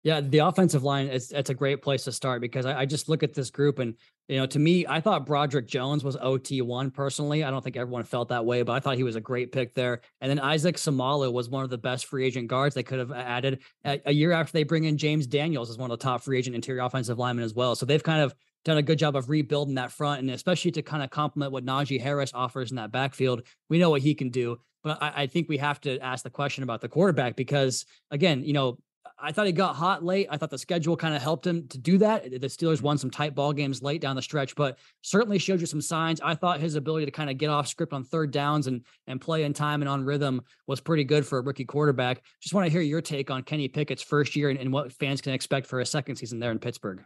Yeah, 0.04 0.20
the 0.20 0.38
offensive 0.38 0.82
line 0.82 1.06
is 1.06 1.30
it's 1.30 1.50
a 1.50 1.54
great 1.54 1.80
place 1.80 2.04
to 2.04 2.12
start 2.12 2.40
because 2.40 2.66
I, 2.66 2.80
I, 2.80 2.86
just 2.86 3.08
look 3.08 3.22
at 3.22 3.34
this 3.34 3.50
group 3.50 3.78
and 3.78 3.94
you 4.26 4.36
know 4.36 4.46
to 4.46 4.58
me 4.58 4.84
I 4.84 5.00
thought 5.00 5.26
Broderick 5.26 5.68
Jones 5.68 6.02
was 6.02 6.16
OT 6.16 6.60
one 6.60 6.90
personally. 6.90 7.44
I 7.44 7.52
don't 7.52 7.62
think 7.62 7.76
everyone 7.76 8.02
felt 8.02 8.30
that 8.30 8.44
way, 8.44 8.62
but 8.62 8.72
I 8.72 8.80
thought 8.80 8.96
he 8.96 9.04
was 9.04 9.14
a 9.14 9.20
great 9.20 9.52
pick 9.52 9.74
there. 9.74 10.00
And 10.20 10.28
then 10.28 10.40
Isaac 10.40 10.74
Seumalo 10.74 11.32
was 11.32 11.48
one 11.48 11.62
of 11.62 11.70
the 11.70 11.78
best 11.78 12.06
free 12.06 12.26
agent 12.26 12.48
guards 12.48 12.74
they 12.74 12.82
could 12.82 12.98
have 12.98 13.12
added 13.12 13.60
a, 13.84 14.00
a 14.06 14.12
year 14.12 14.32
after 14.32 14.52
they 14.52 14.64
bring 14.64 14.84
in 14.84 14.98
James 14.98 15.28
Daniels 15.28 15.70
as 15.70 15.78
one 15.78 15.88
of 15.88 15.96
the 16.00 16.02
top 16.02 16.22
free 16.22 16.36
agent 16.36 16.56
interior 16.56 16.82
offensive 16.82 17.20
linemen 17.20 17.44
as 17.44 17.54
well. 17.54 17.76
So 17.76 17.86
they've 17.86 18.02
kind 18.02 18.22
of 18.22 18.34
done 18.64 18.78
a 18.78 18.82
good 18.82 18.98
job 18.98 19.16
of 19.16 19.28
rebuilding 19.28 19.74
that 19.74 19.92
front, 19.92 20.20
and 20.20 20.30
especially 20.30 20.70
to 20.72 20.82
kind 20.82 21.02
of 21.02 21.10
complement 21.10 21.52
what 21.52 21.64
Najee 21.64 22.00
Harris 22.00 22.32
offers 22.34 22.70
in 22.70 22.76
that 22.76 22.92
backfield. 22.92 23.42
We 23.68 23.78
know 23.78 23.90
what 23.90 24.02
he 24.02 24.14
can 24.14 24.30
do, 24.30 24.58
but 24.82 25.02
I, 25.02 25.22
I 25.22 25.26
think 25.26 25.48
we 25.48 25.58
have 25.58 25.80
to 25.82 25.98
ask 26.00 26.22
the 26.22 26.30
question 26.30 26.62
about 26.62 26.80
the 26.80 26.88
quarterback 26.88 27.36
because 27.36 27.84
again, 28.10 28.44
you 28.44 28.52
know 28.52 28.78
I 29.24 29.30
thought 29.30 29.46
he 29.46 29.52
got 29.52 29.76
hot 29.76 30.04
late. 30.04 30.26
I 30.30 30.36
thought 30.36 30.50
the 30.50 30.58
schedule 30.58 30.96
kind 30.96 31.14
of 31.14 31.22
helped 31.22 31.46
him 31.46 31.68
to 31.68 31.78
do 31.78 31.98
that. 31.98 32.24
The 32.24 32.48
Steelers 32.48 32.82
won 32.82 32.98
some 32.98 33.10
tight 33.10 33.36
ball 33.36 33.52
games 33.52 33.80
late 33.80 34.00
down 34.00 34.16
the 34.16 34.22
stretch, 34.22 34.56
but 34.56 34.78
certainly 35.02 35.38
showed 35.38 35.60
you 35.60 35.66
some 35.66 35.80
signs. 35.80 36.20
I 36.20 36.34
thought 36.34 36.58
his 36.58 36.74
ability 36.74 37.06
to 37.06 37.12
kind 37.12 37.30
of 37.30 37.38
get 37.38 37.48
off 37.48 37.68
script 37.68 37.92
on 37.92 38.02
third 38.02 38.32
downs 38.32 38.66
and 38.66 38.84
and 39.06 39.20
play 39.20 39.44
in 39.44 39.52
time 39.52 39.80
and 39.80 39.88
on 39.88 40.04
rhythm 40.04 40.42
was 40.66 40.80
pretty 40.80 41.04
good 41.04 41.24
for 41.24 41.38
a 41.38 41.42
rookie 41.42 41.64
quarterback. 41.64 42.22
Just 42.40 42.52
want 42.52 42.66
to 42.66 42.70
hear 42.70 42.80
your 42.80 43.00
take 43.00 43.30
on 43.30 43.44
Kenny 43.44 43.68
Pickett's 43.68 44.02
first 44.02 44.34
year 44.34 44.50
and, 44.50 44.58
and 44.58 44.72
what 44.72 44.92
fans 44.92 45.20
can 45.20 45.32
expect 45.32 45.68
for 45.68 45.80
a 45.80 45.86
second 45.86 46.16
season 46.16 46.40
there 46.40 46.50
in 46.50 46.58
Pittsburgh. 46.58 47.04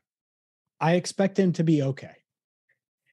I 0.81 0.95
expect 0.95 1.39
him 1.39 1.53
to 1.55 1.65
be 1.65 1.83
okay. 1.83 2.15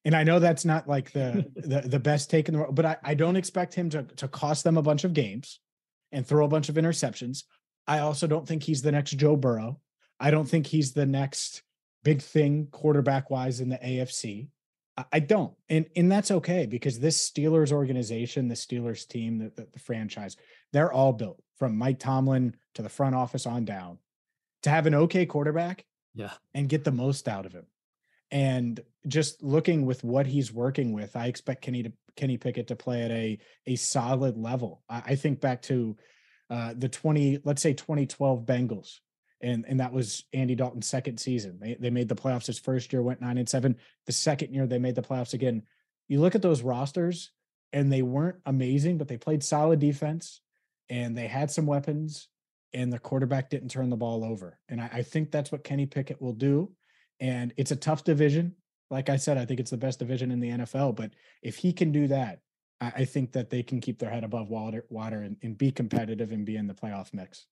And 0.05 0.15
I 0.15 0.23
know 0.23 0.39
that's 0.39 0.65
not 0.65 0.87
like 0.87 1.11
the 1.11 1.49
the, 1.55 1.81
the 1.81 1.99
best 1.99 2.29
take 2.29 2.47
in 2.47 2.53
the 2.53 2.59
world, 2.59 2.75
but 2.75 2.85
I, 2.85 2.97
I 3.03 3.13
don't 3.13 3.35
expect 3.35 3.73
him 3.73 3.89
to 3.91 4.03
to 4.03 4.27
cost 4.27 4.63
them 4.63 4.77
a 4.77 4.81
bunch 4.81 5.03
of 5.03 5.13
games 5.13 5.59
and 6.11 6.25
throw 6.25 6.45
a 6.45 6.49
bunch 6.49 6.69
of 6.69 6.75
interceptions. 6.75 7.43
I 7.87 7.99
also 7.99 8.27
don't 8.27 8.47
think 8.47 8.63
he's 8.63 8.81
the 8.81 8.91
next 8.91 9.11
Joe 9.11 9.35
Burrow. 9.35 9.79
I 10.19 10.31
don't 10.31 10.47
think 10.47 10.67
he's 10.67 10.93
the 10.93 11.05
next 11.05 11.63
big 12.03 12.21
thing 12.21 12.67
quarterback 12.71 13.29
wise 13.29 13.59
in 13.59 13.69
the 13.69 13.77
AFC. 13.77 14.47
I 15.11 15.19
don't. 15.19 15.53
And 15.69 15.87
and 15.95 16.11
that's 16.11 16.29
okay 16.29 16.67
because 16.67 16.99
this 16.99 17.29
Steelers 17.29 17.71
organization, 17.71 18.47
the 18.47 18.55
Steelers 18.55 19.07
team, 19.07 19.39
the, 19.39 19.51
the, 19.55 19.67
the, 19.73 19.79
franchise, 19.79 20.37
they're 20.71 20.93
all 20.93 21.13
built 21.13 21.41
from 21.57 21.75
Mike 21.75 21.97
Tomlin 21.97 22.55
to 22.75 22.83
the 22.83 22.89
front 22.89 23.15
office 23.15 23.47
on 23.47 23.65
down 23.65 23.97
to 24.61 24.69
have 24.69 24.85
an 24.85 24.93
okay 24.93 25.25
quarterback 25.25 25.83
yeah 26.13 26.33
and 26.53 26.69
get 26.69 26.83
the 26.83 26.91
most 26.91 27.27
out 27.27 27.45
of 27.45 27.53
him. 27.53 27.65
And 28.31 28.79
just 29.07 29.43
looking 29.43 29.85
with 29.85 30.03
what 30.03 30.25
he's 30.25 30.51
working 30.51 30.91
with, 30.91 31.15
I 31.15 31.27
expect 31.27 31.61
Kenny 31.61 31.83
to 31.83 31.93
Kenny 32.15 32.37
Pickett 32.37 32.67
to 32.67 32.75
play 32.75 33.03
at 33.03 33.11
a 33.11 33.39
a 33.67 33.75
solid 33.75 34.37
level. 34.37 34.81
I, 34.89 35.03
I 35.07 35.15
think 35.15 35.39
back 35.39 35.61
to 35.63 35.97
uh, 36.49 36.73
the 36.77 36.89
20, 36.89 37.39
let's 37.43 37.61
say 37.61 37.73
2012 37.73 38.45
Bengals. 38.45 38.99
And, 39.41 39.65
and 39.67 39.79
that 39.81 39.91
was 39.91 40.23
Andy 40.31 40.55
Dalton's 40.55 40.87
second 40.87 41.19
season. 41.19 41.59
They, 41.59 41.75
they 41.77 41.89
made 41.89 42.07
the 42.07 42.15
playoffs 42.15 42.45
his 42.45 42.59
first 42.59 42.93
year, 42.93 43.01
went 43.01 43.19
nine 43.19 43.37
and 43.37 43.49
seven. 43.49 43.75
The 44.05 44.13
second 44.13 44.53
year, 44.53 44.65
they 44.65 44.79
made 44.79 44.95
the 44.95 45.01
playoffs 45.01 45.33
again. 45.33 45.63
You 46.07 46.21
look 46.21 46.33
at 46.33 46.41
those 46.41 46.61
rosters, 46.61 47.31
and 47.73 47.91
they 47.91 48.03
weren't 48.03 48.37
amazing, 48.45 48.99
but 48.99 49.07
they 49.07 49.17
played 49.17 49.43
solid 49.43 49.79
defense 49.79 50.39
and 50.89 51.17
they 51.17 51.27
had 51.27 51.49
some 51.49 51.65
weapons, 51.65 52.29
and 52.73 52.91
the 52.91 52.99
quarterback 52.99 53.49
didn't 53.49 53.69
turn 53.69 53.89
the 53.89 53.97
ball 53.97 54.23
over. 54.23 54.59
And 54.69 54.81
I, 54.81 54.89
I 54.93 55.01
think 55.03 55.31
that's 55.31 55.51
what 55.51 55.63
Kenny 55.63 55.85
Pickett 55.85 56.21
will 56.21 56.33
do. 56.33 56.71
And 57.19 57.53
it's 57.57 57.71
a 57.71 57.75
tough 57.75 58.03
division. 58.03 58.55
Like 58.89 59.09
I 59.09 59.17
said, 59.17 59.37
I 59.37 59.45
think 59.45 59.59
it's 59.59 59.71
the 59.71 59.77
best 59.77 59.99
division 59.99 60.31
in 60.31 60.39
the 60.39 60.49
NFL. 60.49 60.95
But 60.95 61.11
if 61.41 61.57
he 61.57 61.73
can 61.73 61.91
do 61.91 62.07
that, 62.07 62.39
I, 62.81 63.05
think 63.05 63.31
that 63.31 63.49
they 63.49 63.63
can 63.63 63.79
keep 63.79 63.97
their 63.97 64.09
head 64.09 64.25
above 64.25 64.49
water, 64.49 64.83
water 64.89 65.21
and, 65.21 65.37
and 65.41 65.57
be 65.57 65.71
competitive 65.71 66.33
and 66.33 66.45
be 66.45 66.57
in 66.57 66.67
the 66.67 66.73
playoff 66.73 67.13
mix. 67.13 67.45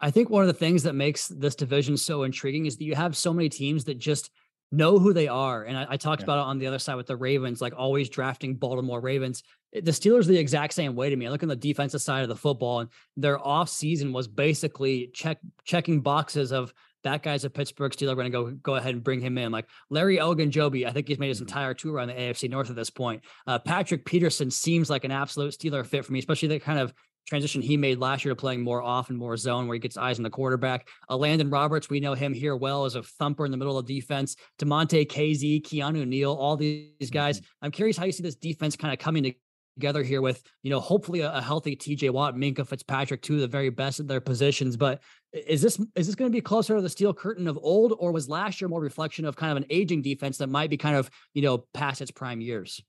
I 0.00 0.10
think 0.10 0.30
one 0.30 0.42
of 0.42 0.48
the 0.48 0.54
things 0.54 0.82
that 0.84 0.94
makes 0.94 1.28
this 1.28 1.54
division 1.54 1.96
so 1.96 2.22
intriguing 2.22 2.66
is 2.66 2.76
that 2.78 2.84
you 2.84 2.94
have 2.94 3.16
so 3.16 3.32
many 3.32 3.48
teams 3.48 3.84
that 3.84 3.98
just 3.98 4.30
know 4.76 4.98
who 4.98 5.12
they 5.12 5.28
are. 5.28 5.64
And 5.64 5.76
I, 5.76 5.86
I 5.90 5.96
talked 5.96 6.22
yeah. 6.22 6.26
about 6.26 6.38
it 6.38 6.48
on 6.48 6.58
the 6.58 6.66
other 6.66 6.78
side 6.78 6.96
with 6.96 7.06
the 7.06 7.16
Ravens, 7.16 7.60
like 7.60 7.74
always 7.76 8.08
drafting 8.08 8.56
Baltimore 8.56 9.00
Ravens. 9.00 9.42
The 9.72 9.90
Steelers 9.90 10.22
are 10.22 10.32
the 10.32 10.38
exact 10.38 10.72
same 10.74 10.94
way 10.94 11.10
to 11.10 11.16
me. 11.16 11.26
I 11.26 11.30
look 11.30 11.42
on 11.42 11.48
the 11.48 11.56
defensive 11.56 12.02
side 12.02 12.22
of 12.22 12.28
the 12.28 12.36
football, 12.36 12.80
and 12.80 12.90
their 13.16 13.44
off 13.44 13.68
season 13.68 14.12
was 14.12 14.28
basically 14.28 15.10
check 15.12 15.38
checking 15.64 16.00
boxes 16.00 16.52
of 16.52 16.72
that 17.02 17.22
guy's 17.22 17.44
a 17.44 17.50
Pittsburgh 17.50 17.92
Steeler. 17.92 18.16
We're 18.16 18.28
going 18.28 18.32
to 18.32 18.38
go 18.38 18.50
go 18.62 18.74
ahead 18.76 18.94
and 18.94 19.04
bring 19.04 19.20
him 19.20 19.36
in. 19.36 19.52
Like 19.52 19.66
Larry 19.90 20.18
Ogunjobi, 20.18 20.86
I 20.86 20.90
think 20.90 21.08
he's 21.08 21.18
made 21.18 21.28
his 21.28 21.38
mm-hmm. 21.38 21.48
entire 21.48 21.74
tour 21.74 21.94
around 21.94 22.08
the 22.08 22.14
AFC 22.14 22.48
North 22.50 22.70
at 22.70 22.76
this 22.76 22.90
point. 22.90 23.22
Uh, 23.46 23.58
Patrick 23.58 24.04
Peterson 24.04 24.50
seems 24.50 24.90
like 24.90 25.04
an 25.04 25.10
absolute 25.10 25.52
Steeler 25.52 25.84
fit 25.84 26.04
for 26.04 26.12
me, 26.12 26.18
especially 26.18 26.48
the 26.48 26.60
kind 26.60 26.78
of 26.78 26.94
transition 27.26 27.62
he 27.62 27.76
made 27.76 27.98
last 27.98 28.24
year 28.24 28.32
to 28.32 28.40
playing 28.40 28.62
more 28.62 28.82
off 28.82 29.08
and 29.10 29.18
more 29.18 29.36
zone 29.36 29.66
where 29.66 29.74
he 29.74 29.80
gets 29.80 29.96
eyes 29.96 30.18
on 30.18 30.22
the 30.22 30.30
quarterback. 30.30 30.88
Uh, 31.08 31.16
Landon 31.16 31.50
Roberts, 31.50 31.88
we 31.88 32.00
know 32.00 32.14
him 32.14 32.34
here 32.34 32.56
well 32.56 32.84
as 32.84 32.94
a 32.94 33.02
thumper 33.02 33.44
in 33.44 33.50
the 33.50 33.56
middle 33.56 33.78
of 33.78 33.86
defense. 33.86 34.36
Damontae 34.58 35.06
Kazee, 35.06 35.62
Keanu 35.62 36.06
Neal, 36.06 36.32
all 36.32 36.56
these 36.56 37.10
guys. 37.10 37.40
Mm-hmm. 37.40 37.64
I'm 37.64 37.70
curious 37.70 37.96
how 37.96 38.04
you 38.04 38.12
see 38.12 38.22
this 38.22 38.36
defense 38.36 38.76
kind 38.76 38.92
of 38.92 38.98
coming 38.98 39.34
together 39.76 40.02
here 40.02 40.20
with, 40.20 40.42
you 40.62 40.70
know, 40.70 40.80
hopefully 40.80 41.20
a, 41.20 41.32
a 41.32 41.40
healthy 41.40 41.76
TJ 41.76 42.10
Watt, 42.10 42.36
Minkah 42.36 42.66
Fitzpatrick, 42.66 43.22
two 43.22 43.34
of 43.34 43.40
the 43.40 43.48
very 43.48 43.70
best 43.70 44.00
at 44.00 44.08
their 44.08 44.20
positions. 44.20 44.76
But 44.76 45.00
is 45.32 45.62
this 45.62 45.80
is 45.96 46.06
this 46.06 46.14
going 46.14 46.30
to 46.30 46.36
be 46.36 46.40
closer 46.40 46.76
to 46.76 46.82
the 46.82 46.88
steel 46.88 47.12
curtain 47.12 47.48
of 47.48 47.58
old, 47.60 47.94
or 47.98 48.12
was 48.12 48.28
last 48.28 48.60
year 48.60 48.68
more 48.68 48.80
reflection 48.80 49.24
of 49.24 49.36
kind 49.36 49.50
of 49.50 49.56
an 49.56 49.66
aging 49.70 50.02
defense 50.02 50.38
that 50.38 50.48
might 50.48 50.70
be 50.70 50.76
kind 50.76 50.96
of, 50.96 51.10
you 51.32 51.42
know, 51.42 51.64
past 51.74 52.00
its 52.00 52.10
prime 52.10 52.40
years? 52.40 52.82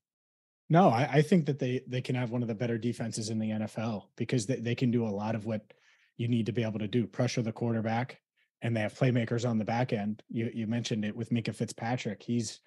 No, 0.70 0.90
I, 0.90 1.10
I 1.14 1.22
think 1.22 1.46
that 1.46 1.60
they 1.60 1.82
they 1.88 2.02
can 2.02 2.16
have 2.16 2.32
one 2.32 2.42
of 2.42 2.48
the 2.48 2.56
better 2.56 2.78
defenses 2.78 3.30
in 3.30 3.40
the 3.40 3.52
NFL 3.52 4.06
because 4.16 4.46
they, 4.46 4.56
they 4.56 4.76
can 4.76 4.92
do 4.92 5.06
a 5.06 5.10
lot 5.10 5.36
of 5.36 5.46
what 5.46 5.74
you 6.18 6.28
need 6.28 6.48
to 6.48 6.52
be 6.52 6.64
able 6.64 6.80
to 6.80 6.88
do. 6.88 7.06
Pressure 7.06 7.42
the 7.42 7.52
quarterback, 7.52 8.20
and 8.62 8.76
they 8.76 8.82
have 8.82 8.98
playmakers 8.98 9.48
on 9.48 9.60
the 9.60 9.66
back 9.66 9.94
end. 9.94 10.24
You 10.30 10.50
you 10.54 10.68
mentioned 10.68 11.06
it 11.06 11.16
with 11.16 11.30
Minkah 11.30 11.56
Fitzpatrick. 11.56 12.24
He's 12.24 12.60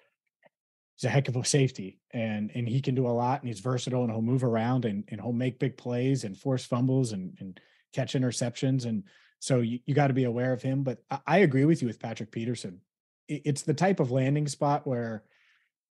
he's 0.99 1.07
a 1.07 1.09
heck 1.09 1.27
of 1.27 1.35
a 1.35 1.45
safety 1.45 1.99
and 2.11 2.51
and 2.53 2.67
he 2.67 2.81
can 2.81 2.95
do 2.95 3.07
a 3.07 3.09
lot 3.09 3.41
and 3.41 3.47
he's 3.47 3.61
versatile 3.61 4.03
and 4.03 4.11
he'll 4.11 4.21
move 4.21 4.43
around 4.43 4.85
and, 4.85 5.03
and 5.07 5.21
he'll 5.21 5.31
make 5.31 5.59
big 5.59 5.77
plays 5.77 6.23
and 6.23 6.37
force 6.37 6.65
fumbles 6.65 7.13
and, 7.13 7.35
and 7.39 7.59
catch 7.93 8.13
interceptions 8.13 8.85
and 8.85 9.03
so 9.39 9.61
you, 9.61 9.79
you 9.85 9.95
got 9.95 10.07
to 10.07 10.13
be 10.13 10.25
aware 10.25 10.51
of 10.51 10.61
him 10.61 10.83
but 10.83 10.99
I, 11.09 11.19
I, 11.25 11.37
agree 11.39 11.63
with 11.63 11.81
you 11.81 11.87
with 11.87 11.99
patrick 11.99 12.31
peterson 12.31 12.81
it, 13.29 13.43
it's 13.45 13.61
the 13.61 13.73
type 13.73 14.01
of 14.01 14.11
landing 14.11 14.47
spot 14.47 14.85
where 14.85 15.23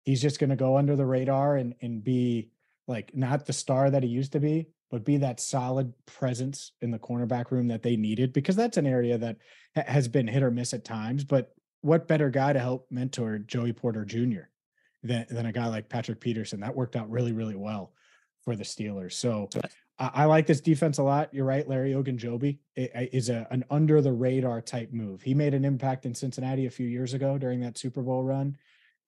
he's 0.09 0.23
just 0.23 0.41
going 0.41 0.51
to 0.51 0.57
go 0.57 0.77
under 0.77 0.97
the 0.97 1.07
radar 1.07 1.57
and 1.57 1.75
and 1.83 2.03
be 2.03 2.49
like 2.87 3.15
not 3.15 3.45
the 3.45 3.53
star 3.53 3.91
that 3.91 4.03
he 4.03 4.09
used 4.09 4.33
to 4.33 4.41
be 4.41 4.67
but 4.91 5.05
be 5.05 5.19
that 5.19 5.39
solid 5.39 5.93
presence 6.07 6.73
in 6.81 6.91
the 6.91 6.99
cornerback 6.99 7.51
room 7.51 7.69
that 7.69 7.83
they 7.83 7.97
needed 7.97 8.33
because 8.33 8.57
that's 8.57 8.79
an 8.79 8.87
area 8.87 9.19
that 9.19 9.37
has 9.75 10.09
been 10.09 10.27
hit 10.27 10.43
or 10.43 10.51
miss 10.51 10.73
at 10.73 10.85
times 10.85 11.25
but 11.25 11.55
what 11.83 12.09
better 12.09 12.31
guy 12.31 12.53
to 12.53 12.59
help 12.59 12.87
mentor 12.91 13.39
joey 13.39 13.73
porter 13.73 14.05
jr 14.05 14.49
than, 15.03 15.27
than 15.31 15.47
a 15.47 15.53
guy 15.53 15.67
like 15.67 15.89
Patrick 15.89 16.21
Peterson. 16.21 16.61
That 16.61 16.77
worked 16.77 16.97
out 16.97 17.11
really, 17.11 17.33
really 17.33 17.57
well 17.57 17.93
for 18.43 18.57
the 18.57 18.65
Steelers. 18.65 19.13
So 19.13 19.49
I, 19.99 20.11
I 20.15 20.25
like 20.25 20.47
this 20.47 20.61
defense 20.61 20.99
a 20.99 21.03
lot. 21.03 21.33
You're 21.33 21.45
right, 21.45 21.69
Larry 21.69 21.93
Ogunjobi 21.93 22.59
is 22.77 23.29
a 23.29 23.47
an 23.51 23.65
under 23.71 24.01
the 24.01 24.13
radar 24.13 24.61
type 24.61 24.93
move. 24.93 25.23
He 25.23 25.35
made 25.35 25.55
an 25.55 25.65
impact 25.65 26.07
in 26.07 26.15
Cincinnati 26.15 26.67
a 26.67 26.71
few 26.71 26.87
years 26.87 27.15
ago 27.15 27.39
during 27.39 27.61
that 27.61 27.79
Super 27.79 28.03
Bowl 28.03 28.23
run, 28.23 28.57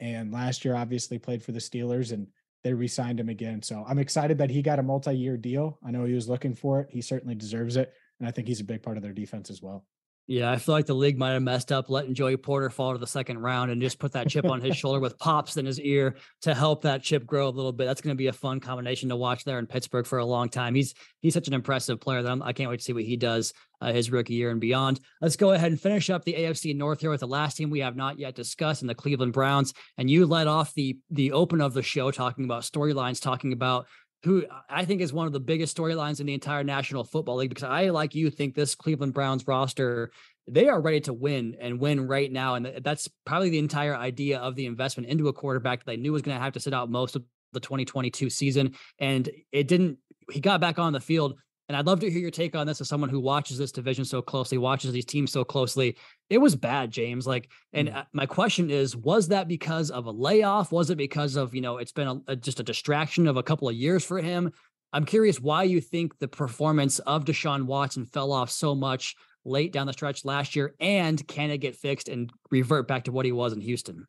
and 0.01 0.33
last 0.33 0.65
year 0.65 0.75
obviously 0.75 1.19
played 1.19 1.43
for 1.43 1.53
the 1.53 1.59
Steelers 1.59 2.13
and 2.13 2.27
they 2.63 2.75
re-signed 2.75 3.21
him 3.21 3.29
again. 3.29 3.63
So 3.63 3.85
I'm 3.89 3.99
excited 3.99 4.39
that 4.39 4.51
he 4.51 4.63
got 4.63 4.79
a 4.79 4.83
multi-year 4.83 5.37
deal. 5.37 5.79
I 5.85 5.91
know 5.91 6.05
he 6.05 6.15
was 6.15 6.29
looking 6.29 6.55
for 6.55 6.81
it. 6.81 6.89
He 6.91 7.01
certainly 7.01 7.35
deserves 7.35 7.77
it, 7.77 7.93
and 8.19 8.29
I 8.29 8.33
think 8.33 8.49
he's 8.49 8.61
a 8.61 8.65
big 8.65 8.83
part 8.83 8.97
of 8.97 9.03
their 9.03 9.13
defense 9.13 9.51
as 9.51 9.63
well. 9.63 9.87
Yeah, 10.27 10.51
I 10.51 10.59
feel 10.59 10.77
like 10.77 10.87
the 10.87 10.95
league 10.95 11.19
might 11.19 11.33
have 11.33 11.43
messed 11.43 11.73
up 11.73 11.91
letting 11.91 12.15
Joey 12.15 12.37
Porter 12.37 12.71
fall 12.71 12.93
to 12.93 12.99
the 12.99 13.07
second 13.07 13.39
round 13.39 13.73
and 13.73 13.83
just 13.83 13.99
put 13.99 14.13
that 14.13 14.29
chip 14.29 14.45
on 14.45 14.61
his 14.61 14.77
shoulder 14.77 15.01
with 15.01 15.19
pops 15.19 15.57
in 15.57 15.67
his 15.67 15.81
ear 15.81 16.15
to 16.43 16.55
help 16.55 16.83
that 16.83 17.03
chip 17.03 17.27
grow 17.27 17.49
a 17.49 17.51
little 17.51 17.73
bit. 17.73 17.87
That's 17.87 18.01
going 18.01 18.15
to 18.15 18.19
be 18.19 18.29
a 18.29 18.33
fun 18.33 18.61
combination 18.61 19.09
to 19.09 19.17
watch 19.17 19.43
there 19.43 19.59
in 19.59 19.67
Pittsburgh 19.67 20.07
for 20.07 20.19
a 20.21 20.25
long 20.25 20.49
time. 20.49 20.77
He's 20.77 20.95
he's 21.21 21.35
such 21.35 21.49
an 21.49 21.55
impressive 21.55 22.01
player 22.01 22.23
that 22.23 22.31
I'm, 22.31 22.43
I 22.43 22.53
can 22.53 22.65
not 22.65 22.71
wait 22.71 22.79
to 22.79 22.85
see 22.85 22.93
what 22.93 23.03
he 23.03 23.17
does 23.17 23.53
uh, 23.81 23.93
his 23.93 24.11
rookie 24.11 24.35
year 24.35 24.51
and 24.51 24.61
beyond. 24.61 25.01
Let's 25.21 25.37
go 25.37 25.51
ahead 25.51 25.73
and 25.73 25.81
finish 25.81 26.11
up 26.11 26.25
the 26.25 26.35
AFC 26.35 26.77
North 26.77 27.01
here 27.01 27.11
with 27.11 27.21
the 27.21 27.27
last 27.27 27.57
team 27.57 27.71
we 27.71 27.81
have 27.81 27.97
not 27.97 28.19
yet 28.19 28.35
discussed, 28.35 28.83
in 28.83 28.89
the 28.89 28.95
Cleveland 28.95 29.33
Browns. 29.33 29.75
And 29.99 30.09
you 30.09 30.27
led 30.27 30.47
off 30.47 30.75
the 30.75 30.99
the 31.11 31.33
open 31.33 31.61
of 31.61 31.75
the 31.75 31.83
show 31.83 32.11
talking 32.11 32.45
about 32.45 32.63
storylines, 32.63 33.21
talking 33.21 33.53
about 33.53 33.87
who 34.23 34.45
uh, 34.47 34.61
I 34.69 34.85
think 34.85 35.01
is 35.01 35.13
one 35.13 35.27
of 35.27 35.33
the 35.33 35.41
biggest 35.41 35.77
storylines 35.77 36.21
in 36.21 36.27
the 36.27 36.35
entire 36.35 36.65
National 36.65 37.05
Football 37.05 37.37
League 37.37 37.51
because 37.51 37.65
I, 37.65 37.91
like 37.91 38.15
you, 38.15 38.31
think 38.31 38.55
this 38.55 38.75
Cleveland 38.75 39.15
Browns 39.15 39.47
roster, 39.47 40.11
they 40.47 40.69
are 40.69 40.81
ready 40.81 41.01
to 41.01 41.13
win 41.13 41.57
and 41.61 41.81
win 41.81 42.07
right 42.07 42.31
now. 42.31 42.55
And 42.55 42.81
that's 42.83 43.09
probably 43.25 43.51
the 43.51 43.59
entire 43.59 43.97
idea 43.97 44.39
of 44.39 44.57
the 44.57 44.67
investment 44.67 45.09
into 45.09 45.29
a 45.29 45.33
quarterback 45.33 45.81
that 45.81 45.87
they 45.87 45.97
knew 45.97 46.13
was 46.13 46.23
going 46.23 46.37
to 46.37 46.43
have 46.43 46.55
to 46.55 46.61
sit 46.61 46.75
out 46.75 46.91
most 46.91 47.17
of 47.17 47.25
the 47.53 47.61
2022 47.61 48.31
season. 48.31 48.75
And 48.99 49.29
it 49.53 49.69
didn't, 49.69 49.99
he 50.31 50.41
got 50.41 50.61
back 50.61 50.79
on 50.79 50.93
the 50.93 51.01
field 51.01 51.39
and 51.71 51.77
I'd 51.77 51.87
love 51.87 52.01
to 52.01 52.11
hear 52.11 52.19
your 52.19 52.33
take 52.33 52.57
on 52.57 52.67
this 52.67 52.81
as 52.81 52.89
someone 52.89 53.11
who 53.11 53.21
watches 53.21 53.57
this 53.57 53.71
division 53.71 54.05
so 54.05 54.21
closely, 54.21 54.59
watches 54.59 54.91
these 54.91 55.05
teams 55.05 55.31
so 55.31 55.45
closely. 55.45 55.97
It 56.29 56.39
was 56.39 56.57
bad, 56.57 56.91
James. 56.91 57.29
Like, 57.29 57.49
and 57.73 57.91
mm. 57.91 58.07
my 58.13 58.27
question 58.27 58.71
is, 58.71 58.97
was 58.97 59.29
that 59.29 59.47
because 59.47 59.93
of 59.93 60.07
a 60.07 60.11
layoff? 60.11 60.73
Was 60.73 60.91
it 60.91 60.97
because 60.97 61.37
of, 61.37 61.55
you 61.55 61.61
know, 61.61 61.79
it's 61.79 61.93
been 61.93 62.09
a, 62.09 62.21
a, 62.27 62.35
just 62.35 62.59
a 62.59 62.65
distraction 62.65 63.29
of 63.29 63.37
a 63.37 63.45
couple 63.45 63.69
of 63.69 63.77
years 63.77 64.05
for 64.05 64.21
him? 64.21 64.51
I'm 64.93 65.05
curious 65.05 65.41
why 65.41 65.63
you 65.63 65.81
think 65.81 66.19
the 66.19 66.27
performance 66.27 66.99
of 66.99 67.25
Deshaun 67.25 67.67
Watson 67.67 68.05
fell 68.05 68.33
off 68.33 68.51
so 68.51 68.75
much 68.75 69.15
late 69.45 69.73
down 69.73 69.87
the 69.87 69.93
stretch 69.93 70.25
last 70.25 70.57
year, 70.57 70.75
and 70.81 71.25
can 71.29 71.53
it 71.53 71.59
get 71.59 71.77
fixed 71.77 72.09
and 72.09 72.33
revert 72.51 72.89
back 72.89 73.05
to 73.05 73.13
what 73.13 73.27
he 73.27 73.31
was 73.31 73.53
in 73.53 73.61
Houston? 73.61 74.09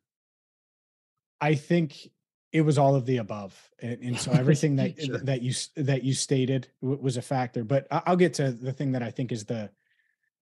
I 1.40 1.54
think 1.54 2.08
it 2.52 2.60
was 2.60 2.76
all 2.78 2.94
of 2.94 3.06
the 3.06 3.16
above 3.16 3.70
and, 3.80 3.98
and 4.02 4.18
so 4.18 4.30
everything 4.32 4.76
that 4.76 5.02
sure. 5.02 5.18
that 5.18 5.42
you 5.42 5.52
that 5.76 6.04
you 6.04 6.14
stated 6.14 6.68
was 6.80 7.16
a 7.16 7.22
factor 7.22 7.64
but 7.64 7.86
i'll 7.90 8.16
get 8.16 8.34
to 8.34 8.52
the 8.52 8.72
thing 8.72 8.92
that 8.92 9.02
i 9.02 9.10
think 9.10 9.32
is 9.32 9.44
the 9.44 9.70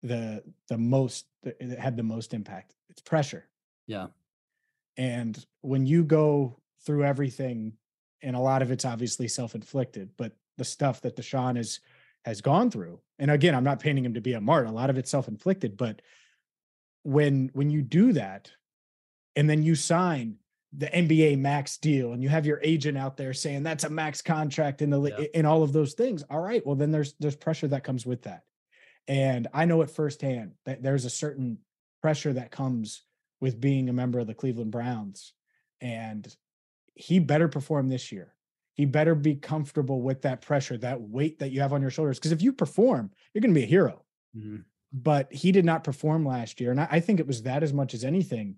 the 0.06 0.44
the 0.70 0.78
most 0.78 1.26
that 1.44 1.60
had 1.80 1.98
the 1.98 2.04
most 2.04 2.34
impact. 2.34 2.76
It's 2.90 3.02
pressure. 3.02 3.46
Yeah. 3.88 4.08
And 4.98 5.44
when 5.62 5.86
you 5.86 6.04
go 6.04 6.60
through 6.86 7.04
everything 7.04 7.74
and 8.22 8.36
a 8.36 8.40
lot 8.40 8.62
of 8.62 8.72
it's 8.72 8.86
obviously 8.86 9.28
self-inflicted 9.28 10.12
but 10.18 10.34
the 10.58 10.64
stuff 10.64 11.02
that 11.02 11.16
deshaun 11.16 11.58
has 11.58 11.80
has 12.24 12.42
gone 12.42 12.70
through 12.70 13.00
and 13.18 13.32
again 13.32 13.56
i'm 13.56 13.64
not 13.64 13.80
painting 13.80 14.06
him 14.06 14.14
to 14.14 14.22
be 14.22 14.34
a 14.34 14.42
mart 14.42 14.68
a 14.68 14.72
lot 14.72 14.90
of 14.90 14.98
it's 14.98 15.10
self-inflicted 15.10 15.76
but 15.76 16.02
when 17.04 17.50
when 17.54 17.72
you 17.72 17.82
do 17.82 18.14
that 18.14 18.52
and 19.36 19.50
then 19.50 19.64
you 19.64 19.74
sign 19.74 20.38
the 20.78 20.88
NBA 20.88 21.38
max 21.40 21.78
deal 21.78 22.14
and 22.14 22.22
you 22.22 22.30
have 22.30 22.46
your 22.46 22.60
agent 22.64 22.98
out 22.98 23.18
there 23.18 23.34
saying 23.34 23.64
that's 23.64 23.84
a 23.84 23.90
max 23.90 24.22
contract 24.22 24.82
in 24.82 24.90
the 24.90 25.02
yeah. 25.02 25.26
in 25.34 25.46
all 25.46 25.64
of 25.64 25.74
those 25.74 25.94
things. 25.94 26.24
All 26.30 26.40
right, 26.40 26.66
well 26.66 26.76
then 26.76 26.92
there's 26.92 27.14
there's 27.20 27.36
pressure 27.36 27.68
that 27.70 27.84
comes 27.84 28.06
with 28.06 28.24
that. 28.24 28.44
And 29.08 29.48
I 29.54 29.66
know 29.66 29.82
it 29.82 29.92
firsthand 29.92 30.54
that 30.66 30.82
there's 30.82 31.06
a 31.06 31.10
certain 31.10 31.60
pressure 32.02 32.34
that 32.34 32.52
comes 32.52 33.04
with 33.40 33.62
being 33.62 33.90
a 33.90 33.94
member 33.94 34.20
of 34.20 34.28
the 34.28 34.34
Cleveland 34.34 34.72
Browns 34.72 35.34
and 35.82 36.28
he 36.96 37.20
better 37.20 37.48
perform 37.48 37.90
this 37.90 38.12
year. 38.12 38.34
He 38.74 38.86
better 38.86 39.16
be 39.16 39.36
comfortable 39.36 40.02
with 40.02 40.24
that 40.24 40.42
pressure, 40.42 40.78
that 40.78 41.02
weight 41.02 41.40
that 41.40 41.52
you 41.52 41.62
have 41.62 41.74
on 41.74 41.82
your 41.82 41.92
shoulders 41.92 42.18
because 42.18 42.32
if 42.32 42.42
you 42.42 42.52
perform, 42.52 43.12
you're 43.34 43.42
going 43.42 43.54
to 43.54 43.60
be 43.60 43.64
a 43.64 43.68
hero. 43.68 44.04
Mm-hmm. 44.36 44.58
But 44.92 45.32
he 45.32 45.52
did 45.52 45.66
not 45.66 45.84
perform 45.84 46.26
last 46.26 46.60
year 46.60 46.72
and 46.72 46.82
I, 46.82 46.88
I 46.92 47.00
think 47.00 47.20
it 47.20 47.28
was 47.28 47.44
that 47.44 47.64
as 47.64 47.72
much 47.72 47.94
as 47.94 48.04
anything 48.04 48.58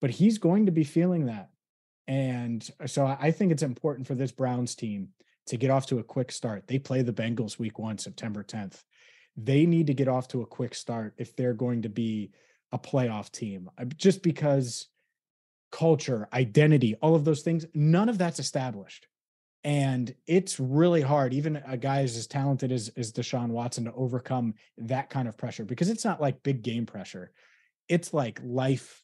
but 0.00 0.10
he's 0.10 0.38
going 0.38 0.66
to 0.66 0.72
be 0.72 0.84
feeling 0.84 1.26
that 1.26 1.50
and 2.08 2.68
so 2.86 3.06
I 3.06 3.30
think 3.30 3.52
it's 3.52 3.62
important 3.62 4.06
for 4.06 4.14
this 4.14 4.32
Browns 4.32 4.74
team 4.74 5.08
to 5.46 5.56
get 5.56 5.70
off 5.70 5.86
to 5.86 5.98
a 5.98 6.04
quick 6.04 6.30
start. 6.32 6.66
They 6.66 6.78
play 6.78 7.02
the 7.02 7.12
Bengals 7.12 7.58
week 7.58 7.78
one, 7.78 7.98
September 7.98 8.44
10th. 8.44 8.82
They 9.36 9.66
need 9.66 9.88
to 9.88 9.94
get 9.94 10.08
off 10.08 10.28
to 10.28 10.42
a 10.42 10.46
quick 10.46 10.74
start 10.74 11.14
if 11.18 11.36
they're 11.36 11.54
going 11.54 11.82
to 11.82 11.88
be 11.88 12.30
a 12.72 12.78
playoff 12.78 13.30
team, 13.30 13.70
uh, 13.78 13.84
just 13.84 14.22
because 14.22 14.88
culture, 15.70 16.28
identity, 16.32 16.94
all 16.96 17.14
of 17.14 17.24
those 17.24 17.42
things, 17.42 17.66
none 17.74 18.08
of 18.08 18.18
that's 18.18 18.38
established. 18.38 19.06
And 19.64 20.14
it's 20.28 20.60
really 20.60 21.02
hard, 21.02 21.34
even 21.34 21.60
a 21.66 21.76
guy 21.76 22.02
as 22.02 22.26
talented 22.28 22.70
as, 22.70 22.88
as 22.96 23.12
Deshaun 23.12 23.48
Watson, 23.48 23.84
to 23.86 23.92
overcome 23.94 24.54
that 24.78 25.10
kind 25.10 25.26
of 25.26 25.36
pressure 25.36 25.64
because 25.64 25.90
it's 25.90 26.04
not 26.04 26.20
like 26.20 26.44
big 26.44 26.62
game 26.62 26.86
pressure. 26.86 27.32
It's 27.88 28.14
like 28.14 28.40
life 28.44 29.02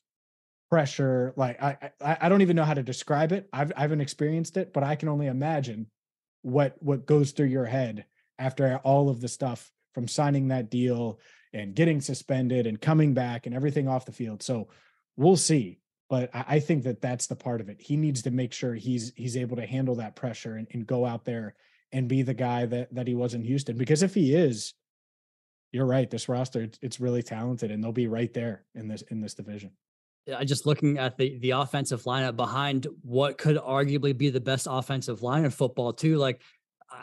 pressure 0.73 1.35
like 1.37 1.63
I, 1.63 1.77
I 2.01 2.17
i 2.23 2.29
don't 2.31 2.41
even 2.41 2.57
know 2.57 2.65
how 2.65 2.73
to 2.73 2.83
describe 2.83 3.31
it. 3.33 3.47
I've, 3.53 3.73
i 3.77 3.83
haven't 3.83 4.01
experienced 4.01 4.57
it 4.57 4.73
but 4.73 4.83
i 4.83 4.95
can 4.95 5.11
only 5.11 5.27
imagine 5.27 5.87
what 6.41 6.77
what 6.81 7.05
goes 7.05 7.33
through 7.33 7.47
your 7.47 7.67
head 7.67 8.07
after 8.39 8.79
all 8.79 9.11
of 9.11 9.21
the 9.21 9.29
stuff 9.29 9.71
from 9.95 10.09
signing 10.09 10.49
that 10.49 10.71
deal 10.71 11.21
and 11.53 11.75
getting 11.75 12.01
suspended 12.01 12.67
and 12.67 12.81
coming 12.81 13.13
back 13.13 13.45
and 13.45 13.55
everything 13.55 13.87
off 13.87 14.07
the 14.07 14.13
field. 14.13 14.43
So 14.43 14.69
we'll 15.17 15.37
see 15.37 15.79
but 16.09 16.35
i, 16.35 16.45
I 16.49 16.61
think 16.61 16.85
that 16.85 17.03
that's 17.03 17.27
the 17.27 17.37
part 17.37 17.61
of 17.61 17.69
it. 17.69 17.81
He 17.81 17.97
needs 17.97 18.23
to 18.23 18.31
make 18.31 18.53
sure 18.53 18.75
he's 18.75 19.13
he's 19.15 19.37
able 19.37 19.57
to 19.57 19.67
handle 19.67 19.97
that 19.97 20.17
pressure 20.17 20.57
and, 20.57 20.67
and 20.73 20.87
go 20.87 21.05
out 21.05 21.25
there 21.25 21.55
and 21.93 22.09
be 22.09 22.23
the 22.23 22.35
guy 22.35 22.65
that 22.67 22.95
that 22.95 23.07
he 23.07 23.15
was 23.15 23.35
in 23.35 23.43
houston 23.45 23.77
because 23.77 24.03
if 24.03 24.15
he 24.15 24.35
is 24.35 24.73
you're 25.71 25.87
right 25.87 26.11
this 26.11 26.29
roster 26.29 26.63
it's, 26.63 26.79
it's 26.83 27.01
really 27.01 27.23
talented 27.23 27.71
and 27.71 27.85
they'll 27.85 27.93
be 27.93 28.09
right 28.09 28.33
there 28.33 28.65
in 28.75 28.89
this 28.89 29.03
in 29.11 29.21
this 29.21 29.35
division 29.35 29.71
Uh, 30.31 30.45
just 30.45 30.67
looking 30.67 30.99
at 30.99 31.17
the 31.17 31.39
the 31.39 31.51
offensive 31.51 32.03
lineup 32.05 32.37
behind 32.37 32.87
what 33.03 33.39
could 33.39 33.57
arguably 33.57 34.17
be 34.17 34.31
the 34.31 34.41
best 34.41 34.69
offensive 34.71 35.23
line 35.23 35.45
in 35.45 35.51
football 35.51 35.93
too. 35.93 36.17
Like 36.17 36.41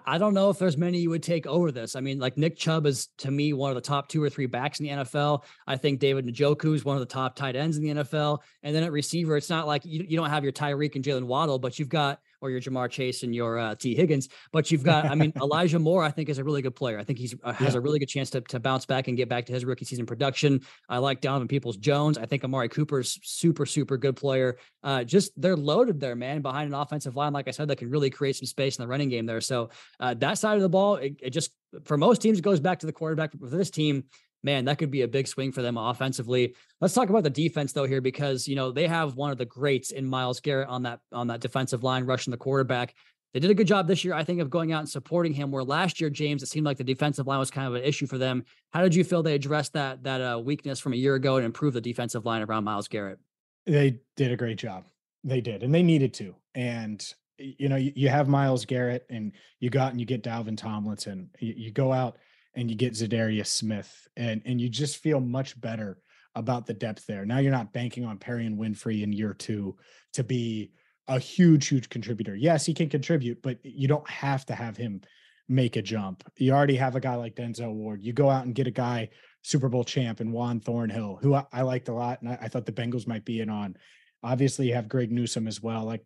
I 0.05 0.17
don't 0.17 0.33
know 0.33 0.49
if 0.49 0.59
there's 0.59 0.77
many 0.77 0.99
you 0.99 1.09
would 1.09 1.23
take 1.23 1.47
over 1.47 1.71
this. 1.71 1.95
I 1.95 2.01
mean, 2.01 2.19
like 2.19 2.37
Nick 2.37 2.57
Chubb 2.57 2.85
is 2.85 3.07
to 3.19 3.31
me 3.31 3.53
one 3.53 3.71
of 3.71 3.75
the 3.75 3.81
top 3.81 4.07
two 4.07 4.23
or 4.23 4.29
three 4.29 4.45
backs 4.45 4.79
in 4.79 4.85
the 4.85 4.91
NFL. 5.03 5.43
I 5.67 5.77
think 5.77 5.99
David 5.99 6.27
Njoku 6.27 6.73
is 6.75 6.85
one 6.85 6.95
of 6.95 7.01
the 7.01 7.05
top 7.05 7.35
tight 7.35 7.55
ends 7.55 7.77
in 7.77 7.83
the 7.83 8.03
NFL. 8.03 8.39
And 8.63 8.75
then 8.75 8.83
at 8.83 8.91
receiver, 8.91 9.37
it's 9.37 9.49
not 9.49 9.67
like 9.67 9.85
you, 9.85 10.05
you 10.07 10.17
don't 10.17 10.29
have 10.29 10.43
your 10.43 10.53
Tyreek 10.53 10.95
and 10.95 11.03
Jalen 11.03 11.23
Waddle, 11.23 11.59
but 11.59 11.79
you've 11.79 11.89
got 11.89 12.19
or 12.41 12.49
your 12.49 12.61
Ja'Marr 12.61 12.89
Chase 12.89 13.23
and 13.23 13.33
your 13.33 13.57
uh, 13.57 13.75
Tee 13.75 13.95
Higgins. 13.95 14.29
But 14.51 14.71
you've 14.71 14.83
got, 14.83 15.05
I 15.05 15.15
mean, 15.15 15.33
Elijah 15.41 15.79
Moore, 15.79 16.03
I 16.03 16.11
think 16.11 16.29
is 16.29 16.37
a 16.37 16.43
really 16.43 16.61
good 16.61 16.75
player. 16.75 16.99
I 16.99 17.03
think 17.03 17.19
he's 17.19 17.35
uh, 17.43 17.53
has 17.53 17.73
yeah. 17.73 17.79
a 17.79 17.81
really 17.81 17.99
good 17.99 18.09
chance 18.09 18.29
to, 18.31 18.41
to 18.41 18.59
bounce 18.59 18.85
back 18.85 19.07
and 19.07 19.17
get 19.17 19.29
back 19.29 19.45
to 19.47 19.53
his 19.53 19.65
rookie 19.65 19.85
season 19.85 20.05
production. 20.05 20.61
I 20.87 20.97
like 20.97 21.21
Donovan 21.21 21.47
Peoples 21.47 21.77
Jones. 21.77 22.17
I 22.17 22.25
think 22.25 22.43
Amari 22.43 22.69
Cooper's 22.69 23.19
super, 23.23 23.65
super 23.65 23.97
good 23.97 24.15
player. 24.15 24.57
Uh, 24.83 25.03
just 25.03 25.31
they're 25.39 25.57
loaded 25.57 25.99
there, 25.99 26.15
man, 26.15 26.41
behind 26.41 26.67
an 26.67 26.79
offensive 26.79 27.15
line, 27.15 27.33
like 27.33 27.47
I 27.47 27.51
said, 27.51 27.67
that 27.67 27.77
can 27.77 27.89
really 27.89 28.09
create 28.09 28.35
some 28.35 28.45
space 28.45 28.77
in 28.77 28.83
the 28.83 28.87
running 28.87 29.09
game 29.09 29.25
there. 29.25 29.41
So 29.41 29.69
uh, 29.99 30.13
that 30.15 30.37
side 30.37 30.55
of 30.55 30.61
the 30.61 30.69
ball, 30.69 30.95
it, 30.95 31.15
it 31.21 31.29
just 31.31 31.51
for 31.83 31.97
most 31.97 32.21
teams, 32.21 32.39
it 32.39 32.41
goes 32.41 32.59
back 32.59 32.79
to 32.79 32.85
the 32.85 32.93
quarterback. 32.93 33.31
But 33.31 33.49
for 33.49 33.57
this 33.57 33.69
team, 33.69 34.05
man, 34.43 34.65
that 34.65 34.77
could 34.77 34.91
be 34.91 35.01
a 35.01 35.07
big 35.07 35.27
swing 35.27 35.51
for 35.51 35.61
them 35.61 35.77
offensively. 35.77 36.55
Let's 36.81 36.93
talk 36.93 37.09
about 37.09 37.23
the 37.23 37.29
defense 37.29 37.73
though 37.73 37.85
here 37.85 38.01
because 38.01 38.47
you 38.47 38.55
know 38.55 38.71
they 38.71 38.87
have 38.87 39.15
one 39.15 39.31
of 39.31 39.37
the 39.37 39.45
greats 39.45 39.91
in 39.91 40.05
Myles 40.05 40.39
Garrett 40.39 40.69
on 40.69 40.83
that 40.83 40.99
on 41.11 41.27
that 41.27 41.41
defensive 41.41 41.83
line 41.83 42.05
rushing 42.05 42.31
the 42.31 42.37
quarterback. 42.37 42.95
They 43.33 43.39
did 43.39 43.51
a 43.51 43.55
good 43.55 43.67
job 43.67 43.87
this 43.87 44.03
year, 44.03 44.15
I 44.15 44.23
think, 44.23 44.41
of 44.41 44.49
going 44.49 44.71
out 44.71 44.79
and 44.79 44.89
supporting 44.89 45.33
him. 45.33 45.51
Where 45.51 45.63
last 45.63 46.01
year, 46.01 46.09
James, 46.09 46.41
it 46.41 46.47
seemed 46.47 46.65
like 46.65 46.77
the 46.77 46.83
defensive 46.83 47.27
line 47.27 47.37
was 47.37 47.51
kind 47.51 47.67
of 47.67 47.75
an 47.75 47.83
issue 47.83 48.07
for 48.07 48.17
them. 48.17 48.43
How 48.71 48.81
did 48.81 48.95
you 48.95 49.03
feel 49.03 49.21
they 49.21 49.35
addressed 49.35 49.73
that 49.73 50.03
that 50.03 50.21
uh, 50.21 50.39
weakness 50.39 50.79
from 50.79 50.93
a 50.93 50.97
year 50.97 51.15
ago 51.15 51.37
and 51.37 51.45
improved 51.45 51.75
the 51.75 51.81
defensive 51.81 52.25
line 52.25 52.41
around 52.41 52.63
Myles 52.63 52.87
Garrett? 52.87 53.19
They 53.65 53.99
did 54.15 54.31
a 54.31 54.37
great 54.37 54.57
job. 54.57 54.85
They 55.23 55.41
did, 55.41 55.63
and 55.63 55.73
they 55.73 55.83
needed 55.83 56.13
to. 56.15 56.33
And 56.55 57.05
you 57.37 57.69
know, 57.69 57.75
you, 57.75 57.91
you 57.95 58.09
have 58.09 58.27
Myles 58.27 58.65
Garrett, 58.65 59.05
and 59.09 59.33
you 59.59 59.69
got 59.69 59.91
and 59.91 59.99
you 59.99 60.07
get 60.07 60.23
Dalvin 60.23 60.57
Tomlinson. 60.57 61.29
You, 61.39 61.53
you 61.55 61.71
go 61.71 61.91
out 61.93 62.17
and 62.55 62.69
you 62.69 62.75
get 62.75 62.93
Za'Darius 62.93 63.47
Smith, 63.47 64.07
and 64.17 64.41
and 64.45 64.59
you 64.59 64.69
just 64.69 64.97
feel 64.97 65.19
much 65.19 65.59
better 65.59 65.99
about 66.35 66.65
the 66.65 66.73
depth 66.73 67.05
there. 67.05 67.25
Now 67.25 67.39
you're 67.39 67.51
not 67.51 67.73
banking 67.73 68.05
on 68.05 68.17
Perrion 68.17 68.57
Winfrey 68.57 69.03
in 69.03 69.11
year 69.11 69.33
two 69.33 69.77
to 70.13 70.23
be 70.23 70.71
a 71.07 71.19
huge, 71.19 71.67
huge 71.67 71.89
contributor. 71.89 72.35
Yes, 72.35 72.65
he 72.65 72.73
can 72.73 72.89
contribute, 72.89 73.41
but 73.41 73.57
you 73.63 73.87
don't 73.87 74.07
have 74.09 74.45
to 74.45 74.55
have 74.55 74.77
him 74.77 75.01
make 75.47 75.75
a 75.75 75.81
jump. 75.81 76.23
You 76.37 76.53
already 76.53 76.75
have 76.75 76.95
a 76.95 76.99
guy 76.99 77.15
like 77.15 77.35
Denzel 77.35 77.73
Ward. 77.73 78.03
You 78.03 78.13
go 78.13 78.29
out 78.29 78.45
and 78.45 78.53
get 78.53 78.67
a 78.67 78.71
guy, 78.71 79.09
Super 79.41 79.69
Bowl 79.69 79.83
champ 79.83 80.19
and 80.19 80.31
Juan 80.31 80.59
Thornhill, 80.59 81.17
who 81.19 81.33
I, 81.33 81.45
I 81.51 81.63
liked 81.63 81.89
a 81.89 81.93
lot, 81.93 82.21
and 82.21 82.29
I, 82.29 82.37
I, 82.43 82.47
thought 82.47 82.67
the 82.67 82.71
Bengals 82.71 83.07
might 83.07 83.25
be 83.25 83.39
in 83.39 83.49
on. 83.49 83.75
Obviously, 84.21 84.67
you 84.67 84.75
have 84.75 84.87
Greg 84.87 85.11
Newsome 85.11 85.47
as 85.47 85.61
well. 85.63 85.85
Like 85.85 86.05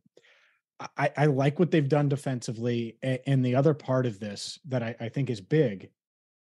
I, 0.97 1.11
I 1.17 1.25
like 1.25 1.59
what 1.59 1.71
they've 1.71 1.87
done 1.87 2.09
defensively. 2.09 2.97
And 3.01 3.45
the 3.45 3.55
other 3.55 3.73
part 3.73 4.05
of 4.05 4.19
this 4.19 4.59
that 4.67 4.83
I, 4.83 4.95
I 4.99 5.09
think 5.09 5.29
is 5.29 5.41
big 5.41 5.89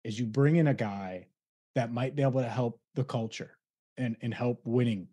is 0.03 0.19
you 0.19 0.25
bring 0.25 0.57
in 0.57 0.67
a 0.67 0.73
guy 0.73 1.27
that 1.75 1.91
might 1.91 2.15
be 2.15 2.23
able 2.23 2.41
to 2.41 2.49
help 2.49 2.79
the 2.95 3.03
culture 3.03 3.57
and 3.97 4.15
and 4.21 4.33
help 4.33 4.61
winning 4.63 5.07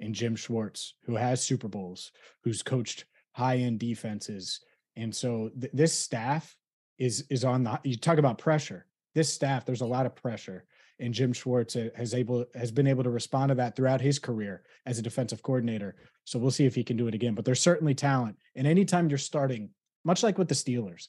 in 0.00 0.12
Jim 0.12 0.36
Schwartz, 0.36 0.94
who 1.04 1.16
has 1.16 1.42
Super 1.42 1.68
Bowls, 1.68 2.12
who's 2.44 2.62
coached 2.62 3.06
high 3.32 3.58
end 3.58 3.78
defenses, 3.78 4.60
and 4.96 5.14
so 5.14 5.50
th- 5.60 5.72
this 5.72 5.92
staff 5.92 6.56
is 6.98 7.24
is 7.30 7.44
on 7.44 7.64
the. 7.64 7.80
You 7.84 7.96
talk 7.96 8.18
about 8.18 8.38
pressure. 8.38 8.86
This 9.14 9.32
staff, 9.32 9.64
there's 9.64 9.80
a 9.80 9.86
lot 9.86 10.06
of 10.06 10.14
pressure, 10.14 10.64
and 11.00 11.14
Jim 11.14 11.32
Schwartz 11.32 11.76
uh, 11.76 11.88
has 11.96 12.14
able 12.14 12.44
has 12.54 12.70
been 12.70 12.86
able 12.86 13.04
to 13.04 13.10
respond 13.10 13.50
to 13.50 13.54
that 13.56 13.76
throughout 13.76 14.00
his 14.00 14.18
career 14.18 14.62
as 14.84 14.98
a 14.98 15.02
defensive 15.02 15.42
coordinator. 15.42 15.96
So 16.24 16.38
we'll 16.38 16.50
see 16.50 16.66
if 16.66 16.74
he 16.74 16.84
can 16.84 16.96
do 16.96 17.08
it 17.08 17.14
again. 17.14 17.34
But 17.34 17.44
there's 17.44 17.60
certainly 17.60 17.94
talent, 17.94 18.36
and 18.54 18.66
anytime 18.66 19.08
you're 19.08 19.18
starting, 19.18 19.70
much 20.04 20.22
like 20.22 20.38
with 20.38 20.48
the 20.48 20.54
Steelers, 20.54 21.08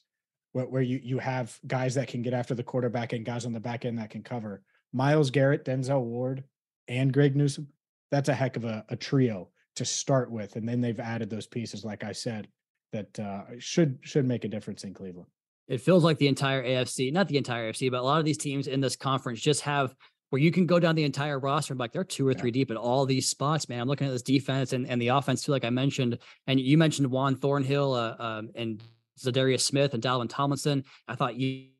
where, 0.52 0.66
where 0.66 0.82
you 0.82 1.00
you 1.02 1.18
have 1.18 1.58
guys 1.66 1.94
that 1.94 2.08
can 2.08 2.22
get 2.22 2.34
after 2.34 2.54
the 2.54 2.62
quarterback 2.62 3.12
and 3.12 3.24
guys 3.24 3.46
on 3.46 3.52
the 3.52 3.60
back 3.60 3.84
end 3.84 3.98
that 3.98 4.10
can 4.10 4.22
cover. 4.22 4.62
Myles 4.92 5.30
Garrett, 5.30 5.64
Denzel 5.64 6.02
Ward, 6.02 6.44
and 6.88 7.12
Greg 7.12 7.36
Newsome. 7.36 7.68
That's 8.10 8.28
a 8.28 8.34
heck 8.34 8.56
of 8.56 8.64
a, 8.64 8.84
a 8.88 8.96
trio 8.96 9.50
to 9.76 9.84
start 9.84 10.30
with, 10.30 10.56
and 10.56 10.68
then 10.68 10.80
they've 10.80 10.98
added 10.98 11.30
those 11.30 11.46
pieces, 11.46 11.84
like 11.84 12.02
I 12.02 12.12
said, 12.12 12.48
that 12.92 13.18
uh, 13.18 13.42
should 13.58 13.98
should 14.02 14.26
make 14.26 14.44
a 14.44 14.48
difference 14.48 14.84
in 14.84 14.94
Cleveland. 14.94 15.28
It 15.68 15.82
feels 15.82 16.02
like 16.02 16.16
the 16.16 16.28
entire 16.28 16.64
AFC, 16.64 17.12
not 17.12 17.28
the 17.28 17.36
entire 17.36 17.70
AFC, 17.70 17.90
but 17.90 18.00
a 18.00 18.02
lot 18.02 18.18
of 18.18 18.24
these 18.24 18.38
teams 18.38 18.66
in 18.66 18.80
this 18.80 18.96
conference 18.96 19.40
just 19.40 19.60
have 19.62 19.94
where 20.30 20.40
you 20.40 20.50
can 20.50 20.66
go 20.66 20.78
down 20.78 20.94
the 20.94 21.04
entire 21.04 21.38
roster 21.38 21.72
and 21.72 21.80
like 21.80 21.92
they're 21.92 22.04
two 22.04 22.26
or 22.26 22.34
three 22.34 22.50
deep 22.50 22.70
at 22.70 22.76
all 22.76 23.06
these 23.06 23.28
spots, 23.28 23.68
man. 23.68 23.80
I'm 23.80 23.88
looking 23.88 24.06
at 24.06 24.12
this 24.12 24.22
defense 24.22 24.72
and, 24.72 24.86
and 24.86 25.00
the 25.00 25.08
offense 25.08 25.42
too, 25.42 25.52
like 25.52 25.64
I 25.64 25.70
mentioned, 25.70 26.18
and 26.46 26.60
you 26.60 26.76
mentioned 26.76 27.10
Juan 27.10 27.36
Thornhill 27.36 27.94
uh, 27.94 28.14
um, 28.18 28.50
and 28.54 28.82
Za'Darius 29.18 29.60
Smith 29.60 29.94
and 29.94 30.02
Dalvin 30.02 30.28
Tomlinson. 30.28 30.84
I 31.06 31.14
thought 31.14 31.34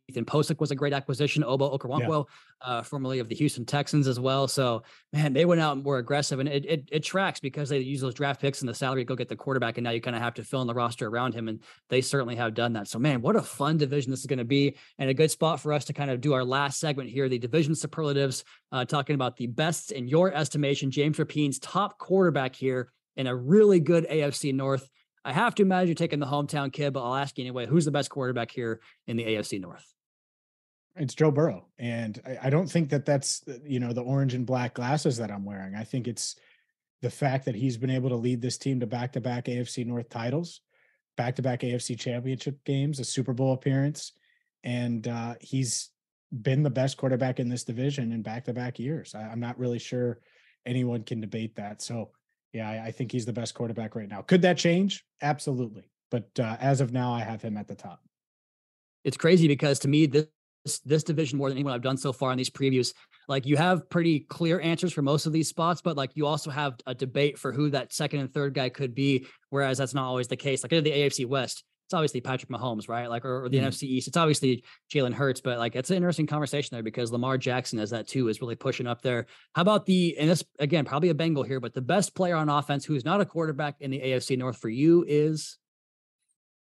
Ethan 0.09 0.25
Pocic 0.25 0.59
was 0.59 0.71
a 0.71 0.75
great 0.75 0.93
acquisition. 0.93 1.43
Ogbo 1.43 1.79
Okoronkwo, 1.79 2.27
yeah. 2.27 2.69
uh, 2.69 2.83
formerly 2.83 3.19
of 3.19 3.29
the 3.29 3.35
Houston 3.35 3.65
Texans 3.65 4.07
as 4.07 4.19
well. 4.19 4.49
So, 4.49 4.83
man, 5.13 5.33
they 5.33 5.45
went 5.45 5.61
out 5.61 5.77
and 5.77 5.85
were 5.85 5.99
aggressive, 5.99 6.41
and 6.41 6.49
it, 6.49 6.65
it, 6.65 6.89
it 6.91 7.01
tracks 7.01 7.41
because 7.41 7.69
they 7.69 7.79
use 7.79 8.01
those 8.01 8.15
draft 8.15 8.41
picks 8.41 8.61
and 8.61 8.69
the 8.69 8.75
salary 8.75 9.03
to 9.03 9.05
go 9.05 9.15
get 9.15 9.29
the 9.29 9.37
quarterback, 9.37 9.77
and 9.77 9.85
now 9.85 9.91
you 9.91 10.01
kind 10.01 10.17
of 10.17 10.23
have 10.23 10.35
to 10.35 10.45
fill 10.45 10.63
in 10.63 10.67
the 10.67 10.75
roster 10.75 11.09
around 11.09 11.35
him, 11.35 11.49
and 11.49 11.63
they 11.91 12.01
certainly 12.01 12.37
have 12.37 12.55
done 12.55 12.73
that. 12.73 12.89
So, 12.89 12.99
man, 12.99 13.21
what 13.21 13.37
a 13.37 13.43
fun 13.43 13.77
division 13.77 14.11
this 14.11 14.21
is 14.21 14.27
going 14.27 14.39
to 14.39 14.45
be, 14.45 14.77
and 14.99 15.11
a 15.11 15.15
good 15.15 15.31
spot 15.31 15.61
for 15.61 15.73
us 15.73 15.85
to 15.87 15.93
kind 15.93 16.11
of 16.11 16.21
do 16.21 16.33
our 16.33 16.45
last 16.45 16.81
segment 16.81 17.11
here, 17.11 17.29
the 17.29 17.39
division 17.39 17.75
superlatives, 17.75 18.45
uh, 18.73 18.85
talking 18.85 19.15
about 19.15 19.37
the 19.37 19.47
best 19.47 19.93
in 19.93 20.09
your 20.09 20.33
estimation, 20.33 20.91
James 20.91 21.19
Rapien's 21.19 21.59
top 21.59 21.99
quarterback 21.99 22.55
here 22.55 22.91
in 23.19 23.27
a 23.27 23.37
really 23.37 23.81
good 23.81 24.07
AFC 24.09 24.55
North. 24.55 24.89
I 25.25 25.33
have 25.33 25.55
to 25.57 25.63
imagine 25.63 25.89
you're 25.89 25.95
taking 25.95 26.21
the 26.21 26.27
hometown 26.27 26.73
kid, 26.73 26.93
but 26.93 27.03
I'll 27.03 27.15
ask 27.15 27.37
you 27.39 27.45
anyway. 27.45 27.67
Who's 27.67 27.85
the 27.85 27.91
best 27.91 28.11
quarterback 28.11 28.51
here 28.51 28.81
in 29.07 29.17
the 29.17 29.25
AFC 29.25 29.61
North? 29.61 29.95
It's 30.97 31.15
Joe 31.15 31.31
Burrow, 31.31 31.67
and 31.79 32.21
I, 32.27 32.47
I, 32.47 32.51
don't 32.51 32.67
think 32.67 32.91
that 32.91 33.07
that's 33.07 33.45
you 33.65 33.79
know 33.79 33.93
the 33.93 34.03
orange 34.03 34.35
and 34.35 34.45
black 34.45 34.75
glasses 34.75 35.19
that 35.19 35.31
I'm 35.31 35.45
wearing. 35.45 35.77
I 35.77 35.85
think 35.85 36.09
it's 36.09 36.35
the 37.03 37.11
fact 37.11 37.45
that 37.45 37.55
he's 37.55 37.77
been 37.77 37.91
able 37.91 38.09
to 38.09 38.17
lead 38.17 38.43
this 38.43 38.59
team 38.59 38.81
to 38.81 38.87
back-to-back 38.87 39.45
AFC 39.45 39.87
North 39.87 40.09
titles, 40.09 40.61
back-to-back 41.17 41.61
AFC 41.61 41.99
Championship 41.99 42.65
games, 42.65 42.99
a 42.99 43.05
Super 43.05 43.33
Bowl 43.33 43.53
appearance, 43.53 44.13
and 44.65 45.07
uh, 45.07 45.35
he's 45.41 45.91
been 46.43 46.63
the 46.63 46.71
best 46.71 46.97
quarterback 46.97 47.39
in 47.39 47.49
this 47.49 47.65
division 47.65 48.13
in 48.13 48.23
back-to-back 48.23 48.79
years. 48.79 49.15
I, 49.15 49.33
am 49.33 49.41
not 49.41 49.59
really 49.59 49.79
sure 49.79 50.19
anyone 50.67 51.05
can 51.05 51.21
debate 51.21 51.57
that. 51.57 51.81
So, 51.81 52.11
yeah, 52.53 52.69
I, 52.69 52.87
I, 52.87 52.91
think 52.91 53.13
he's 53.13 53.27
the 53.27 53.33
best 53.33 53.55
quarterback 53.55 53.95
right 53.95 54.09
now. 54.09 54.23
Could 54.23 54.43
that 54.43 54.57
change? 54.57 55.05
Absolutely, 55.23 55.91
but 56.11 56.29
uh, 56.39 56.57
as 56.61 56.81
of 56.81 56.93
now, 56.93 57.13
I 57.13 57.21
have 57.21 57.43
him 57.43 57.57
at 57.57 57.69
the 57.69 57.75
top. 57.75 58.01
It's 59.05 59.17
crazy 59.17 59.49
because 59.49 59.79
to 59.81 59.89
me, 59.89 60.07
this 60.07 60.27
this, 60.85 61.03
division 61.03 61.39
more 61.39 61.49
than 61.49 61.57
anyone 61.57 61.73
I've 61.73 61.83
done 61.83 61.97
so 61.97 62.13
far 62.13 62.33
in 62.33 62.39
these 62.39 62.51
previews. 62.51 62.93
Like 63.29 63.47
you 63.47 63.57
have 63.57 63.89
pretty 63.89 64.21
clear 64.21 64.61
answers 64.61 64.93
for 64.93 65.03
most 65.03 65.27
of 65.27 65.33
these 65.33 65.49
spots, 65.49 65.81
but 65.81 65.97
like 65.97 66.11
you 66.15 66.27
also 66.27 66.51
have 66.51 66.75
a 66.87 66.95
debate 66.95 67.39
for 67.39 67.53
who 67.53 67.71
that 67.71 67.93
second 67.93 68.21
and 68.21 68.33
third 68.33 68.55
guy 68.55 68.69
could 68.69 68.95
be. 68.95 69.27
Whereas 69.51 69.79
that's 69.79 69.95
not 69.95 70.05
always 70.07 70.29
the 70.29 70.37
case. 70.37 70.63
Like 70.63 70.73
in 70.73 70.85
the 70.85 70.91
AFC 70.91 71.27
West, 71.27 71.65
it's 71.89 71.95
obviously 71.95 72.21
Patrick 72.21 72.51
Mahomes, 72.51 72.87
right? 72.87 73.09
Like 73.09 73.25
or, 73.25 73.45
or 73.45 73.49
the 73.49 73.57
mm. 73.57 73.61
Mm-hmm. 73.63 73.69
NFC 73.69 73.85
East, 73.85 74.09
it's 74.09 74.17
obviously 74.19 74.63
Jalen 74.93 75.15
Hurts. 75.15 75.41
But 75.41 75.57
like 75.57 75.75
it's 75.75 75.89
an 75.89 75.97
interesting 75.97 76.27
conversation 76.27 76.75
there 76.75 76.83
because 76.83 77.11
Lamar 77.11 77.39
Jackson 77.39 77.79
as 77.79 77.89
that 77.91 78.07
too 78.07 78.29
is 78.29 78.43
really 78.43 78.57
pushing 78.57 78.87
up 78.87 79.01
there. 79.01 79.25
How 79.55 79.63
about 79.63 79.87
the 79.87 80.15
and 80.19 80.29
this 80.29 80.45
again 80.59 80.85
probably 80.85 81.09
a 81.09 81.15
Bengal 81.15 81.45
here, 81.45 81.61
but 81.61 81.73
the 81.73 81.81
best 81.81 82.15
player 82.15 82.37
on 82.37 82.51
offense 82.51 82.85
who 82.85 82.95
is 82.95 83.07
not 83.07 83.23
a 83.23 83.25
quarterback 83.25 83.77
in 83.81 83.91
the 83.91 84.01
AFC 84.01 84.37
North 84.37 84.59
for 84.59 84.69
you 84.69 85.03
is 85.09 85.57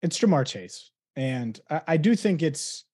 it's 0.01 0.17
Ja'Marr 0.17 0.45
Chase, 0.45 0.91
and 1.17 1.59
I, 1.69 1.81
I 1.87 1.97
do 1.97 2.15
think 2.15 2.41
it's 2.41 2.85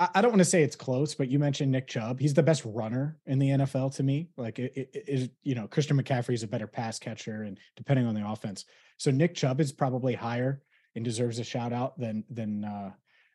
I 0.00 0.22
don't 0.22 0.32
want 0.32 0.40
to 0.40 0.46
say 0.46 0.64
it's 0.64 0.74
close, 0.74 1.14
but 1.14 1.28
you 1.28 1.38
mentioned 1.38 1.70
Nick 1.70 1.86
Chubb. 1.86 2.18
He's 2.18 2.34
the 2.34 2.42
best 2.42 2.64
runner 2.64 3.18
in 3.26 3.38
the 3.38 3.50
NFL 3.50 3.94
to 3.94 4.02
me. 4.02 4.30
Like 4.36 4.58
it, 4.58 4.72
it 4.74 5.04
is, 5.06 5.28
you 5.44 5.54
know, 5.54 5.68
Christian 5.68 6.02
McCaffrey 6.02 6.34
is 6.34 6.42
a 6.42 6.48
better 6.48 6.66
pass 6.66 6.98
catcher, 6.98 7.44
and 7.44 7.58
depending 7.76 8.06
on 8.06 8.14
the 8.16 8.28
offense, 8.28 8.64
so 8.96 9.12
Nick 9.12 9.36
Chubb 9.36 9.60
is 9.60 9.70
probably 9.70 10.14
higher 10.14 10.62
and 11.00 11.04
deserves 11.06 11.38
a 11.38 11.44
shout 11.44 11.72
out 11.72 11.98
than 11.98 12.24
than 12.28 12.62
uh, 12.62 12.90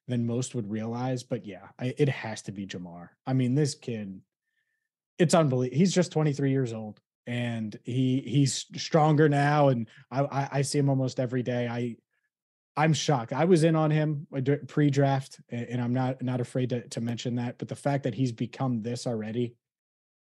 than 0.07 0.28
most 0.28 0.53
would 0.53 0.70
realize. 0.70 1.24
But 1.24 1.47
yeah, 1.47 1.68
I, 1.80 1.95
it 1.97 2.09
has 2.09 2.43
to 2.43 2.51
be 2.51 2.68
Ja'Marr. 2.68 3.09
I 3.26 3.34
mean, 3.34 3.55
this 3.55 3.74
kid, 3.74 4.22
it's 5.18 5.34
unbelievable. 5.34 5.76
He's 5.76 5.93
just 5.93 6.11
23 6.11 6.51
years 6.51 6.74
old, 6.74 7.01
and 7.26 7.78
he 7.84 8.22
he's 8.22 8.68
stronger 8.76 9.28
now, 9.28 9.70
and 9.70 9.89
I, 10.11 10.22
I 10.22 10.49
I 10.51 10.61
see 10.61 10.78
him 10.78 10.89
almost 10.89 11.20
every 11.20 11.41
day. 11.41 11.68
I 11.68 11.95
I'm 12.78 12.93
shocked. 12.93 13.34
I 13.34 13.45
was 13.45 13.63
in 13.63 13.76
on 13.76 13.89
him 13.89 14.28
uh, 14.36 14.41
pre-draft, 14.68 15.39
and 15.49 15.82
I'm 15.82 15.93
not 15.93 16.22
not 16.22 16.41
afraid 16.41 16.70
to, 16.70 16.88
to 16.89 17.01
mention 17.01 17.36
that. 17.38 17.57
But 17.57 17.68
the 17.68 17.76
fact 17.76 18.03
that 18.03 18.13
he's 18.13 18.32
become 18.32 18.84
this 18.84 19.07
already, 19.07 19.55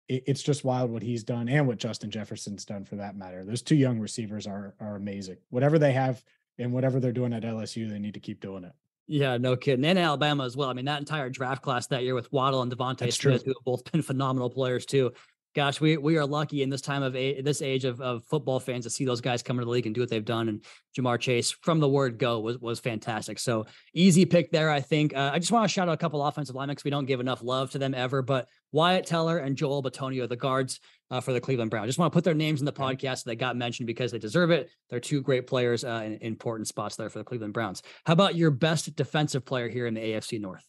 it, 0.08 0.24
it's 0.26 0.42
just 0.42 0.64
wild 0.64 0.90
what 0.90 1.02
he's 1.02 1.22
done 1.22 1.48
and 1.48 1.68
what 1.68 1.78
Justin 1.78 2.10
Jefferson's 2.10 2.64
done 2.64 2.84
for 2.84 2.96
that 2.96 3.16
matter. 3.16 3.44
Those 3.44 3.62
two 3.62 3.76
young 3.76 4.00
receivers 4.00 4.48
are 4.48 4.74
are 4.80 4.96
amazing. 4.96 5.36
Whatever 5.50 5.78
they 5.78 5.92
have 5.92 6.20
and 6.58 6.72
whatever 6.72 7.00
they're 7.00 7.12
doing 7.12 7.32
at 7.32 7.42
LSU, 7.42 7.88
they 7.88 7.98
need 7.98 8.14
to 8.14 8.20
keep 8.20 8.40
doing 8.40 8.64
it. 8.64 8.72
Yeah, 9.06 9.38
no 9.38 9.56
kidding. 9.56 9.84
And 9.84 9.98
Alabama 9.98 10.44
as 10.44 10.56
well. 10.56 10.68
I 10.68 10.74
mean, 10.74 10.84
that 10.84 10.98
entire 10.98 11.30
draft 11.30 11.62
class 11.62 11.86
that 11.86 12.02
year 12.02 12.14
with 12.14 12.30
Waddle 12.30 12.60
and 12.60 12.70
DeVonta 12.70 13.10
Smith, 13.12 13.18
true. 13.18 13.32
who 13.32 13.50
have 13.50 13.64
both 13.64 13.90
been 13.90 14.02
phenomenal 14.02 14.50
players 14.50 14.84
too 14.84 15.12
gosh, 15.58 15.80
we 15.80 15.96
we 15.96 16.16
are 16.16 16.24
lucky 16.24 16.62
in 16.62 16.70
this 16.70 16.80
time 16.80 17.02
of 17.02 17.16
a, 17.16 17.40
this 17.40 17.62
age 17.62 17.84
of, 17.84 18.00
of 18.00 18.22
football 18.24 18.60
fans 18.60 18.84
to 18.84 18.90
see 18.90 19.04
those 19.04 19.20
guys 19.20 19.42
come 19.42 19.56
into 19.56 19.64
the 19.64 19.70
league 19.70 19.86
and 19.86 19.94
do 19.94 20.00
what 20.00 20.08
they've 20.08 20.24
done. 20.24 20.48
And 20.48 20.64
Ja'Marr 20.96 21.18
Chase, 21.18 21.50
from 21.50 21.80
the 21.80 21.88
word 21.88 22.16
go, 22.16 22.38
was 22.38 22.58
was 22.58 22.78
fantastic. 22.78 23.40
So 23.40 23.66
easy 23.94 24.24
pick 24.24 24.52
there, 24.52 24.70
I 24.70 24.80
think. 24.80 25.16
Uh, 25.16 25.30
I 25.32 25.40
just 25.40 25.50
want 25.50 25.64
to 25.64 25.68
shout 25.68 25.88
out 25.88 25.94
a 25.94 25.96
couple 25.96 26.24
offensive 26.24 26.54
linemen 26.54 26.74
because 26.74 26.84
we 26.84 26.90
don't 26.90 27.06
give 27.06 27.18
enough 27.18 27.42
love 27.42 27.72
to 27.72 27.78
them 27.78 27.92
ever. 27.92 28.22
But 28.22 28.48
Wyatt 28.72 29.06
Teller 29.06 29.38
and 29.38 29.56
Joel 29.56 29.82
Bitonio, 29.82 30.28
the 30.28 30.36
guards 30.36 30.78
uh, 31.10 31.20
for 31.20 31.32
the 31.32 31.40
Cleveland 31.40 31.70
Browns. 31.70 31.88
Just 31.88 31.98
want 31.98 32.12
to 32.12 32.16
put 32.16 32.24
their 32.24 32.34
names 32.34 32.60
in 32.60 32.66
the 32.66 32.72
podcast 32.72 33.18
so 33.18 33.30
they 33.30 33.36
got 33.36 33.56
mentioned 33.56 33.86
because 33.86 34.12
they 34.12 34.18
deserve 34.18 34.50
it. 34.50 34.70
They're 34.90 35.00
two 35.00 35.22
great 35.22 35.46
players 35.46 35.84
uh, 35.84 36.02
in 36.04 36.18
important 36.20 36.68
spots 36.68 36.96
there 36.96 37.08
for 37.08 37.18
the 37.18 37.24
Cleveland 37.24 37.54
Browns. 37.54 37.82
How 38.04 38.12
about 38.12 38.34
your 38.34 38.50
best 38.50 38.94
defensive 38.96 39.44
player 39.44 39.68
here 39.68 39.86
in 39.86 39.94
the 39.94 40.00
AFC 40.00 40.40
North? 40.40 40.64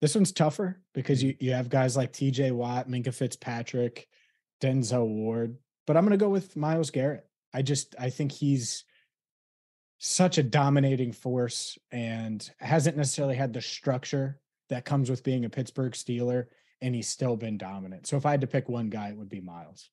This 0.00 0.14
one's 0.14 0.32
tougher 0.32 0.80
because 0.94 1.22
you, 1.22 1.34
you 1.40 1.52
have 1.52 1.68
guys 1.68 1.96
like 1.96 2.12
TJ 2.12 2.52
Watt, 2.52 2.88
Minkah 2.88 3.14
Fitzpatrick, 3.14 4.06
Denzel 4.60 5.08
Ward, 5.08 5.56
but 5.86 5.96
I'm 5.96 6.04
going 6.04 6.18
to 6.18 6.24
go 6.24 6.30
with 6.30 6.56
Myles 6.56 6.90
Garrett. 6.90 7.26
I 7.52 7.62
just 7.62 7.96
I 7.98 8.10
think 8.10 8.30
he's 8.30 8.84
such 9.98 10.38
a 10.38 10.42
dominating 10.44 11.12
force 11.12 11.76
and 11.90 12.48
hasn't 12.60 12.96
necessarily 12.96 13.34
had 13.34 13.52
the 13.52 13.60
structure 13.60 14.38
that 14.68 14.84
comes 14.84 15.10
with 15.10 15.24
being 15.24 15.44
a 15.44 15.50
Pittsburgh 15.50 15.92
Steeler, 15.92 16.46
and 16.80 16.94
he's 16.94 17.08
still 17.08 17.36
been 17.36 17.58
dominant. 17.58 18.06
So 18.06 18.16
if 18.16 18.26
I 18.26 18.30
had 18.30 18.40
to 18.42 18.46
pick 18.46 18.68
one 18.68 18.88
guy, 18.88 19.08
it 19.08 19.16
would 19.16 19.28
be 19.28 19.40
Myles. 19.40 19.90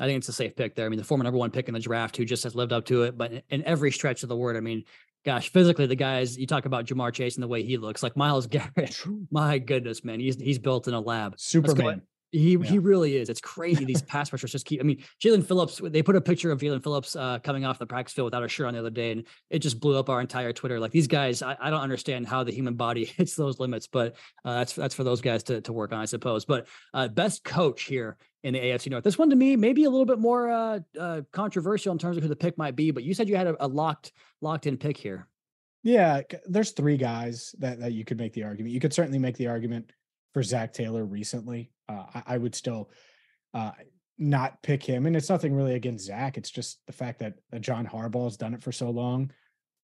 I 0.00 0.06
think 0.06 0.18
it's 0.18 0.28
a 0.28 0.32
safe 0.32 0.56
pick 0.56 0.74
there. 0.74 0.86
I 0.86 0.88
mean, 0.88 0.98
the 0.98 1.04
former 1.04 1.22
number 1.24 1.38
one 1.38 1.50
pick 1.50 1.68
in 1.68 1.74
the 1.74 1.80
draft 1.80 2.16
who 2.16 2.24
just 2.24 2.42
has 2.44 2.54
lived 2.54 2.72
up 2.72 2.86
to 2.86 3.02
it, 3.04 3.16
but 3.16 3.44
in 3.50 3.62
every 3.64 3.92
stretch 3.92 4.22
of 4.22 4.28
the 4.28 4.36
word, 4.36 4.56
I 4.56 4.60
mean, 4.60 4.84
gosh, 5.24 5.50
physically 5.50 5.86
the 5.86 5.94
guys 5.94 6.36
you 6.36 6.46
talk 6.46 6.64
about 6.64 6.86
Ja'Marr 6.86 7.12
Chase 7.12 7.36
and 7.36 7.42
the 7.42 7.48
way 7.48 7.62
he 7.62 7.76
looks 7.76 8.02
like 8.02 8.16
Myles 8.16 8.46
Garrett. 8.48 9.00
My 9.30 9.58
goodness, 9.58 10.04
man, 10.04 10.18
he's 10.20 10.36
he's 10.36 10.58
built 10.58 10.88
in 10.88 10.94
a 10.94 11.00
lab. 11.00 11.38
Superman. 11.38 12.02
He 12.32 12.52
yeah. 12.52 12.64
he 12.64 12.78
really 12.78 13.16
is. 13.16 13.28
It's 13.28 13.42
crazy. 13.42 13.84
These 13.84 14.00
pass 14.02 14.32
rushers 14.32 14.52
just 14.52 14.64
keep. 14.64 14.80
I 14.80 14.84
mean, 14.84 15.04
Jaelan 15.22 15.44
Phillips. 15.44 15.82
They 15.84 16.02
put 16.02 16.16
a 16.16 16.20
picture 16.20 16.50
of 16.50 16.60
Jaelan 16.60 16.82
Phillips 16.82 17.14
uh, 17.14 17.38
coming 17.40 17.66
off 17.66 17.78
the 17.78 17.86
practice 17.86 18.14
field 18.14 18.24
without 18.24 18.42
a 18.42 18.48
shirt 18.48 18.68
on 18.68 18.72
the 18.72 18.80
other 18.80 18.90
day, 18.90 19.12
and 19.12 19.24
it 19.50 19.58
just 19.58 19.78
blew 19.78 19.98
up 19.98 20.08
our 20.08 20.18
entire 20.18 20.50
Twitter. 20.54 20.80
Like 20.80 20.92
these 20.92 21.06
guys, 21.06 21.42
I, 21.42 21.56
I 21.60 21.68
don't 21.68 21.82
understand 21.82 22.26
how 22.26 22.42
the 22.42 22.50
human 22.50 22.74
body 22.74 23.04
hits 23.16 23.36
those 23.36 23.60
limits, 23.60 23.86
but 23.86 24.16
uh, 24.46 24.54
that's 24.54 24.72
that's 24.72 24.94
for 24.94 25.04
those 25.04 25.20
guys 25.20 25.42
to 25.44 25.60
to 25.60 25.72
work 25.74 25.92
on, 25.92 26.00
I 26.00 26.06
suppose. 26.06 26.46
But 26.46 26.68
uh, 26.94 27.08
best 27.08 27.44
coach 27.44 27.82
here 27.82 28.16
in 28.42 28.54
the 28.54 28.60
AFC 28.60 28.90
North. 28.90 29.04
This 29.04 29.18
one 29.18 29.28
to 29.28 29.36
me 29.36 29.54
maybe 29.54 29.84
a 29.84 29.90
little 29.90 30.06
bit 30.06 30.18
more 30.18 30.50
uh, 30.50 30.80
uh, 30.98 31.20
controversial 31.32 31.92
in 31.92 31.98
terms 31.98 32.16
of 32.16 32.22
who 32.22 32.30
the 32.30 32.36
pick 32.36 32.56
might 32.56 32.76
be, 32.76 32.92
but 32.92 33.02
you 33.02 33.12
said 33.12 33.28
you 33.28 33.36
had 33.36 33.48
a, 33.48 33.64
a 33.64 33.68
locked 33.68 34.12
locked 34.40 34.66
in 34.66 34.78
pick 34.78 34.96
here. 34.96 35.28
Yeah, 35.82 36.22
there's 36.46 36.70
three 36.70 36.96
guys 36.96 37.54
that 37.58 37.80
that 37.80 37.92
you 37.92 38.06
could 38.06 38.16
make 38.16 38.32
the 38.32 38.44
argument. 38.44 38.72
You 38.72 38.80
could 38.80 38.94
certainly 38.94 39.18
make 39.18 39.36
the 39.36 39.48
argument 39.48 39.92
for 40.32 40.42
Zac 40.42 40.72
Taylor 40.72 41.04
recently. 41.04 41.71
Uh, 41.88 42.04
I, 42.14 42.22
I, 42.26 42.38
would 42.38 42.54
still 42.54 42.90
uh, 43.54 43.72
not 44.18 44.62
pick 44.62 44.82
him, 44.82 45.06
and 45.06 45.16
it's 45.16 45.28
nothing 45.28 45.54
really 45.54 45.74
against 45.74 46.06
Zac. 46.06 46.38
It's 46.38 46.50
just 46.50 46.78
the 46.86 46.92
fact 46.92 47.20
that 47.20 47.34
uh, 47.52 47.58
John 47.58 47.86
Harbaugh 47.86 48.24
has 48.24 48.36
done 48.36 48.54
it 48.54 48.62
for 48.62 48.72
so 48.72 48.90
long, 48.90 49.32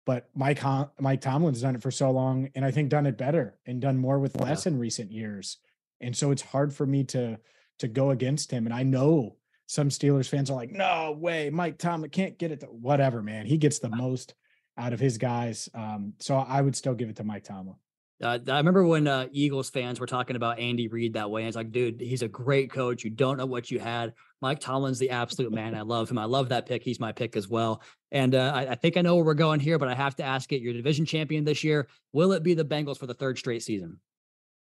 but 0.06 0.30
Mike 0.36 0.62
Mike 1.00 1.22
Tomlin's 1.22 1.62
done 1.62 1.76
it 1.76 1.82
for 1.82 1.92
so 1.92 2.12
long, 2.12 2.50
and 2.56 2.64
I 2.64 2.72
think 2.72 2.90
done 2.90 3.06
it 3.06 3.18
better 3.18 3.60
and 3.66 3.82
done 3.82 3.98
more 3.98 4.20
with 4.20 4.40
less 4.40 4.66
yeah. 4.66 4.74
in 4.74 4.80
recent 4.80 5.12
years. 5.12 5.58
And 6.00 6.16
so 6.16 6.32
it's 6.32 6.42
hard 6.42 6.74
for 6.74 6.86
me 6.86 7.04
to 7.06 7.40
to 7.80 7.88
go 7.88 8.12
against 8.12 8.52
him. 8.52 8.66
And 8.66 8.74
I 8.74 8.84
know 8.84 9.36
some 9.66 9.90
Steelers 9.90 10.30
fans 10.30 10.50
are 10.50 10.56
like, 10.56 10.72
"No 10.72 11.12
way, 11.20 11.50
Mike 11.50 11.78
Tomlin 11.78 12.10
can't 12.10 12.38
get 12.38 12.52
it." 12.52 12.62
To, 12.62 12.68
whatever, 12.68 13.22
man, 13.22 13.46
he 13.46 13.58
gets 13.58 13.80
the 13.80 13.90
most 13.96 14.34
out 14.78 14.94
of 14.94 15.00
his 15.00 15.18
guys. 15.18 15.68
Um, 15.74 16.14
so 16.20 16.38
I 16.38 16.62
would 16.62 16.76
still 16.76 16.94
give 16.94 17.10
it 17.10 17.18
to 17.18 17.24
Mike 17.24 17.44
Tomlin. 17.44 17.76
Uh, 18.22 18.40
I 18.48 18.58
remember 18.58 18.86
when 18.86 19.08
uh, 19.08 19.28
Eagles 19.32 19.70
fans 19.70 20.00
were 20.00 20.08
talking 20.08 20.36
about 20.36 20.60
Andy 20.60 20.88
Reid 20.88 21.14
that 21.14 21.30
way. 21.30 21.42
And 21.42 21.48
it's 21.48 21.58
like, 21.58 21.72
dude, 21.72 22.02
he's 22.02 22.24
a 22.24 22.28
great 22.28 22.72
coach. 22.72 23.04
You 23.04 23.12
don't 23.12 23.38
know 23.38 23.46
what 23.46 23.70
you 23.70 23.80
had. 23.80 24.14
Mike 24.42 24.60
Tomlin's 24.60 24.98
the 24.98 25.12
absolute 25.12 25.52
man. 25.52 25.76
I 25.76 25.82
love 25.82 26.10
him. 26.10 26.18
I 26.18 26.26
love 26.26 26.50
that 26.50 26.66
pick. 26.66 26.84
He's 26.84 27.00
my 27.00 27.12
pick 27.12 27.36
as 27.36 27.48
well. 27.48 27.82
And 28.12 28.34
uh, 28.34 28.52
I, 28.56 28.72
I, 28.72 28.76
think 28.76 28.98
I 28.98 29.02
know 29.02 29.16
where 29.16 29.26
we're 29.26 29.34
going 29.36 29.60
here, 29.60 29.78
but 29.78 29.88
I 29.88 29.94
have 29.94 30.16
to 30.16 30.24
ask 30.24 30.52
it. 30.52 30.62
Your 30.62 30.74
division 30.74 31.06
champion 31.06 31.44
this 31.44 31.64
year. 31.64 31.88
Will 32.12 32.32
it 32.32 32.44
be 32.44 32.56
the 32.56 32.66
Bengals 32.66 32.98
for 32.98 33.06
the 33.06 33.14
third 33.14 33.38
straight 33.38 33.62
season? 33.62 34.00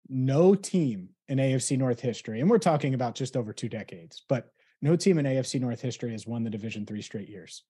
No 0.08 0.54
team 0.54 1.10
in 1.28 1.38
AFC 1.38 1.78
North 1.78 2.00
history, 2.00 2.40
and 2.40 2.50
we're 2.50 2.58
talking 2.58 2.94
about 2.94 3.14
just 3.14 3.36
over 3.36 3.52
two 3.52 3.68
decades, 3.68 4.24
but 4.28 4.52
no 4.82 4.96
team 4.96 5.18
in 5.18 5.24
AFC 5.24 5.60
North 5.60 5.80
history 5.80 6.10
has 6.10 6.26
won 6.26 6.42
the 6.42 6.50
division 6.50 6.84
three 6.84 7.02
straight 7.02 7.28
years. 7.28 7.62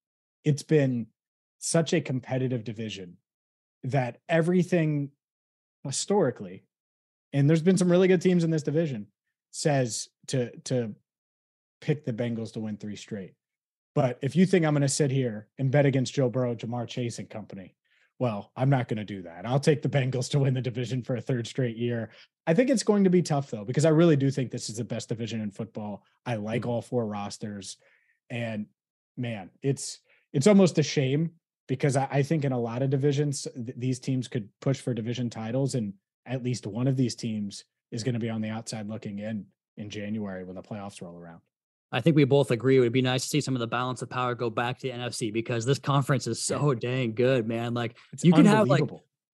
It's 0.45 0.63
been 0.63 1.07
such 1.59 1.93
a 1.93 2.01
competitive 2.01 2.65
division 2.65 3.19
that 3.85 4.19
everything 4.29 5.11
historically, 5.85 6.65
and 7.33 7.49
there's 7.49 7.63
been 7.63 7.79
some 7.79 7.91
really 7.91 8.09
good 8.09 8.23
teams 8.23 8.45
in 8.45 8.51
this 8.51 8.63
division, 8.63 9.07
says 9.51 10.09
to 10.29 10.57
to 10.65 10.95
pick 11.81 12.05
the 12.05 12.13
Bengals 12.13 12.53
to 12.53 12.61
win 12.61 12.77
three 12.77 12.97
straight. 12.97 13.35
But 13.95 14.19
if 14.23 14.37
you 14.37 14.47
think 14.47 14.65
I'm 14.65 14.73
going 14.73 14.83
to 14.83 14.89
sit 14.89 15.11
here 15.11 15.49
and 15.59 15.71
bet 15.71 15.85
against 15.85 16.15
Joe 16.15 16.31
Burrow, 16.31 16.55
Ja'Marr 16.55 16.89
Chase 16.89 17.19
and 17.19 17.29
company, 17.29 17.75
well, 18.19 18.53
I'm 18.57 18.71
not 18.71 18.89
going 18.89 18.99
to 18.99 19.05
do 19.05 19.23
that. 19.23 19.45
I'll 19.45 19.61
take 19.61 19.83
the 19.83 19.89
Bengals 19.99 20.31
to 20.31 20.39
win 20.39 20.55
the 20.55 20.61
division 20.63 21.03
for 21.03 21.17
a 21.17 21.21
third 21.21 21.47
straight 21.47 21.77
year. 21.77 22.11
I 22.47 22.55
think 22.55 22.71
it's 22.71 22.83
going 22.83 23.05
to 23.05 23.11
be 23.11 23.23
tough 23.23 23.51
though, 23.51 23.65
because 23.65 23.85
I 23.85 23.91
really 23.91 24.17
do 24.17 24.31
think 24.31 24.51
this 24.51 24.71
is 24.71 24.77
the 24.77 24.85
best 24.85 25.09
division 25.09 25.41
in 25.41 25.51
football. 25.51 26.05
I 26.25 26.37
like 26.37 26.63
mm-hmm. 26.63 26.71
all 26.71 26.83
four 26.83 27.07
rosters, 27.07 27.77
and 28.31 28.67
man, 29.17 29.51
it's 29.63 29.99
it's 30.33 30.47
almost 30.47 30.79
a 30.79 30.83
shame 30.83 31.33
because 31.73 31.97
I, 31.97 32.07
I 32.11 32.23
think 32.23 32.45
in 32.45 32.53
a 32.53 32.59
lot 32.61 32.83
of 32.83 32.91
divisions 32.91 33.49
th- 33.55 33.75
these 33.79 33.99
teams 33.99 34.29
could 34.29 34.47
push 34.61 34.79
for 34.79 34.93
division 34.93 35.31
titles, 35.31 35.75
and 35.75 35.95
at 36.27 36.45
least 36.45 36.67
one 36.67 36.87
of 36.87 36.99
these 36.99 37.15
teams 37.15 37.65
is 37.91 38.05
going 38.05 38.13
to 38.13 38.21
be 38.21 38.29
on 38.29 38.43
the 38.43 38.51
outside 38.51 38.91
looking 38.91 39.21
in 39.21 39.47
in 39.79 39.89
January 39.89 40.45
when 40.45 40.55
the 40.55 40.63
playoffs 40.63 41.01
roll 41.01 41.17
around. 41.17 41.41
I 41.91 42.03
think 42.03 42.15
we 42.15 42.25
both 42.25 42.51
agree 42.51 42.77
it 42.77 42.81
would 42.81 42.93
be 42.93 43.01
nice 43.01 43.23
to 43.23 43.29
see 43.31 43.41
some 43.41 43.57
of 43.57 43.61
the 43.61 43.67
balance 43.67 44.03
of 44.03 44.11
power 44.11 44.35
go 44.35 44.51
back 44.51 44.81
to 44.81 44.83
the 44.83 44.93
NFC 44.93 45.33
because 45.33 45.65
this 45.65 45.79
conference 45.79 46.27
is 46.27 46.43
so 46.43 46.75
dang 46.75 47.15
good, 47.15 47.49
man. 47.49 47.73
Like 47.73 47.97
it's 48.13 48.23
you 48.23 48.35
can 48.35 48.45
have 48.45 48.69
like 48.69 48.85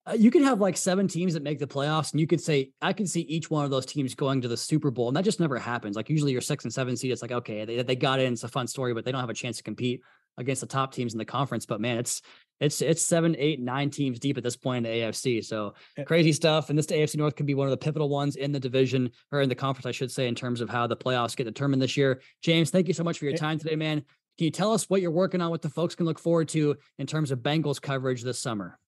uh, 0.09 0.13
you 0.13 0.31
can 0.31 0.43
have 0.43 0.61
like 0.61 0.77
seven 0.77 1.09
teams 1.09 1.33
that 1.33 1.43
make 1.43 1.59
the 1.59 1.67
playoffs, 1.67 2.13
and 2.13 2.21
you 2.21 2.27
could 2.27 2.39
say 2.39 2.71
I 2.81 2.93
can 2.93 3.05
see 3.05 3.21
each 3.23 3.51
one 3.51 3.65
of 3.65 3.71
those 3.71 3.85
teams 3.85 4.15
going 4.15 4.39
to 4.43 4.47
the 4.47 4.55
Super 4.55 4.91
Bowl, 4.91 5.09
and 5.09 5.17
that 5.17 5.25
just 5.25 5.41
never 5.41 5.59
happens. 5.59 5.97
Like 5.97 6.09
usually 6.09 6.31
your 6.31 6.39
six 6.39 6.63
and 6.63 6.73
seven 6.73 6.95
seed, 6.95 7.11
it's 7.11 7.21
like 7.21 7.33
okay, 7.33 7.65
they 7.65 7.83
they 7.83 7.97
got 7.97 8.21
in, 8.21 8.31
it's 8.31 8.45
a 8.45 8.47
fun 8.47 8.65
story, 8.65 8.93
but 8.93 9.03
they 9.03 9.11
don't 9.11 9.19
have 9.19 9.29
a 9.29 9.33
chance 9.33 9.57
to 9.57 9.63
compete 9.63 9.99
against 10.39 10.61
the 10.61 10.67
top 10.67 10.93
teams 10.93 11.13
in 11.13 11.19
the 11.19 11.25
conference. 11.25 11.67
But 11.67 11.81
man, 11.81 11.99
it's 11.99 12.21
it's 12.59 12.81
it's 12.81 13.01
seven, 13.01 13.35
eight, 13.37 13.61
nine 13.61 13.89
teams 13.89 14.19
deep 14.19 14.37
at 14.37 14.43
this 14.43 14.57
point 14.57 14.85
in 14.85 14.91
the 14.91 14.99
AFC. 14.99 15.43
So 15.45 15.75
eh 15.97 16.03
crazy 16.03 16.33
stuff. 16.33 16.69
And 16.69 16.77
this 16.77 16.87
AFC 16.87 17.17
North 17.17 17.35
could 17.35 17.45
be 17.45 17.53
one 17.53 17.67
of 17.67 17.71
the 17.71 17.77
pivotal 17.77 18.09
ones 18.09 18.35
in 18.35 18.51
the 18.51 18.59
division 18.59 19.11
or 19.31 19.41
in 19.41 19.49
the 19.49 19.55
conference, 19.55 19.85
I 19.85 19.91
should 19.91 20.11
say, 20.11 20.27
in 20.27 20.35
terms 20.35 20.61
of 20.61 20.69
how 20.69 20.87
the 20.87 20.97
playoffs 20.97 21.35
get 21.35 21.45
determined 21.45 21.81
this 21.81 21.95
year. 21.95 22.21
James, 22.41 22.69
thank 22.69 22.87
you 22.87 22.93
so 22.93 23.03
much 23.03 23.19
for 23.19 23.25
your 23.25 23.37
time 23.37 23.59
today, 23.59 23.75
man. 23.75 24.03
Can 24.37 24.45
you 24.45 24.51
tell 24.51 24.73
us 24.73 24.89
what 24.89 25.01
you're 25.01 25.11
working 25.11 25.41
on, 25.41 25.49
what 25.49 25.61
the 25.61 25.69
folks 25.69 25.95
can 25.95 26.05
look 26.05 26.19
forward 26.19 26.47
to 26.49 26.77
in 26.97 27.05
terms 27.05 27.31
of 27.31 27.39
Bengals 27.39 27.81
coverage 27.81 28.23
this 28.23 28.39
summer? 28.39 28.79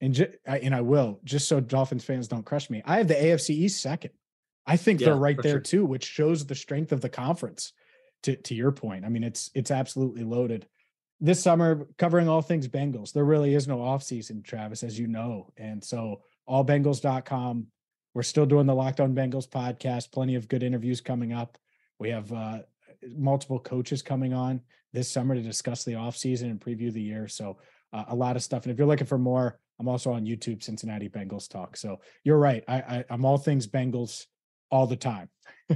And 0.00 0.14
ju- 0.14 0.32
I, 0.46 0.58
and 0.58 0.74
I 0.74 0.82
will 0.82 1.20
just 1.24 1.48
so 1.48 1.60
Dolphins 1.60 2.04
fans 2.04 2.28
don't 2.28 2.44
crush 2.44 2.70
me. 2.70 2.82
I 2.84 2.98
have 2.98 3.08
the 3.08 3.14
AFC 3.14 3.50
East 3.50 3.80
second. 3.80 4.10
I 4.66 4.76
think 4.76 5.00
yeah, 5.00 5.06
they're 5.06 5.16
right 5.16 5.40
there 5.42 5.52
sure. 5.52 5.60
too, 5.60 5.86
which 5.86 6.04
shows 6.04 6.44
the 6.44 6.54
strength 6.54 6.92
of 6.92 7.00
the 7.00 7.08
conference. 7.08 7.72
To 8.24 8.34
to 8.34 8.54
your 8.54 8.72
point, 8.72 9.04
I 9.04 9.10
mean 9.10 9.22
it's 9.22 9.48
it's 9.54 9.70
absolutely 9.70 10.24
loaded 10.24 10.66
this 11.20 11.42
summer 11.42 11.86
covering 11.98 12.28
all 12.28 12.42
things 12.42 12.68
Bengals. 12.68 13.12
There 13.12 13.24
really 13.24 13.54
is 13.54 13.66
no 13.66 13.78
offseason, 13.78 14.44
Travis, 14.44 14.82
as 14.82 14.98
you 14.98 15.06
know. 15.06 15.52
And 15.56 15.82
so 15.82 16.22
allbengals.com. 16.48 17.66
We're 18.14 18.22
still 18.22 18.46
doing 18.46 18.66
the 18.66 18.74
Locked 18.74 19.00
On 19.00 19.14
Bengals 19.14 19.48
podcast. 19.48 20.12
Plenty 20.12 20.34
of 20.34 20.48
good 20.48 20.62
interviews 20.62 21.00
coming 21.00 21.32
up. 21.32 21.58
We 21.98 22.10
have 22.10 22.32
uh, 22.32 22.60
multiple 23.16 23.58
coaches 23.58 24.02
coming 24.02 24.32
on 24.32 24.60
this 24.92 25.10
summer 25.10 25.34
to 25.34 25.42
discuss 25.42 25.84
the 25.84 25.92
offseason 25.92 26.44
and 26.44 26.60
preview 26.60 26.92
the 26.92 27.02
year. 27.02 27.28
So 27.28 27.58
uh, 27.92 28.04
a 28.08 28.14
lot 28.14 28.36
of 28.36 28.42
stuff. 28.42 28.64
And 28.64 28.72
if 28.72 28.78
you're 28.78 28.86
looking 28.86 29.06
for 29.06 29.18
more, 29.18 29.58
I'm 29.78 29.88
also 29.88 30.12
on 30.12 30.24
YouTube, 30.24 30.62
Cincinnati 30.62 31.08
Bengals 31.08 31.48
Talk. 31.48 31.76
So 31.76 32.00
you're 32.24 32.38
right. 32.38 32.64
I, 32.66 32.76
I 32.76 33.04
I'm 33.10 33.24
all 33.24 33.38
things 33.38 33.66
Bengals 33.66 34.26
all 34.70 34.86
the 34.86 34.96
time. 34.96 35.28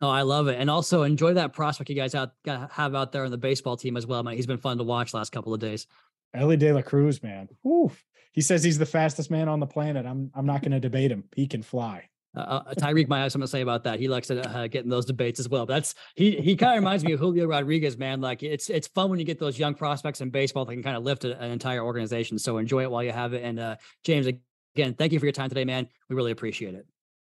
oh, 0.00 0.08
I 0.08 0.22
love 0.22 0.48
it, 0.48 0.58
and 0.58 0.70
also 0.70 1.02
enjoy 1.02 1.34
that 1.34 1.52
prospect 1.52 1.90
you 1.90 1.96
guys 1.96 2.14
out 2.14 2.32
have 2.46 2.94
out 2.94 3.12
there 3.12 3.24
on 3.24 3.30
the 3.30 3.38
baseball 3.38 3.76
team 3.76 3.96
as 3.96 4.06
well. 4.06 4.22
Man, 4.22 4.36
he's 4.36 4.46
been 4.46 4.58
fun 4.58 4.78
to 4.78 4.84
watch 4.84 5.14
last 5.14 5.32
couple 5.32 5.52
of 5.52 5.60
days. 5.60 5.86
Elly 6.34 6.56
De 6.56 6.72
La 6.72 6.82
Cruz, 6.82 7.22
man, 7.22 7.48
Oof. 7.66 8.04
he 8.32 8.40
says 8.40 8.62
he's 8.64 8.78
the 8.78 8.86
fastest 8.86 9.30
man 9.30 9.48
on 9.48 9.60
the 9.60 9.66
planet. 9.66 10.06
I'm 10.06 10.30
I'm 10.34 10.46
not 10.46 10.62
going 10.62 10.72
to 10.72 10.80
debate 10.80 11.10
him. 11.10 11.24
He 11.34 11.46
can 11.46 11.62
fly. 11.62 12.08
Uh, 12.36 12.40
uh 12.40 12.74
Tyreek 12.74 13.08
might 13.08 13.20
have 13.20 13.30
something 13.30 13.46
to 13.46 13.50
say 13.50 13.60
about 13.60 13.84
that. 13.84 14.00
He 14.00 14.08
likes 14.08 14.26
to 14.28 14.48
uh, 14.48 14.66
get 14.66 14.84
in 14.84 14.90
those 14.90 15.04
debates 15.04 15.38
as 15.38 15.48
well. 15.48 15.66
But 15.66 15.74
that's 15.74 15.94
he 16.16 16.32
he 16.36 16.56
kind 16.56 16.72
of 16.72 16.78
reminds 16.78 17.04
me 17.04 17.12
of 17.12 17.20
Julio 17.20 17.46
Rodriguez, 17.46 17.96
man. 17.96 18.20
Like 18.20 18.42
it's 18.42 18.70
it's 18.70 18.88
fun 18.88 19.10
when 19.10 19.18
you 19.18 19.24
get 19.24 19.38
those 19.38 19.58
young 19.58 19.74
prospects 19.74 20.20
in 20.20 20.30
baseball 20.30 20.64
that 20.64 20.74
can 20.74 20.82
kind 20.82 20.96
of 20.96 21.04
lift 21.04 21.24
an 21.24 21.50
entire 21.50 21.82
organization. 21.84 22.38
So 22.38 22.58
enjoy 22.58 22.82
it 22.82 22.90
while 22.90 23.04
you 23.04 23.12
have 23.12 23.32
it. 23.32 23.44
And 23.44 23.58
uh, 23.60 23.76
James, 24.02 24.26
again, 24.26 24.94
thank 24.94 25.12
you 25.12 25.18
for 25.18 25.26
your 25.26 25.32
time 25.32 25.48
today, 25.48 25.64
man. 25.64 25.88
We 26.08 26.16
really 26.16 26.32
appreciate 26.32 26.74
it. 26.74 26.86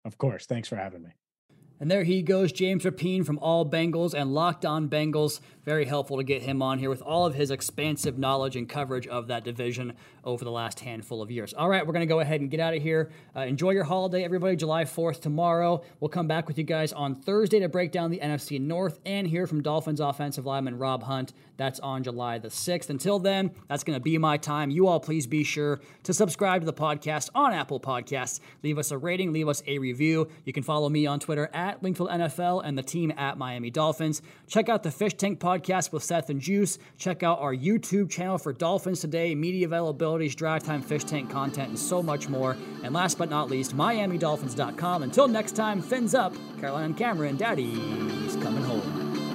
Of 0.04 0.18
course. 0.18 0.46
Thanks 0.46 0.68
for 0.68 0.76
having 0.76 1.02
me. 1.02 1.10
And 1.80 1.90
there 1.90 2.02
he 2.02 2.22
goes, 2.22 2.50
James 2.50 2.84
Rapien 2.84 3.24
from 3.24 3.38
All 3.38 3.64
Bengals 3.64 4.12
and 4.12 4.34
Locked 4.34 4.66
On 4.66 4.88
Bengals. 4.88 5.40
Very 5.64 5.84
helpful 5.84 6.16
to 6.16 6.24
get 6.24 6.42
him 6.42 6.62
on 6.62 6.78
here 6.78 6.88
with 6.88 7.02
all 7.02 7.26
of 7.26 7.34
his 7.34 7.50
expansive 7.50 8.18
knowledge 8.18 8.56
and 8.56 8.68
coverage 8.68 9.06
of 9.06 9.28
that 9.28 9.44
division 9.44 9.92
over 10.24 10.44
the 10.44 10.50
last 10.50 10.80
handful 10.80 11.22
of 11.22 11.30
years. 11.30 11.52
All 11.54 11.68
right, 11.68 11.86
we're 11.86 11.92
going 11.92 12.00
to 12.00 12.06
go 12.06 12.20
ahead 12.20 12.40
and 12.40 12.50
get 12.50 12.58
out 12.58 12.74
of 12.74 12.82
here. 12.82 13.10
Uh, 13.36 13.40
enjoy 13.40 13.70
your 13.70 13.84
holiday, 13.84 14.24
everybody. 14.24 14.56
July 14.56 14.84
4th 14.84 15.20
tomorrow. 15.20 15.82
We'll 16.00 16.08
come 16.08 16.26
back 16.26 16.48
with 16.48 16.58
you 16.58 16.64
guys 16.64 16.92
on 16.92 17.14
Thursday 17.14 17.60
to 17.60 17.68
break 17.68 17.92
down 17.92 18.10
the 18.10 18.18
NFC 18.18 18.60
North 18.60 18.98
and 19.04 19.26
hear 19.26 19.46
from 19.46 19.62
Dolphins 19.62 20.00
offensive 20.00 20.46
lineman 20.46 20.78
Rob 20.78 21.02
Hunt. 21.02 21.32
That's 21.58 21.80
on 21.80 22.02
July 22.02 22.38
the 22.38 22.48
6th. 22.48 22.88
Until 22.88 23.18
then, 23.18 23.50
that's 23.68 23.84
going 23.84 23.98
to 23.98 24.02
be 24.02 24.16
my 24.16 24.36
time. 24.36 24.70
You 24.70 24.86
all 24.86 25.00
please 25.00 25.26
be 25.26 25.44
sure 25.44 25.80
to 26.04 26.14
subscribe 26.14 26.62
to 26.62 26.66
the 26.66 26.72
podcast 26.72 27.30
on 27.34 27.52
Apple 27.52 27.78
Podcasts. 27.78 28.40
Leave 28.62 28.78
us 28.78 28.90
a 28.90 28.96
rating, 28.96 29.32
leave 29.32 29.48
us 29.48 29.62
a 29.66 29.78
review. 29.78 30.28
You 30.44 30.52
can 30.52 30.62
follow 30.62 30.88
me 30.88 31.06
on 31.06 31.20
Twitter 31.20 31.50
at 31.68 31.82
Wingfield 31.82 32.08
NFL 32.10 32.62
and 32.64 32.76
the 32.78 32.82
team 32.82 33.12
at 33.16 33.36
Miami 33.36 33.70
Dolphins. 33.70 34.22
Check 34.46 34.68
out 34.68 34.82
the 34.82 34.90
Fish 34.90 35.14
Tank 35.14 35.38
podcast 35.38 35.92
with 35.92 36.02
Seth 36.02 36.30
and 36.30 36.40
Juice. 36.40 36.78
Check 36.96 37.22
out 37.22 37.38
our 37.40 37.54
YouTube 37.54 38.10
channel 38.10 38.38
for 38.38 38.52
Dolphins 38.52 39.00
Today, 39.00 39.34
media 39.34 39.68
availabilities, 39.68 40.34
drive 40.34 40.62
time, 40.62 40.82
fish 40.82 41.04
tank 41.04 41.30
content, 41.30 41.68
and 41.68 41.78
so 41.78 42.02
much 42.02 42.28
more. 42.28 42.56
And 42.82 42.94
last 42.94 43.18
but 43.18 43.28
not 43.28 43.50
least, 43.50 43.76
MiamiDolphins.com. 43.76 45.02
Until 45.02 45.28
next 45.28 45.52
time, 45.52 45.82
fins 45.82 46.14
up. 46.14 46.34
Caroline 46.58 46.94
Cameron, 46.94 47.36
Daddy's 47.36 48.36
coming 48.36 48.64
home. 48.64 49.27